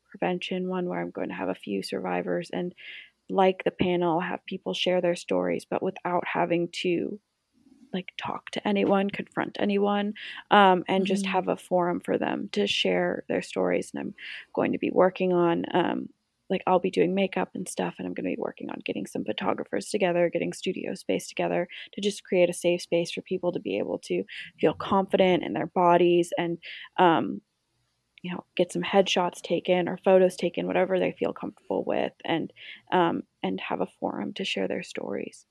prevention 0.05 0.67
one 0.69 0.87
where 0.87 1.01
i'm 1.01 1.11
going 1.11 1.29
to 1.29 1.35
have 1.35 1.49
a 1.49 1.55
few 1.55 1.83
survivors 1.83 2.49
and 2.51 2.73
like 3.29 3.63
the 3.65 3.71
panel 3.71 4.19
have 4.19 4.45
people 4.45 4.73
share 4.73 5.01
their 5.01 5.15
stories 5.15 5.65
but 5.69 5.83
without 5.83 6.25
having 6.27 6.69
to 6.71 7.19
like 7.93 8.11
talk 8.17 8.49
to 8.51 8.67
anyone 8.67 9.09
confront 9.09 9.57
anyone 9.59 10.13
um, 10.51 10.83
and 10.87 11.07
just 11.07 11.25
Mhm. 11.25 11.31
have 11.31 11.47
a 11.47 11.57
forum 11.57 11.99
for 11.99 12.17
them 12.17 12.49
to 12.51 12.67
share 12.67 13.23
their 13.29 13.41
stories 13.41 13.91
and 13.93 14.01
i'm 14.01 14.15
going 14.53 14.73
to 14.73 14.79
be 14.79 14.91
working 14.91 15.33
on 15.33 15.65
um, 15.73 16.09
like 16.49 16.61
i'll 16.67 16.79
be 16.79 16.91
doing 16.91 17.13
makeup 17.13 17.49
and 17.53 17.67
stuff 17.67 17.95
and 17.97 18.07
i'm 18.07 18.13
going 18.13 18.25
to 18.25 18.35
be 18.35 18.41
working 18.41 18.69
on 18.69 18.79
getting 18.85 19.05
some 19.05 19.23
photographers 19.23 19.89
together 19.89 20.29
getting 20.31 20.53
studio 20.53 20.93
space 20.93 21.27
together 21.27 21.67
to 21.93 22.01
just 22.01 22.23
create 22.23 22.49
a 22.49 22.53
safe 22.53 22.81
space 22.81 23.11
for 23.11 23.21
people 23.21 23.51
to 23.51 23.59
be 23.59 23.77
able 23.77 23.99
to 23.99 24.23
feel 24.59 24.73
confident 24.73 25.43
in 25.43 25.53
their 25.53 25.67
bodies 25.67 26.31
and 26.37 26.57
um, 26.97 27.41
you 28.21 28.31
know 28.31 28.43
get 28.55 28.71
some 28.71 28.81
headshots 28.81 29.41
taken 29.41 29.87
or 29.87 29.97
photos 30.03 30.35
taken 30.35 30.67
whatever 30.67 30.99
they 30.99 31.15
feel 31.17 31.33
comfortable 31.33 31.83
with 31.85 32.13
and 32.25 32.51
um, 32.91 33.23
and 33.43 33.59
have 33.61 33.81
a 33.81 33.87
forum 33.99 34.33
to 34.33 34.45
share 34.45 34.67
their 34.67 34.83
stories 34.83 35.45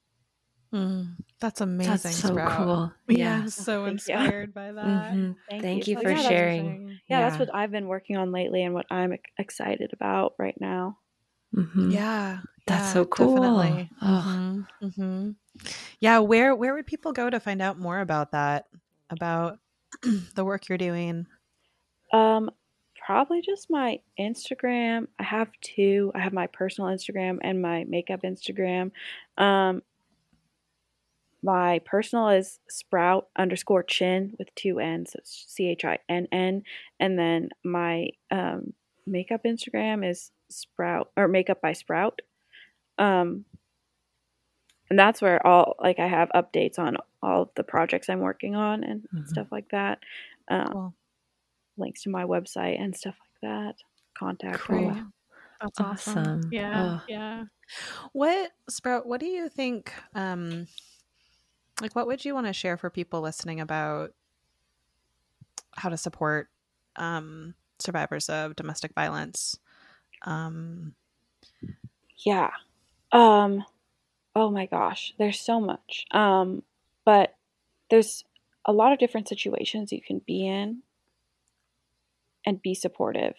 Mm. 0.73 1.17
That's 1.41 1.61
amazing. 1.61 1.93
That's 1.93 2.17
so 2.17 2.29
Sprout. 2.29 2.57
cool. 2.57 2.93
Yeah, 3.09 3.17
Yeah. 3.19 3.35
I'm 3.43 3.49
so 3.49 3.85
Thank 3.87 4.07
you. 4.09 4.15
inspired 4.15 4.55
by 4.55 4.73
that. 4.73 4.85
Mhm. 5.15 5.37
Thank 5.49 5.63
Thank 5.63 5.87
you. 5.89 5.97
you 5.97 6.03
for 6.03 6.09
yeah, 6.11 6.15
that's- 6.17 6.29
sharing. 6.29 7.01
yeah, 7.09 7.21
that's 7.23 7.39
what 7.39 7.55
i've 7.55 7.71
been 7.71 7.89
working 7.89 8.17
on 8.19 8.33
lately 8.33 8.63
and 8.63 8.75
what 8.75 8.85
i'm 8.91 9.15
excited 9.39 9.93
about 9.95 10.35
right 10.39 10.61
now 10.61 10.99
Mhm. 11.57 11.91
Yeah, 11.93 12.41
That's 12.67 12.89
yeah, 12.89 12.93
so 12.93 13.05
cool. 13.07 13.37
Definitely. 13.37 13.91
Ugh. 14.03 14.65
hmm 14.83 14.89
hmm 14.91 15.31
Yeah, 16.01 16.19
where 16.19 16.55
where 16.55 16.75
would 16.75 16.87
people 16.87 17.13
go 17.13 17.31
to 17.31 17.41
find 17.41 17.63
out 17.63 17.79
more 17.79 18.01
about 18.01 18.33
that? 18.33 18.67
About 19.09 19.59
the 20.35 20.45
work 20.45 20.69
you're 20.69 20.77
doing? 20.77 21.27
Um, 22.13 22.51
probably 23.07 23.41
just 23.41 23.71
my 23.71 24.01
Instagram. 24.21 25.07
I 25.19 25.23
have 25.23 25.49
two. 25.63 26.13
I 26.15 26.19
have 26.19 26.35
my 26.35 26.49
personal 26.49 26.91
Instagram 26.91 27.39
and 27.41 27.63
my 27.63 27.85
makeup 27.89 28.21
Instagram. 28.25 28.91
Um, 29.39 29.81
my 31.43 31.81
personal 31.85 32.29
is 32.31 32.59
sprout 32.69 33.29
underscore 33.37 33.83
chin 33.83 34.35
with 34.39 34.55
two 34.55 34.81
N's. 34.81 35.13
So 35.13 35.19
it's 35.21 35.45
C 35.49 35.69
H 35.69 35.85
I 35.85 35.99
N 36.09 36.27
N. 36.33 36.63
And 36.99 37.19
then 37.19 37.51
my 37.65 38.09
um, 38.31 38.73
makeup 39.07 39.43
Instagram 39.45 40.09
is 40.09 40.31
sprout 40.49 41.11
or 41.17 41.29
makeup 41.29 41.61
by 41.61 41.73
sprout. 41.73 42.21
Um, 42.99 43.45
and 44.91 44.99
that's 44.99 45.21
where 45.23 45.45
all 45.47 45.75
like 45.81 45.99
I 45.99 46.07
have 46.07 46.31
updates 46.35 46.79
on 46.79 46.97
all 47.23 47.43
of 47.43 47.51
the 47.55 47.63
projects 47.65 48.09
I'm 48.09 48.21
working 48.21 48.57
on 48.57 48.83
and 48.85 49.07
Mhm. 49.15 49.29
stuff 49.29 49.49
like 49.53 49.69
that. 49.71 50.01
Um, 50.49 50.73
Cool. 50.73 50.95
links 51.77 52.03
to 52.03 52.11
my 52.11 52.25
website 52.25 52.81
and 52.81 52.97
stuff 52.97 53.17
like 53.21 53.41
that. 53.51 53.75
Contact. 54.19 54.69
all 54.71 54.77
Cool. 54.77 54.95
that. 54.95 55.07
That's 55.61 55.81
Awesome. 55.81 56.49
Yeah, 56.51 56.95
Ugh. 56.95 57.03
yeah. 57.09 57.45
What 58.13 58.53
Sprout? 58.71 59.07
What 59.07 59.21
do 59.21 59.27
you 59.27 59.49
think? 59.49 59.93
Um, 60.15 60.67
like, 61.81 61.95
what 61.95 62.07
would 62.07 62.25
you 62.25 62.35
want 62.35 62.47
to 62.47 62.53
share 62.53 62.77
for 62.77 62.91
people 62.91 63.21
listening 63.21 63.61
about 63.61 64.13
how 65.73 65.89
to 65.89 65.97
support 65.97 66.49
um, 66.97 67.55
survivors 67.79 68.29
of 68.29 68.57
domestic 68.57 68.95
violence? 68.95 69.59
Um, 70.23 70.95
Yeah. 72.25 72.51
Um 73.13 73.65
oh 74.35 74.51
my 74.51 74.67
gosh, 74.67 75.15
there's 75.19 75.41
so 75.41 75.61
much. 75.61 76.05
Um 76.11 76.63
but 77.05 77.35
there's 77.91 78.25
a 78.65 78.73
lot 78.73 78.93
of 78.93 78.99
different 78.99 79.29
situations 79.29 79.93
you 79.93 80.03
can 80.03 80.21
be 80.27 80.47
in 80.47 80.83
and 82.45 82.61
be 82.61 82.75
supportive. 82.75 83.35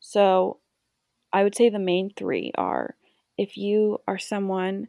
So 0.00 0.58
I 1.32 1.42
would 1.42 1.54
say 1.54 1.68
the 1.68 1.78
main 1.78 2.10
3 2.16 2.52
are 2.56 2.96
if 3.36 3.56
you 3.56 4.00
are 4.06 4.18
someone 4.18 4.88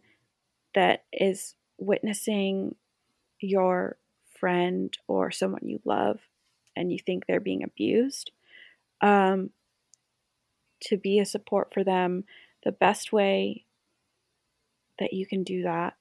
that 0.73 1.03
is 1.13 1.55
witnessing 1.77 2.75
your 3.39 3.97
friend 4.39 4.97
or 5.07 5.31
someone 5.31 5.67
you 5.67 5.79
love 5.85 6.19
and 6.75 6.91
you 6.91 6.99
think 6.99 7.25
they're 7.25 7.39
being 7.39 7.63
abused, 7.63 8.31
um, 9.01 9.49
to 10.81 10.97
be 10.97 11.19
a 11.19 11.25
support 11.25 11.73
for 11.73 11.83
them 11.83 12.23
the 12.63 12.71
best 12.71 13.11
way 13.13 13.65
that 14.99 15.13
you 15.13 15.25
can 15.25 15.43
do 15.43 15.63
that. 15.63 15.95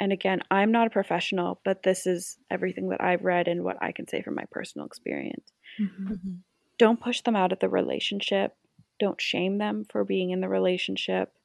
And 0.00 0.12
again, 0.12 0.42
I'm 0.50 0.70
not 0.70 0.86
a 0.86 0.90
professional, 0.90 1.60
but 1.64 1.82
this 1.82 2.06
is 2.06 2.38
everything 2.50 2.90
that 2.90 3.02
I've 3.02 3.24
read 3.24 3.48
and 3.48 3.64
what 3.64 3.82
I 3.82 3.92
can 3.92 4.06
say 4.06 4.22
from 4.22 4.34
my 4.34 4.44
personal 4.50 4.86
experience. 4.86 5.52
Mhm. 5.78 6.06
mhm. 6.06 6.38
Don't 6.78 7.00
push 7.00 7.22
them 7.22 7.34
out 7.34 7.52
of 7.52 7.58
the 7.58 7.68
relationship. 7.68 8.56
Don't 9.00 9.20
shame 9.20 9.58
them 9.58 9.84
for 9.84 10.04
being 10.04 10.30
in 10.30 10.40
the 10.40 10.48
relationship. 10.48 11.36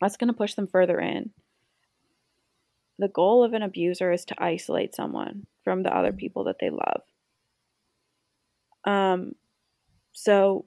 That's 0.00 0.16
going 0.16 0.28
to 0.28 0.34
push 0.36 0.54
them 0.54 0.66
further 0.66 0.98
in. 0.98 1.32
The 3.00 3.08
goal 3.08 3.42
of 3.42 3.54
an 3.54 3.62
abuser 3.62 4.12
is 4.12 4.26
to 4.26 4.34
isolate 4.36 4.94
someone 4.94 5.46
from 5.64 5.82
the 5.82 5.96
other 5.96 6.12
people 6.12 6.44
that 6.44 6.56
they 6.60 6.68
love. 6.68 7.00
Um, 8.84 9.32
so 10.12 10.66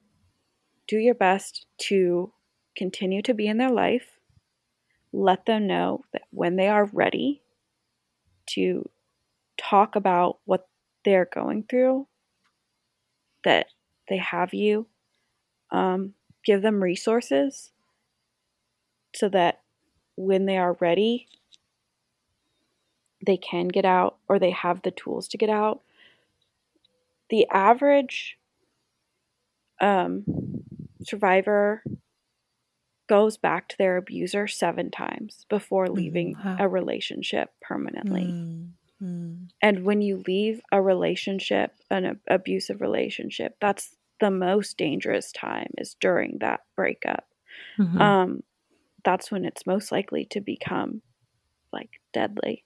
do 0.88 0.98
your 0.98 1.14
best 1.14 1.68
to 1.90 2.34
continue 2.76 3.22
to 3.22 3.36
be 3.36 3.46
in 3.46 3.60
their 3.60 3.70
life. 3.70 4.18
Let 5.12 5.46
them 5.46 5.68
know 5.68 6.06
that 6.12 6.24
when 6.32 6.56
they 6.56 6.70
are 6.70 6.90
ready 6.92 7.44
to 8.48 8.90
talk 9.56 9.96
about 9.96 10.40
what 10.46 10.68
they're 11.06 11.30
going 11.32 11.66
through, 11.70 12.08
that 13.44 13.68
they 14.10 14.18
have 14.18 14.56
you. 14.56 14.88
Um, 15.70 16.16
give 16.44 16.64
them 16.64 16.82
resources 16.82 17.70
so 19.14 19.30
that 19.30 19.62
when 20.16 20.48
they 20.48 20.58
are 20.58 20.78
ready, 20.80 21.28
they 23.26 23.38
can 23.38 23.68
get 23.68 23.86
out 23.86 24.18
or 24.28 24.40
they 24.40 24.52
have 24.52 24.82
the 24.82 24.92
tools 24.92 25.28
to 25.30 25.38
get 25.38 25.50
out. 25.50 25.82
The 27.30 27.48
average 27.50 28.38
um, 29.82 30.24
survivor 31.04 31.84
goes 33.08 33.38
back 33.38 33.68
to 33.70 33.78
their 33.78 33.98
abuser 33.98 34.48
seven 34.48 34.90
times 34.90 35.46
before 35.50 35.88
leaving 35.90 36.36
Wow. 36.44 36.58
a 36.60 36.68
relationship 36.68 37.52
permanently. 37.62 38.24
Mm, 38.24 38.70
mm. 39.02 39.50
And 39.62 39.84
when 39.84 40.02
you 40.02 40.24
leave 40.28 40.62
a 40.72 40.82
relationship, 40.82 41.74
an 41.90 42.06
ab- 42.06 42.20
abusive 42.28 42.82
relationship, 42.82 43.56
that's 43.60 43.96
the 44.20 44.32
most 44.32 44.78
dangerous 44.78 45.32
time 45.32 45.72
is 45.78 45.96
during 46.00 46.38
that 46.40 46.62
breakup. 46.76 47.28
Mhm. 47.78 48.00
Um, 48.00 48.44
that's 49.04 49.32
when 49.32 49.44
it's 49.44 49.66
most 49.66 49.92
likely 49.92 50.26
to 50.26 50.40
become 50.40 51.02
like 51.74 51.90
deadly. 52.14 52.64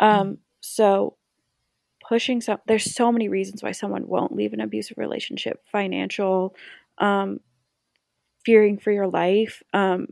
Um, 0.00 0.38
so 0.60 1.16
pushing 2.06 2.40
some 2.40 2.58
there's 2.66 2.94
so 2.94 3.12
many 3.12 3.28
reasons 3.28 3.62
why 3.62 3.72
someone 3.72 4.06
won't 4.06 4.34
leave 4.34 4.52
an 4.52 4.60
abusive 4.60 4.98
relationship. 4.98 5.62
Financial 5.70 6.54
um 6.98 7.40
fearing 8.44 8.76
for 8.78 8.90
your 8.90 9.06
life 9.06 9.62
um 9.72 10.08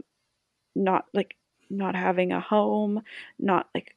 not 0.75 1.05
like 1.13 1.37
not 1.69 1.95
having 1.95 2.33
a 2.33 2.41
home 2.41 3.03
not 3.39 3.69
like 3.75 3.97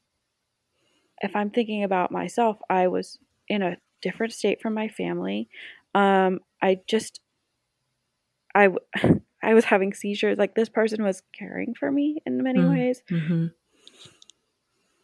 if 1.21 1.36
i'm 1.36 1.49
thinking 1.49 1.84
about 1.84 2.11
myself 2.11 2.57
i 2.69 2.88
was 2.88 3.19
in 3.47 3.61
a 3.61 3.77
different 4.01 4.34
state 4.34 4.61
from 4.61 4.73
my 4.73 4.88
family. 4.88 5.47
Um 5.95 6.39
i 6.61 6.79
just 6.88 7.21
I 8.55 8.69
I 9.43 9.53
was 9.53 9.65
having 9.65 9.93
seizures. 9.93 10.38
Like 10.38 10.55
this 10.55 10.69
person 10.69 11.03
was 11.03 11.21
caring 11.31 11.73
for 11.73 11.91
me 11.91 12.21
in 12.25 12.41
many 12.43 12.59
Mm. 12.59 12.69
ways. 12.69 13.03
Hmm 13.09 13.47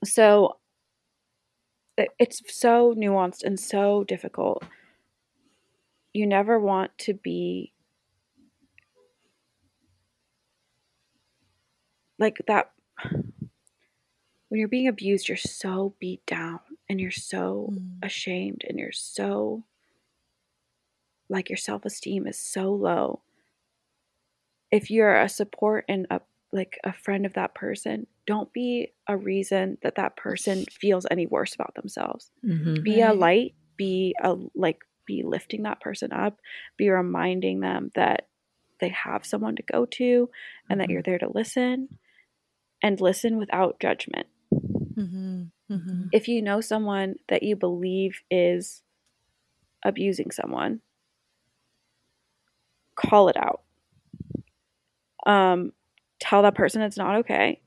so 0.03 0.57
it's 2.19 2.41
so 2.47 2.93
nuanced 2.95 3.43
and 3.43 3.59
so 3.59 4.03
difficult 4.03 4.63
you 6.13 6.25
never 6.25 6.59
want 6.59 6.91
to 6.97 7.13
be 7.13 7.73
like 12.17 12.37
that 12.47 12.71
when 14.49 14.59
you're 14.59 14.67
being 14.67 14.87
abused 14.87 15.27
you're 15.27 15.37
so 15.37 15.93
beat 15.99 16.25
down 16.25 16.59
and 16.89 16.99
you're 16.99 17.11
so 17.11 17.69
Mm. 17.71 18.05
ashamed 18.05 18.63
and 18.67 18.79
you're 18.79 18.91
so 18.91 19.63
like 21.29 21.49
your 21.49 21.57
self-esteem 21.57 22.25
is 22.27 22.39
so 22.39 22.73
low 22.73 23.21
if 24.71 24.89
you're 24.89 25.19
a 25.19 25.29
support 25.29 25.85
and 25.87 26.07
a 26.09 26.21
like 26.51 26.79
a 26.83 26.91
friend 26.91 27.25
of 27.25 27.33
that 27.33 27.53
person 27.53 28.07
don't 28.31 28.53
be 28.53 28.93
a 29.07 29.17
reason 29.17 29.77
that 29.81 29.95
that 29.95 30.15
person 30.15 30.63
feels 30.81 31.05
any 31.09 31.25
worse 31.25 31.53
about 31.55 31.73
themselves 31.75 32.29
hmm 32.43 32.75
be 32.83 33.01
a 33.01 33.11
light 33.13 33.55
be 33.75 34.15
a 34.23 34.35
like 34.55 34.79
be 35.07 35.23
lifting 35.35 35.63
that 35.63 35.81
person 35.81 36.13
up 36.13 36.35
be 36.77 36.89
reminding 36.89 37.59
them 37.61 37.89
that 37.95 38.27
they 38.79 38.89
have 38.89 39.25
someone 39.25 39.55
to 39.55 39.63
go 39.63 39.85
to 39.85 40.29
and 40.69 40.79
that 40.79 40.87
Mhm. 40.87 40.91
you're 40.91 41.01
there 41.09 41.17
to 41.25 41.31
listen 41.41 41.89
and 42.83 43.01
listen 43.01 43.37
without 43.37 43.79
judgment 43.79 44.27
Mm-hmm. 45.01 45.43
Mm-hmm. 45.73 46.03
if 46.11 46.27
you 46.27 46.41
know 46.41 46.59
someone 46.61 47.15
that 47.29 47.41
you 47.43 47.55
believe 47.55 48.21
is 48.29 48.83
abusing 49.83 50.29
someone 50.31 50.81
call 52.95 53.29
it 53.29 53.37
out 53.37 53.61
um 55.25 55.71
tell 56.19 56.41
that 56.43 56.55
person 56.55 56.81
it's 56.81 56.97
not 56.97 57.15
okay 57.21 57.61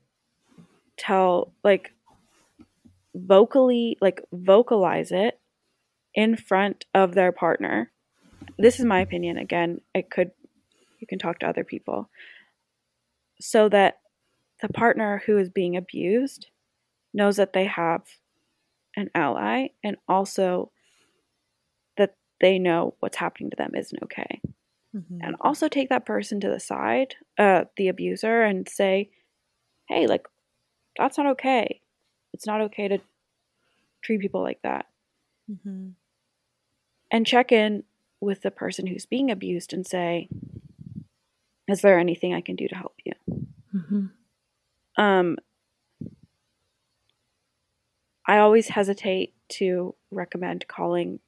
tell 0.97 1.53
like 1.63 1.93
vocally 3.15 3.97
like 4.01 4.21
vocalize 4.31 5.11
it 5.11 5.39
in 6.13 6.35
front 6.35 6.85
of 6.93 7.13
their 7.13 7.31
partner. 7.31 7.91
This 8.57 8.79
is 8.79 8.85
my 8.85 9.01
opinion. 9.01 9.37
Again 9.37 9.81
it 9.93 10.09
could 10.09 10.31
you 10.99 11.07
can 11.07 11.19
talk 11.19 11.39
to 11.39 11.47
other 11.47 11.63
people. 11.63 12.09
So 13.41 13.69
that 13.69 13.99
the 14.61 14.69
partner 14.69 15.21
who 15.25 15.37
is 15.37 15.49
being 15.49 15.75
abused 15.75 16.47
knows 17.13 17.35
that 17.37 17.53
they 17.53 17.65
have 17.65 18.03
an 18.95 19.09
ally 19.13 19.67
and 19.83 19.97
also 20.07 20.71
that 21.97 22.15
they 22.39 22.59
know 22.59 22.95
what's 22.99 23.17
happening 23.17 23.49
to 23.49 23.55
them 23.57 23.71
isn't 23.75 24.03
okay. 24.03 24.41
Mm-hmm. 24.95 25.21
and 25.23 25.35
also 25.41 25.67
take 25.67 25.89
that 25.89 26.05
person 26.05 26.39
to 26.41 26.49
the 26.49 26.59
side 26.59 27.15
uh 27.39 27.63
the 27.77 27.87
abuser 27.87 28.43
and 28.43 28.69
say 28.69 29.09
hey 29.89 30.05
like 30.05 30.27
that's 30.97 31.17
not 31.17 31.27
okay. 31.27 31.81
It's 32.33 32.47
not 32.47 32.61
okay 32.61 32.87
to 32.87 32.99
treat 34.01 34.21
people 34.21 34.41
like 34.41 34.61
that. 34.63 34.85
Mm-hmm. 35.51 35.89
and 37.11 37.27
check 37.27 37.51
in 37.51 37.83
with 38.21 38.43
the 38.43 38.49
person 38.49 38.87
who's 38.87 39.05
being 39.05 39.29
abused 39.29 39.73
and 39.73 39.85
say 39.85 40.29
is 41.67 41.81
there 41.81 41.99
anything 41.99 42.33
i 42.33 42.39
can 42.39 42.55
do 42.55 42.65
to 42.69 42.75
help 42.75 42.95
you? 43.03 43.11
Hmm 43.71 44.05
um 44.97 45.37
i 48.27 48.37
always 48.37 48.69
hesitate 48.69 49.33
to 49.49 49.95
recommend 50.11 50.67
calling 50.67 51.19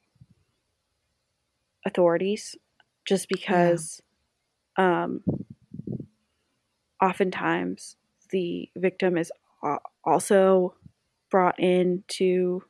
authorities 1.85 2.55
just 3.05 3.27
because 3.27 4.01
um 4.77 5.23
oftentimes 7.01 7.95
the 8.29 8.69
victim 8.75 9.17
is 9.17 9.31
also 10.03 10.75
brought 11.31 11.59
into 11.59 12.63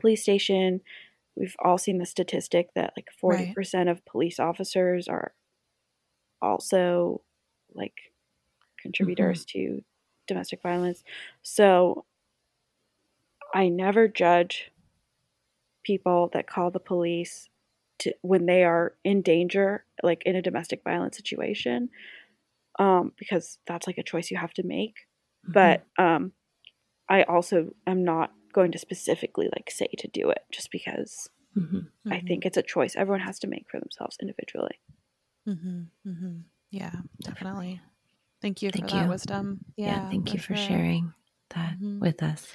police 0.00 0.22
station. 0.22 0.80
We've 1.36 1.56
all 1.64 1.78
seen 1.78 1.98
the 1.98 2.06
statistic 2.06 2.68
that 2.74 2.92
like 2.96 3.08
40% 3.22 3.90
of 3.90 4.04
police 4.04 4.38
officers 4.38 5.08
are 5.08 5.32
also 6.40 7.22
like 7.74 8.12
contributors 8.80 9.44
to 9.46 9.82
domestic 10.26 10.62
violence. 10.62 11.02
So 11.42 12.04
i 13.54 13.68
never 13.68 14.08
judge 14.08 14.72
people 15.82 16.28
that 16.32 16.46
call 16.46 16.70
the 16.70 16.80
police 16.80 17.48
to 17.98 18.12
when 18.22 18.46
they 18.46 18.64
are 18.64 18.94
in 19.04 19.22
danger 19.22 19.84
like 20.02 20.22
in 20.26 20.36
a 20.36 20.42
domestic 20.42 20.82
violence 20.82 21.16
situation 21.16 21.88
um 22.78 23.12
because 23.16 23.58
that's 23.66 23.86
like 23.86 23.98
a 23.98 24.02
choice 24.02 24.30
you 24.30 24.36
have 24.36 24.52
to 24.52 24.64
make 24.64 25.06
but 25.46 25.84
um 25.98 26.32
i 27.08 27.22
also 27.24 27.70
am 27.86 28.04
not 28.04 28.32
going 28.52 28.72
to 28.72 28.78
specifically 28.78 29.48
like 29.54 29.70
say 29.70 29.88
to 29.98 30.08
do 30.08 30.30
it 30.30 30.42
just 30.52 30.70
because 30.70 31.28
hmm 31.54 31.80
i 32.10 32.20
think 32.20 32.44
it's 32.44 32.56
a 32.56 32.62
choice 32.62 32.94
everyone 32.96 33.20
has 33.20 33.38
to 33.38 33.46
make 33.46 33.66
for 33.70 33.80
themselves 33.80 34.16
individually 34.20 34.78
Mm-hmm. 35.46 35.82
Mm-hmm. 36.08 36.36
Yeah, 36.70 36.92
definitely. 37.22 37.80
Thank 38.40 38.62
you 38.62 38.70
Thank 38.72 38.90
for 38.90 38.96
that 38.96 39.08
wisdom. 39.10 39.58
yeah, 39.76 40.04
Yeah, 40.04 40.10
thank 40.10 40.32
you 40.32 40.38
for 40.40 40.56
sure. 40.56 40.76
sharing 40.76 41.12
that 41.50 41.78
Mhm. 41.78 42.00
with 42.00 42.22
us 42.22 42.46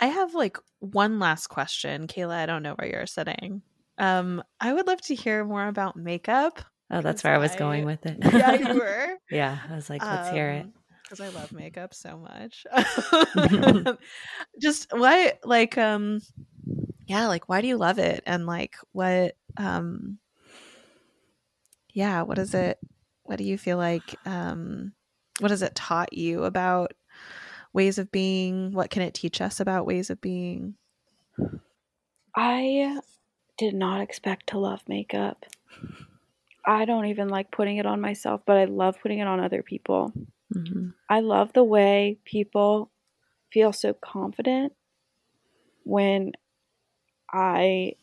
I 0.00 0.06
have 0.06 0.34
like 0.34 0.56
one 0.78 1.18
last 1.18 1.48
question, 1.48 2.06
Kayla. 2.06 2.34
I 2.36 2.46
don't 2.46 2.62
know 2.62 2.74
where 2.74 2.88
you're 2.88 3.06
sitting. 3.06 3.62
Um, 3.98 4.42
I 4.60 4.72
would 4.72 4.86
love 4.86 5.00
to 5.02 5.14
hear 5.14 5.44
more 5.44 5.66
about 5.66 5.96
makeup. 5.96 6.60
oh 6.90 7.02
that's 7.02 7.22
where 7.24 7.34
i 7.34 7.38
was 7.38 7.52
I- 7.52 7.58
going 7.58 7.84
with 7.84 8.06
it 8.06 8.16
Yeah, 8.32 8.54
you 8.54 8.74
were. 8.78 9.18
yeah 9.30 9.58
i 9.70 9.74
was 9.74 9.90
like 9.90 10.00
let's 10.02 10.30
hear 10.30 10.48
it 10.50 10.66
because 11.08 11.20
I 11.20 11.28
love 11.30 11.52
makeup 11.52 11.94
so 11.94 12.18
much. 12.18 12.66
Just 14.60 14.88
why, 14.90 15.34
like, 15.42 15.78
um, 15.78 16.20
yeah, 17.06 17.28
like, 17.28 17.48
why 17.48 17.60
do 17.62 17.66
you 17.66 17.78
love 17.78 17.98
it? 17.98 18.22
And 18.26 18.46
like, 18.46 18.76
what, 18.92 19.36
um, 19.56 20.18
yeah, 21.94 22.22
what 22.22 22.38
is 22.38 22.52
it? 22.54 22.78
What 23.22 23.38
do 23.38 23.44
you 23.44 23.56
feel 23.56 23.78
like? 23.78 24.16
Um, 24.26 24.92
what 25.40 25.50
has 25.50 25.62
it 25.62 25.74
taught 25.74 26.12
you 26.12 26.44
about 26.44 26.92
ways 27.72 27.98
of 27.98 28.12
being? 28.12 28.72
What 28.72 28.90
can 28.90 29.02
it 29.02 29.14
teach 29.14 29.40
us 29.40 29.60
about 29.60 29.86
ways 29.86 30.10
of 30.10 30.20
being? 30.20 30.74
I 32.36 32.98
did 33.56 33.74
not 33.74 34.02
expect 34.02 34.48
to 34.48 34.58
love 34.58 34.82
makeup. 34.88 35.46
I 36.66 36.84
don't 36.84 37.06
even 37.06 37.28
like 37.28 37.50
putting 37.50 37.78
it 37.78 37.86
on 37.86 38.00
myself, 38.00 38.42
but 38.46 38.58
I 38.58 38.66
love 38.66 38.96
putting 39.00 39.20
it 39.20 39.26
on 39.26 39.40
other 39.40 39.62
people. 39.62 40.12
Hmm 40.54 40.88
I 41.08 41.20
love 41.20 41.52
the 41.52 41.64
way 41.64 42.18
people 42.24 42.90
feel 43.52 43.72
so 43.72 43.94
confident 43.94 44.74
when 45.84 46.32
I 47.32 47.94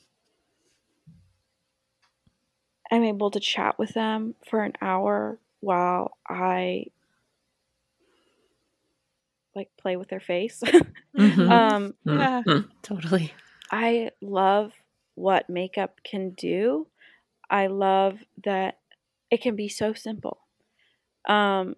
am 2.91 3.03
able 3.03 3.31
to 3.31 3.39
chat 3.39 3.77
with 3.79 3.93
them 3.93 4.35
for 4.47 4.63
an 4.63 4.73
hour 4.81 5.39
while 5.59 6.17
I 6.27 6.87
like 9.55 9.69
play 9.77 9.95
with 9.95 10.09
their 10.09 10.19
face. 10.19 10.61
Mhm. 11.17 11.49
um 11.51 11.93
Yeah. 12.05 12.43
Mhm. 12.45 12.69
totally 12.81 13.33
I 13.71 14.11
love 14.21 14.73
what 15.15 15.49
makeup 15.49 16.01
can 16.03 16.31
do. 16.31 16.87
I 17.49 17.67
love 17.67 18.19
that 18.43 18.79
it 19.31 19.41
can 19.41 19.55
be 19.55 19.69
so 19.69 19.93
simple. 19.93 20.39
Um 21.27 21.75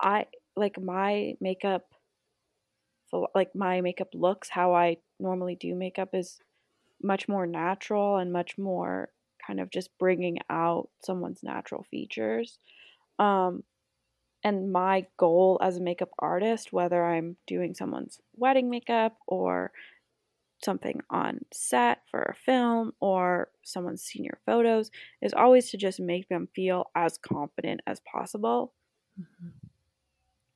I 0.00 0.26
like 0.56 0.80
my 0.80 1.34
makeup 1.40 1.86
like 3.34 3.54
my 3.54 3.80
makeup 3.80 4.08
looks 4.14 4.48
how 4.48 4.74
I 4.74 4.98
normally 5.18 5.56
do 5.56 5.74
makeup 5.74 6.10
is 6.14 6.38
much 7.02 7.28
more 7.28 7.46
natural 7.46 8.18
and 8.18 8.32
much 8.32 8.56
more 8.58 9.10
kind 9.44 9.60
of 9.60 9.70
just 9.70 9.96
bringing 9.98 10.38
out 10.48 10.90
someone's 11.02 11.42
natural 11.42 11.84
features. 11.90 12.58
Um 13.18 13.64
and 14.44 14.72
my 14.72 15.06
goal 15.18 15.58
as 15.62 15.76
a 15.76 15.80
makeup 15.82 16.10
artist 16.18 16.72
whether 16.72 17.04
I'm 17.04 17.36
doing 17.46 17.74
someone's 17.74 18.20
wedding 18.36 18.70
makeup 18.70 19.16
or 19.26 19.72
something 20.64 21.00
on 21.10 21.40
set 21.52 22.02
for 22.10 22.22
a 22.22 22.34
film 22.34 22.92
or 23.00 23.50
someone's 23.62 24.02
senior 24.02 24.38
photos 24.46 24.90
is 25.22 25.32
always 25.34 25.70
to 25.70 25.76
just 25.78 26.00
make 26.00 26.28
them 26.28 26.48
feel 26.54 26.90
as 26.94 27.18
confident 27.18 27.80
as 27.86 28.00
possible 28.00 28.74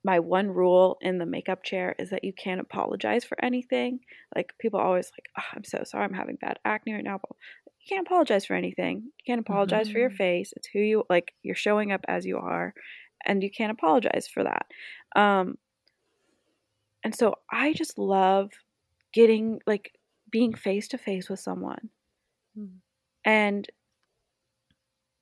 my 0.04 0.20
one 0.20 0.48
rule 0.50 0.98
in 1.00 1.18
the 1.18 1.26
makeup 1.26 1.62
chair 1.64 1.94
is 1.98 2.10
that 2.10 2.24
you 2.24 2.32
can't 2.32 2.60
apologize 2.60 3.24
for 3.24 3.42
anything. 3.42 4.00
Like 4.36 4.52
people 4.60 4.80
always 4.80 5.10
like, 5.14 5.26
oh, 5.38 5.56
I'm 5.56 5.64
so 5.64 5.82
sorry, 5.84 6.04
I'm 6.04 6.14
having 6.14 6.36
bad 6.36 6.58
acne 6.64 6.94
right 6.94 7.04
now. 7.04 7.18
But 7.22 7.36
you 7.80 7.86
can't 7.88 8.06
apologize 8.06 8.44
for 8.46 8.54
anything. 8.54 9.02
You 9.18 9.24
can't 9.26 9.40
apologize 9.40 9.88
for 9.88 9.98
your 9.98 10.10
Mhm. 10.10 10.18
face. 10.18 10.52
It's 10.56 10.68
who 10.72 10.80
you 10.80 11.04
like. 11.10 11.34
You're 11.42 11.54
showing 11.56 11.92
up 11.92 12.04
as 12.08 12.26
you 12.26 12.38
are, 12.38 12.74
and 13.26 13.42
you 13.42 13.50
can't 13.50 13.72
apologize 13.72 14.28
for 14.32 14.44
that. 14.44 14.66
Um, 15.20 15.58
and 17.02 17.14
so 17.14 17.34
I 17.50 17.72
just 17.72 17.98
love 17.98 18.50
getting 19.12 19.60
like 19.66 19.98
being 20.30 20.54
face 20.54 20.88
to 20.88 20.98
face 20.98 21.28
with 21.28 21.40
someone 21.40 21.90
Mhm. 22.54 22.82
and 23.24 23.68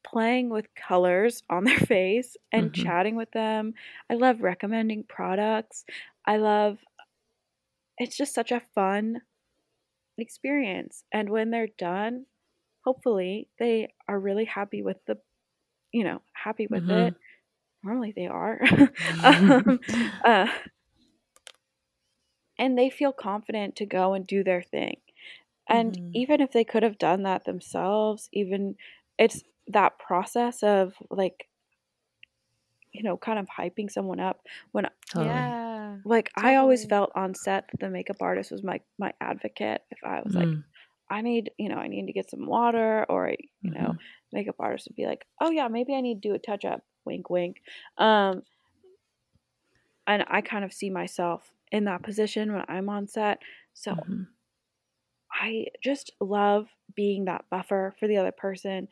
playing 0.05 0.51
with 0.51 0.67
colors 0.75 1.43
on 1.51 1.65
their 1.65 1.79
face 1.79 2.37
and 2.53 2.73
Mhm. 2.73 2.75
chatting 2.75 3.17
with 3.17 3.31
them. 3.33 3.75
I 4.11 4.15
love 4.15 4.43
recommending 4.43 5.05
products. 5.05 5.85
I 6.27 6.37
love 6.39 6.79
it's 7.99 8.17
just 8.17 8.35
such 8.35 8.53
a 8.53 8.61
fun 8.75 9.21
experience. 10.19 11.05
And 11.13 11.29
when 11.31 11.51
they're 11.51 11.69
done, 11.79 12.27
hopefully 12.85 13.49
they 13.59 13.89
are 14.09 14.19
really 14.19 14.45
happy 14.45 14.83
with 14.83 14.97
the 15.07 15.19
you 15.93 16.05
know, 16.05 16.23
happy 16.33 16.67
with 16.69 16.85
Mhm. 16.85 16.91
it. 16.91 17.15
Normally 17.83 18.13
they 18.17 18.27
are. 18.27 18.61
um, 19.25 19.81
uh, 20.25 20.47
and 22.59 22.79
they 22.79 22.91
feel 22.91 23.13
confident 23.13 23.77
to 23.77 23.87
go 23.87 24.13
and 24.15 24.27
do 24.27 24.43
their 24.45 24.63
thing. 24.63 24.97
And 25.69 25.97
Mhm. 25.97 26.15
even 26.15 26.41
if 26.41 26.53
they 26.53 26.65
could 26.65 26.83
have 26.83 26.99
done 26.99 27.23
that 27.23 27.45
themselves, 27.45 28.29
even 28.33 28.77
it's 29.19 29.43
that 29.69 29.99
process 29.99 30.63
of 30.63 30.95
like, 31.11 31.49
you 32.93 33.03
know, 33.03 33.17
kind 33.17 33.39
of 33.39 33.47
hyping 33.49 33.91
someone 33.91 34.21
up. 34.21 34.47
When 34.73 34.87
Totally. 35.09 35.55
Yeah. 35.55 35.99
like 36.05 36.31
I 36.37 36.57
always 36.57 36.85
felt 36.85 37.13
on 37.15 37.35
set 37.35 37.69
that 37.71 37.81
the 37.81 37.89
makeup 37.91 38.17
artist 38.21 38.51
was 38.51 38.63
my 38.63 38.81
my 38.99 39.13
advocate. 39.21 39.83
If 39.91 39.99
I 40.05 40.21
was 40.23 40.35
like, 40.35 40.51
Mm, 40.51 40.65
I 41.11 41.23
need, 41.23 41.53
you 41.59 41.69
know, 41.69 41.77
I 41.77 41.89
need 41.89 42.07
to 42.07 42.13
get 42.13 42.31
some 42.31 42.47
water, 42.47 43.07
or 43.09 43.31
you 43.63 43.73
know, 43.73 43.95
mhm. 43.95 43.99
makeup 44.33 44.57
artist 44.59 44.89
would 44.89 44.97
be 44.97 45.07
like, 45.07 45.27
oh 45.41 45.51
yeah, 45.51 45.69
maybe 45.69 45.95
I 45.95 46.01
need 46.03 46.23
to 46.23 46.29
do 46.31 46.35
a 46.35 46.39
touch 46.39 46.65
up. 46.65 46.83
Wink, 47.07 47.31
wink. 47.31 47.63
Um, 47.99 48.43
and 50.07 50.25
I 50.29 50.41
kind 50.41 50.65
of 50.65 50.73
see 50.73 50.91
myself 50.91 51.53
in 51.71 51.85
that 51.85 52.03
position 52.03 52.53
when 52.53 52.65
I'm 52.69 52.89
on 52.89 53.07
set. 53.09 53.41
So 53.73 53.95
Mhm. 53.95 54.35
I 55.33 55.67
just 55.83 56.11
love 56.21 56.69
being 56.95 57.25
that 57.25 57.47
buffer 57.51 57.95
for 57.99 58.07
the 58.07 58.17
other 58.19 58.33
person. 58.33 58.89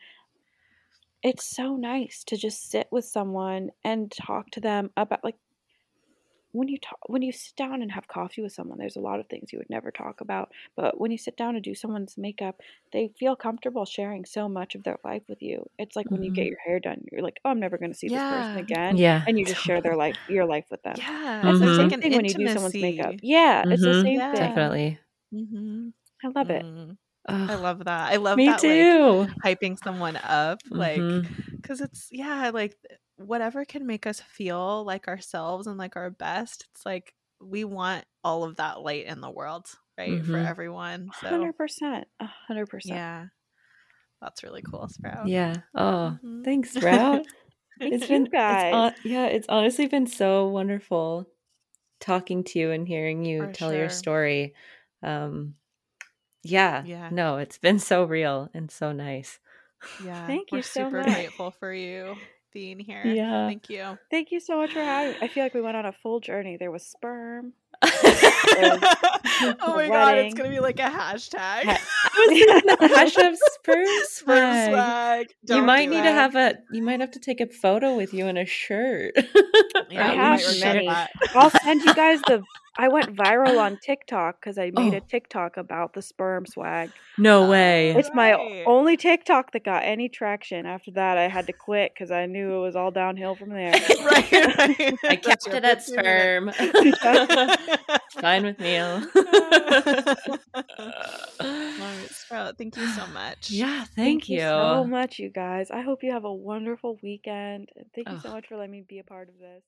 It's 1.23 1.45
so 1.55 1.75
nice 1.75 2.23
to 2.25 2.35
just 2.37 2.69
sit 2.69 2.87
with 2.91 3.05
someone 3.05 3.69
and 3.83 4.11
talk 4.11 4.49
to 4.51 4.59
them 4.59 4.89
about 4.97 5.23
like 5.23 5.37
when 6.53 6.67
you 6.67 6.77
talk 6.77 6.99
when 7.07 7.21
you 7.21 7.31
sit 7.31 7.55
down 7.55 7.81
and 7.81 7.91
have 7.93 8.07
coffee 8.09 8.41
with 8.41 8.51
someone 8.51 8.77
there's 8.77 8.97
a 8.97 8.99
lot 9.01 9.19
of 9.21 9.27
things 9.29 9.53
you 9.53 9.57
would 9.59 9.69
never 9.69 9.89
talk 9.89 10.19
about 10.19 10.51
but 10.75 10.99
when 10.99 11.09
you 11.09 11.17
sit 11.17 11.37
down 11.37 11.53
to 11.53 11.61
do 11.61 11.73
someone's 11.73 12.17
makeup 12.17 12.59
they 12.91 13.09
feel 13.17 13.35
comfortable 13.37 13.85
sharing 13.85 14.25
so 14.25 14.49
much 14.49 14.75
of 14.75 14.83
their 14.83 14.97
life 15.05 15.23
with 15.29 15.41
you 15.41 15.65
it's 15.79 15.95
like 15.95 16.11
when 16.11 16.23
you 16.23 16.31
get 16.31 16.45
Mhm. 16.45 16.47
your 16.47 16.57
hair 16.65 16.79
done 16.79 17.01
you're 17.11 17.21
like 17.21 17.39
oh 17.45 17.49
i'm 17.51 17.59
never 17.59 17.77
going 17.77 17.91
to 17.91 17.97
see 17.97 18.09
this 18.09 18.25
person 18.25 18.57
again 18.57 18.99
Yeah. 18.99 19.25
and 19.25 19.39
you 19.39 19.45
just 19.45 19.61
share 19.61 19.81
their 19.81 19.95
life 19.95 20.17
your 20.27 20.45
life 20.45 20.65
with 20.69 20.81
them 20.83 20.97
Yeah. 20.97 21.45
it's 21.45 21.59
the 21.59 21.67
Mhm. 21.67 21.77
same 21.77 21.91
like 21.91 21.93
an 21.93 22.01
thing 22.01 22.13
when 22.13 22.25
you 22.25 22.35
do 22.35 22.47
someone's 22.47 22.79
makeup 22.81 23.15
intimacy. 23.15 23.21
yeah 23.21 23.63
it's 23.69 23.85
the 23.85 23.93
Mhm. 23.93 24.05
same 24.05 24.23
Yeah. 24.23 24.33
thing 24.35 24.73
Definitely. 24.73 24.99
Mm-hmm. 25.33 25.89
i 26.25 26.27
love 26.29 26.49
it 26.49 26.65
Mm. 26.65 26.97
Ugh, 27.27 27.49
I 27.49 27.55
love 27.55 27.85
that. 27.85 28.11
I 28.13 28.17
love 28.17 28.43
me 28.43 28.45
that. 28.45 28.63
Like, 28.65 28.89
too. 28.93 29.27
hyping 29.45 29.77
someone 29.83 30.17
up 30.17 30.61
like 30.71 31.15
because 31.61 31.81
it's 31.81 32.09
yeah 32.11 32.51
like 32.53 32.77
whatever 33.17 33.65
can 33.65 33.87
make 33.87 34.07
us 34.07 34.19
feel 34.21 34.83
like 34.85 35.07
ourselves 35.07 35.67
and 35.67 35.77
like 35.77 35.95
our 35.95 36.09
best 36.11 36.67
it's 36.73 36.85
like 36.85 37.15
we 37.41 37.63
want 37.65 38.05
all 38.23 38.43
of 38.43 38.57
that 38.57 38.81
light 38.81 39.05
in 39.05 39.21
the 39.21 39.29
world 39.31 39.67
right 39.97 40.25
for 40.25 40.39
Mhm. 40.39 40.45
everyone 40.45 41.13
100% 41.21 42.07
100% 42.19 43.01
yeah 43.01 43.27
that's 44.21 44.43
really 44.43 44.61
cool 44.63 44.87
sprout 44.89 45.31
Yeah. 45.31 45.61
Oh, 45.75 46.19
Mhm. 46.23 46.43
thanks, 46.43 46.71
Sprout. 46.73 47.27
It's 47.89 48.05
been 48.05 48.27
guys. 48.31 48.41
It's 48.47 48.65
hon- 48.71 48.95
yeah, 49.03 49.27
it's 49.27 49.47
honestly 49.49 49.87
been 49.87 50.07
so 50.07 50.47
wonderful 50.49 51.27
talking 51.99 52.43
to 52.45 52.59
you 52.59 52.71
and 52.71 52.87
hearing 52.87 53.25
you 53.25 53.47
For 53.47 53.49
tell 53.49 53.73
your 53.73 53.89
story. 53.89 54.55
Um, 55.03 55.55
yeah, 56.43 56.85
Yeah. 56.85 57.09
no, 57.09 57.37
it's 57.37 57.57
been 57.57 57.79
so 57.79 58.03
real 58.03 58.49
and 58.53 58.71
so 58.71 58.91
nice. 58.91 59.39
yeah 59.97 60.27
Thank 60.27 60.51
you 60.51 60.61
so 60.63 60.89
super 60.89 61.03
much. 61.03 61.07
grateful 61.13 61.51
for 61.51 61.73
you 61.73 62.17
being 62.53 62.79
here 62.79 63.15
Yeah. 63.15 63.47
thank 63.47 63.69
you 63.69 63.97
Thank 64.11 64.31
you 64.31 64.39
so 64.39 64.57
much 64.57 64.73
for 64.73 64.83
having 64.83 65.11
me. 65.13 65.17
I 65.21 65.27
feel 65.27 65.43
like 65.43 65.53
we 65.53 65.61
went 65.61 65.77
on 65.77 65.85
a 65.85 65.91
full 65.91 66.19
journey. 66.19 66.57
There 66.57 66.71
was 66.71 66.85
sperm. 66.85 67.53
oh 69.61 69.73
my 69.75 69.87
god 69.87 70.17
it's 70.17 70.33
gonna 70.33 70.49
be 70.49 70.59
like 70.59 70.79
a 70.79 70.83
hashtag 70.83 71.63
I 72.13 72.75
was 72.79 72.91
hashtag 72.91 73.35
sperm 73.53 73.85
Sperm 74.05 74.37
swag. 74.53 74.69
swag. 74.69 75.27
You 75.47 75.61
might 75.63 75.89
need 75.89 75.99
it. 75.99 76.03
to 76.03 76.11
have 76.11 76.35
a. 76.35 76.55
You 76.71 76.81
might 76.83 76.99
have 76.99 77.11
to 77.11 77.19
take 77.19 77.39
a 77.41 77.47
photo 77.47 77.95
with 77.95 78.13
you 78.13 78.27
in 78.27 78.37
a 78.37 78.45
shirt. 78.45 79.13
Yeah, 79.89 80.07
I 80.11 80.13
have 80.37 80.59
many. 80.61 80.87
I'll 81.33 81.49
send 81.49 81.81
you 81.83 81.93
guys 81.93 82.21
the. 82.27 82.43
I 82.77 82.87
went 82.87 83.13
viral 83.15 83.59
on 83.59 83.77
TikTok 83.83 84.39
because 84.39 84.57
I 84.57 84.71
made 84.73 84.93
a 84.93 84.97
Oh. 84.97 85.05
TikTok 85.07 85.57
about 85.57 85.93
the 85.93 86.01
sperm 86.01 86.45
swag. 86.45 86.89
no 87.17 87.43
oh, 87.45 87.49
way. 87.49 87.91
It's 87.91 88.09
my 88.13 88.33
Right. 88.33 88.63
only 88.65 88.95
TikTok 88.95 89.51
that 89.51 89.65
got 89.65 89.83
any 89.83 90.07
traction. 90.07 90.65
After 90.65 90.91
that, 90.91 91.17
I 91.17 91.27
had 91.27 91.47
to 91.47 91.53
quit 91.53 91.93
because 91.93 92.11
I 92.11 92.27
knew 92.27 92.55
it 92.55 92.61
was 92.61 92.75
all 92.77 92.89
downhill 92.91 93.35
from 93.35 93.49
there. 93.49 93.71
right, 93.73 94.31
right. 94.31 94.97
I 95.03 95.19
That's 95.23 95.45
kept 95.45 95.47
it 95.47 95.65
at 95.65 95.83
sperm. 95.83 96.51
Fine 98.31 98.45
with 98.45 98.59
me. 98.61 98.77
All 98.77 98.95
right, 101.43 102.07
Sprout, 102.09 102.57
thank 102.57 102.77
you 102.77 102.87
so 102.87 103.05
much. 103.07 103.51
yeah, 103.51 103.83
thank, 103.93 104.29
you. 104.29 104.39
so 104.39 104.85
much, 104.85 105.19
you 105.19 105.29
guys. 105.29 105.69
I 105.69 105.81
hope 105.81 106.01
you 106.01 106.13
have 106.13 106.23
a 106.23 106.33
wonderful 106.33 106.97
weekend. 107.03 107.67
And 107.75 107.87
thank 107.93 108.07
you 108.07 108.19
so 108.21 108.31
much 108.31 108.47
for 108.47 108.55
letting 108.55 108.71
me 108.71 108.85
be 108.87 108.99
a 108.99 109.03
part 109.03 109.27
of 109.27 109.35
this. 109.37 109.63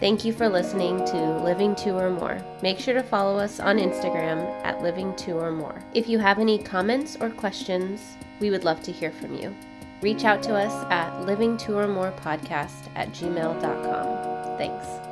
Thank 0.00 0.26
you 0.26 0.34
for 0.34 0.50
listening 0.50 0.98
to 1.06 1.38
Living 1.42 1.74
Two 1.74 1.92
or 1.92 2.10
More. 2.10 2.44
Make 2.62 2.78
sure 2.78 2.92
to 2.92 3.02
follow 3.02 3.38
us 3.38 3.58
on 3.58 3.78
Instagram 3.78 4.40
at 4.66 4.82
Living 4.82 5.16
Two 5.16 5.38
or 5.38 5.50
More. 5.50 5.82
If 5.94 6.10
you 6.10 6.18
have 6.18 6.38
any 6.38 6.58
comments 6.58 7.16
or 7.18 7.30
questions, 7.30 8.02
we 8.38 8.50
would 8.50 8.64
love 8.64 8.82
to 8.82 8.92
hear 8.92 9.12
from 9.12 9.34
you. 9.34 9.56
Reach 10.02 10.24
out 10.24 10.42
to 10.42 10.54
us 10.54 10.74
at 10.90 11.24
living 11.24 11.56
two 11.56 11.78
or 11.78 11.88
more 11.88 12.12
podcast 12.22 12.90
at 12.94 13.12
gmail.com. 13.12 14.58
Thanks. 14.58 15.05